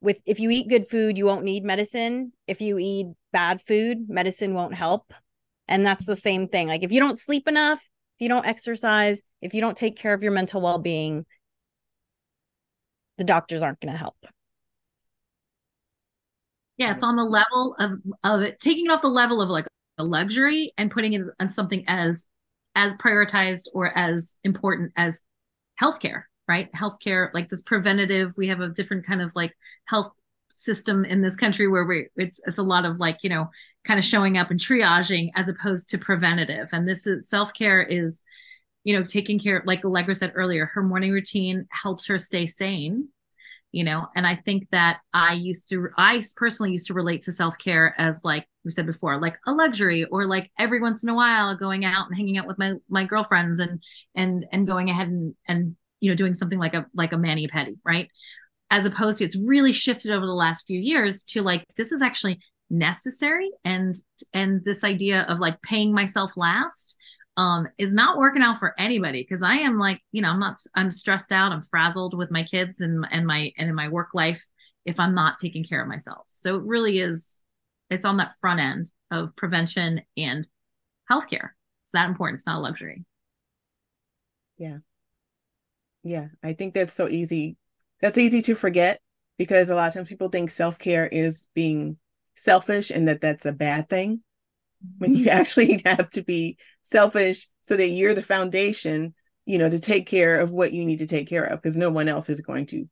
with 0.00 0.20
if 0.26 0.40
you 0.40 0.50
eat 0.50 0.68
good 0.68 0.88
food, 0.88 1.18
you 1.18 1.26
won't 1.26 1.44
need 1.44 1.64
medicine. 1.64 2.32
If 2.46 2.60
you 2.60 2.78
eat 2.78 3.08
bad 3.32 3.60
food, 3.60 4.08
medicine 4.08 4.54
won't 4.54 4.74
help. 4.74 5.12
And 5.66 5.84
that's 5.84 6.06
the 6.06 6.16
same 6.16 6.48
thing. 6.48 6.68
Like 6.68 6.82
if 6.82 6.92
you 6.92 7.00
don't 7.00 7.18
sleep 7.18 7.48
enough, 7.48 7.80
if 7.80 8.22
you 8.22 8.28
don't 8.28 8.46
exercise, 8.46 9.20
if 9.42 9.54
you 9.54 9.60
don't 9.60 9.76
take 9.76 9.96
care 9.96 10.14
of 10.14 10.22
your 10.22 10.32
mental 10.32 10.60
well 10.60 10.78
being, 10.78 11.26
the 13.18 13.24
doctors 13.24 13.62
aren't 13.62 13.80
going 13.80 13.92
to 13.92 13.98
help. 13.98 14.16
Yeah, 16.76 16.92
it's 16.92 17.02
on 17.02 17.16
the 17.16 17.24
level 17.24 17.74
of 17.80 17.98
of 18.22 18.42
it 18.42 18.60
taking 18.60 18.86
it 18.86 18.92
off 18.92 19.02
the 19.02 19.08
level 19.08 19.42
of 19.42 19.48
like 19.48 19.66
a 19.98 20.04
luxury 20.04 20.72
and 20.78 20.90
putting 20.90 21.12
it 21.12 21.22
on 21.40 21.50
something 21.50 21.84
as 21.88 22.26
as 22.76 22.94
prioritized 22.94 23.64
or 23.74 23.96
as 23.98 24.36
important 24.44 24.92
as 24.96 25.20
healthcare, 25.82 26.22
right? 26.48 26.72
Healthcare, 26.72 27.32
like 27.34 27.48
this 27.48 27.62
preventative, 27.62 28.32
we 28.36 28.48
have 28.48 28.60
a 28.60 28.68
different 28.68 29.06
kind 29.06 29.22
of 29.22 29.32
like 29.34 29.54
health 29.84 30.10
system 30.50 31.04
in 31.04 31.22
this 31.22 31.36
country 31.36 31.68
where 31.68 31.84
we 31.84 32.08
it's 32.16 32.40
it's 32.46 32.58
a 32.58 32.62
lot 32.62 32.84
of 32.84 32.98
like, 32.98 33.18
you 33.22 33.30
know, 33.30 33.50
kind 33.84 33.98
of 33.98 34.04
showing 34.04 34.38
up 34.38 34.50
and 34.50 34.58
triaging 34.58 35.30
as 35.36 35.48
opposed 35.48 35.90
to 35.90 35.98
preventative. 35.98 36.68
And 36.72 36.88
this 36.88 37.06
is 37.06 37.28
self-care 37.28 37.82
is, 37.82 38.22
you 38.84 38.96
know, 38.96 39.04
taking 39.04 39.38
care 39.38 39.62
like 39.66 39.84
Alegre 39.84 40.14
said 40.14 40.32
earlier, 40.34 40.66
her 40.74 40.82
morning 40.82 41.12
routine 41.12 41.66
helps 41.70 42.06
her 42.06 42.18
stay 42.18 42.46
sane 42.46 43.08
you 43.72 43.84
know 43.84 44.06
and 44.16 44.26
i 44.26 44.34
think 44.34 44.66
that 44.70 45.00
i 45.12 45.32
used 45.32 45.68
to 45.68 45.88
i 45.96 46.22
personally 46.36 46.72
used 46.72 46.86
to 46.86 46.94
relate 46.94 47.22
to 47.22 47.32
self-care 47.32 47.94
as 47.98 48.24
like 48.24 48.46
we 48.64 48.70
said 48.70 48.86
before 48.86 49.20
like 49.20 49.36
a 49.46 49.52
luxury 49.52 50.04
or 50.06 50.26
like 50.26 50.50
every 50.58 50.80
once 50.80 51.02
in 51.02 51.08
a 51.08 51.14
while 51.14 51.56
going 51.56 51.84
out 51.84 52.06
and 52.08 52.16
hanging 52.16 52.38
out 52.38 52.46
with 52.46 52.58
my 52.58 52.74
my 52.88 53.04
girlfriends 53.04 53.60
and 53.60 53.82
and 54.14 54.46
and 54.52 54.66
going 54.66 54.88
ahead 54.88 55.08
and 55.08 55.34
and 55.46 55.76
you 56.00 56.10
know 56.10 56.16
doing 56.16 56.34
something 56.34 56.58
like 56.58 56.74
a 56.74 56.86
like 56.94 57.12
a 57.12 57.18
mani 57.18 57.46
pedi 57.48 57.76
right 57.84 58.08
as 58.70 58.86
opposed 58.86 59.18
to 59.18 59.24
it's 59.24 59.36
really 59.36 59.72
shifted 59.72 60.10
over 60.10 60.26
the 60.26 60.32
last 60.32 60.66
few 60.66 60.78
years 60.78 61.24
to 61.24 61.42
like 61.42 61.64
this 61.76 61.92
is 61.92 62.02
actually 62.02 62.38
necessary 62.70 63.50
and 63.64 63.96
and 64.32 64.64
this 64.64 64.84
idea 64.84 65.22
of 65.22 65.38
like 65.38 65.60
paying 65.62 65.92
myself 65.92 66.32
last 66.36 66.96
um, 67.38 67.68
is 67.78 67.92
not 67.92 68.18
working 68.18 68.42
out 68.42 68.58
for 68.58 68.74
anybody 68.78 69.22
because 69.22 69.44
I 69.44 69.54
am 69.54 69.78
like, 69.78 70.02
you 70.10 70.20
know, 70.20 70.30
I'm 70.30 70.40
not, 70.40 70.56
I'm 70.74 70.90
stressed 70.90 71.30
out, 71.30 71.52
I'm 71.52 71.62
frazzled 71.62 72.18
with 72.18 72.32
my 72.32 72.42
kids 72.42 72.80
and 72.80 73.06
and 73.12 73.26
my 73.26 73.52
and 73.56 73.68
in 73.68 73.76
my 73.76 73.88
work 73.88 74.08
life 74.12 74.44
if 74.84 74.98
I'm 74.98 75.14
not 75.14 75.38
taking 75.38 75.62
care 75.62 75.80
of 75.80 75.88
myself. 75.88 76.26
So 76.32 76.56
it 76.56 76.62
really 76.62 76.98
is, 76.98 77.42
it's 77.90 78.04
on 78.04 78.16
that 78.16 78.32
front 78.40 78.58
end 78.58 78.90
of 79.10 79.36
prevention 79.36 80.00
and 80.16 80.48
healthcare. 81.10 81.50
It's 81.84 81.92
that 81.92 82.08
important. 82.08 82.38
It's 82.38 82.46
not 82.46 82.58
a 82.58 82.60
luxury. 82.60 83.04
Yeah. 84.56 84.78
Yeah. 86.02 86.28
I 86.42 86.52
think 86.52 86.74
that's 86.74 86.92
so 86.92 87.08
easy. 87.08 87.56
That's 88.00 88.18
easy 88.18 88.42
to 88.42 88.54
forget 88.54 89.00
because 89.38 89.70
a 89.70 89.74
lot 89.74 89.88
of 89.88 89.94
times 89.94 90.08
people 90.08 90.28
think 90.28 90.50
self 90.50 90.78
care 90.78 91.06
is 91.06 91.46
being 91.54 91.98
selfish 92.36 92.90
and 92.90 93.08
that 93.08 93.20
that's 93.20 93.46
a 93.46 93.52
bad 93.52 93.88
thing 93.88 94.22
when 94.98 95.14
you 95.14 95.28
actually 95.30 95.82
have 95.84 96.08
to 96.10 96.22
be 96.22 96.56
selfish 96.82 97.48
so 97.62 97.76
that 97.76 97.88
you're 97.88 98.14
the 98.14 98.22
foundation 98.22 99.14
you 99.44 99.58
know 99.58 99.68
to 99.68 99.78
take 99.78 100.06
care 100.06 100.40
of 100.40 100.52
what 100.52 100.72
you 100.72 100.84
need 100.84 100.98
to 100.98 101.06
take 101.06 101.28
care 101.28 101.44
of 101.44 101.60
because 101.60 101.76
no 101.76 101.90
one 101.90 102.06
else 102.06 102.28
is 102.28 102.40
going 102.40 102.66
to 102.66 102.88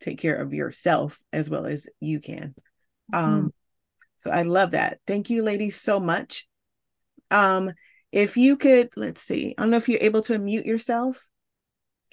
take 0.00 0.18
care 0.18 0.36
of 0.36 0.52
yourself 0.52 1.18
as 1.32 1.48
well 1.48 1.66
as 1.66 1.88
you 2.00 2.20
can 2.20 2.54
mm-hmm. 3.12 3.24
um 3.24 3.50
so 4.16 4.30
i 4.30 4.42
love 4.42 4.72
that 4.72 4.98
thank 5.06 5.30
you 5.30 5.42
ladies 5.42 5.80
so 5.80 5.98
much 5.98 6.46
um 7.30 7.72
if 8.12 8.36
you 8.36 8.56
could 8.56 8.90
let's 8.96 9.22
see 9.22 9.54
i 9.56 9.62
don't 9.62 9.70
know 9.70 9.76
if 9.76 9.88
you're 9.88 9.98
able 10.02 10.20
to 10.20 10.38
unmute 10.38 10.66
yourself 10.66 11.29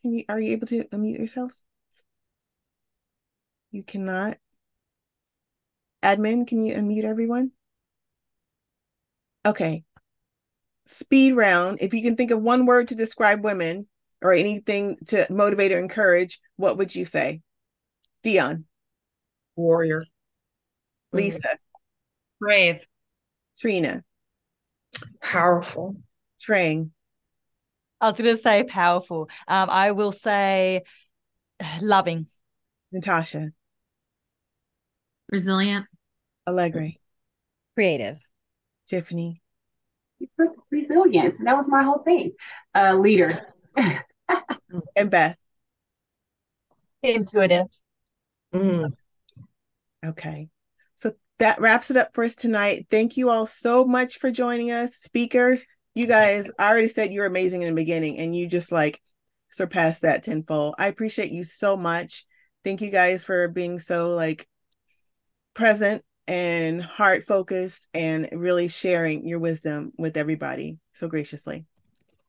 can 0.01 0.11
you 0.11 0.23
are 0.29 0.39
you 0.39 0.51
able 0.51 0.67
to 0.67 0.83
unmute 0.85 1.17
yourselves 1.17 1.63
you 3.71 3.83
cannot 3.83 4.37
admin 6.03 6.47
can 6.47 6.65
you 6.65 6.75
unmute 6.75 7.03
everyone 7.03 7.51
Okay. 9.47 9.85
Speed 10.85 11.37
round. 11.37 11.77
If 11.79 11.93
you 11.93 12.03
can 12.03 12.17
think 12.17 12.31
of 12.31 12.41
one 12.41 12.65
word 12.65 12.89
to 12.89 12.95
describe 12.95 13.45
women 13.45 13.87
or 14.21 14.33
anything 14.33 14.97
to 15.07 15.25
motivate 15.29 15.71
or 15.71 15.79
encourage, 15.79 16.41
what 16.57 16.77
would 16.77 16.93
you 16.93 17.05
say? 17.05 17.41
Dionne. 18.23 18.65
Warrior. 19.55 20.03
Lisa. 21.13 21.57
Brave. 22.41 22.85
Trina. 23.57 24.03
Powerful. 25.23 25.95
Trang. 26.45 26.89
I 27.99 28.07
was 28.07 28.17
going 28.17 28.35
to 28.35 28.41
say 28.41 28.63
powerful. 28.63 29.29
Um, 29.47 29.69
I 29.69 29.91
will 29.91 30.11
say 30.11 30.83
loving. 31.81 32.27
Natascha. 32.93 33.51
Resilient. 35.29 35.85
Alegre. 36.45 36.93
Creative. 37.75 38.19
Tiffany. 38.87 39.41
Resilience. 40.71 41.39
That 41.43 41.57
was 41.57 41.67
my 41.67 41.83
whole 41.83 41.99
thing. 41.99 42.31
Uh, 42.73 42.95
leader. 42.95 43.31
and 43.75 45.09
Beth. 45.11 45.37
Intuitive. 47.03 47.67
Mm. 48.53 48.91
Okay. 50.05 50.49
So 50.95 51.13
that 51.39 51.59
wraps 51.59 51.91
it 51.91 51.97
up 51.97 52.13
for 52.13 52.23
us 52.23 52.35
tonight. 52.35 52.87
Thank 52.89 53.17
you 53.17 53.29
all 53.29 53.45
so 53.45 53.85
much 53.85 54.17
for 54.17 54.31
joining 54.31 54.71
us. 54.71 54.95
Speakers, 54.95 55.65
you 55.97 56.05
guys, 56.05 56.51
I 56.59 56.69
already 56.69 56.89
said 56.89 57.11
you 57.11 57.21
were 57.21 57.25
amazing 57.25 57.63
in 57.63 57.69
the 57.69 57.75
beginning 57.75 58.19
and 58.19 58.35
you 58.35 58.47
just 58.47 58.71
like 58.71 59.01
surpassed 59.51 60.03
that 60.03 60.21
tenfold. 60.21 60.75
I 60.77 60.87
appreciate 60.87 61.31
you 61.31 61.43
so 61.43 61.75
much. 61.75 62.23
Thank 62.63 62.81
you 62.81 62.91
guys 62.91 63.23
for 63.23 63.47
being 63.47 63.79
so 63.79 64.11
like 64.11 64.47
present 65.55 66.03
and 66.27 66.83
heart 66.83 67.23
focused 67.23 67.89
and 67.95 68.29
really 68.31 68.67
sharing 68.67 69.27
your 69.27 69.39
wisdom 69.39 69.91
with 69.97 70.17
everybody 70.17 70.77
so 70.93 71.07
graciously. 71.07 71.65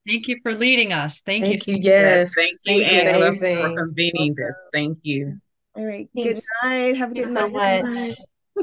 Thank 0.07 0.29
you 0.29 0.39
for 0.43 0.55
leading 0.55 0.95
us. 0.95 1.21
Thank, 1.21 1.45
Thank 1.45 1.66
you. 1.66 1.75
you. 1.75 1.83
Yes. 1.83 2.33
Thank 2.35 2.53
you, 2.64 2.85
Thank 2.85 2.93
you. 2.93 3.01
Angela, 3.01 3.69
for 3.69 3.77
convening 3.77 4.35
this. 4.35 4.64
Thank 4.73 4.99
you. 5.03 5.37
All 5.77 5.85
right. 5.85 6.09
Thank 6.14 6.37
good 6.37 6.43
night. 6.62 6.97
Have 6.97 7.12
a 7.12 7.14
you 7.14 7.25
good 7.25 7.33
so 7.33 7.49
night. 7.49 7.85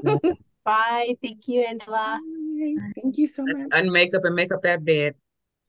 much. 0.03 0.21
Bye. 0.65 1.15
Thank 1.21 1.47
you, 1.47 1.61
Angela. 1.61 2.19
Bye. 2.55 2.91
Thank 3.01 3.17
you 3.17 3.27
so 3.27 3.43
much. 3.45 3.69
Unmake 3.71 4.13
up 4.13 4.23
and 4.23 4.35
make 4.35 4.51
up 4.51 4.61
that 4.63 4.83
bed. 4.85 5.15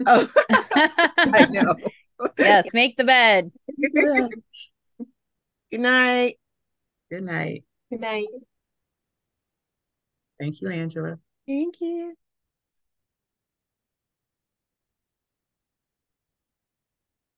Oh, 0.06 0.28
I 0.50 1.46
know. 1.50 1.74
yes, 2.38 2.66
make 2.72 2.96
the 2.96 3.04
bed. 3.04 3.50
Good 5.70 5.80
night. 5.80 6.36
Good 7.10 7.24
night. 7.24 7.64
Good 7.90 8.00
night. 8.00 8.26
Thank 10.38 10.60
you, 10.60 10.68
Angela. 10.68 11.18
Thank 11.46 11.80
you. 11.80 12.14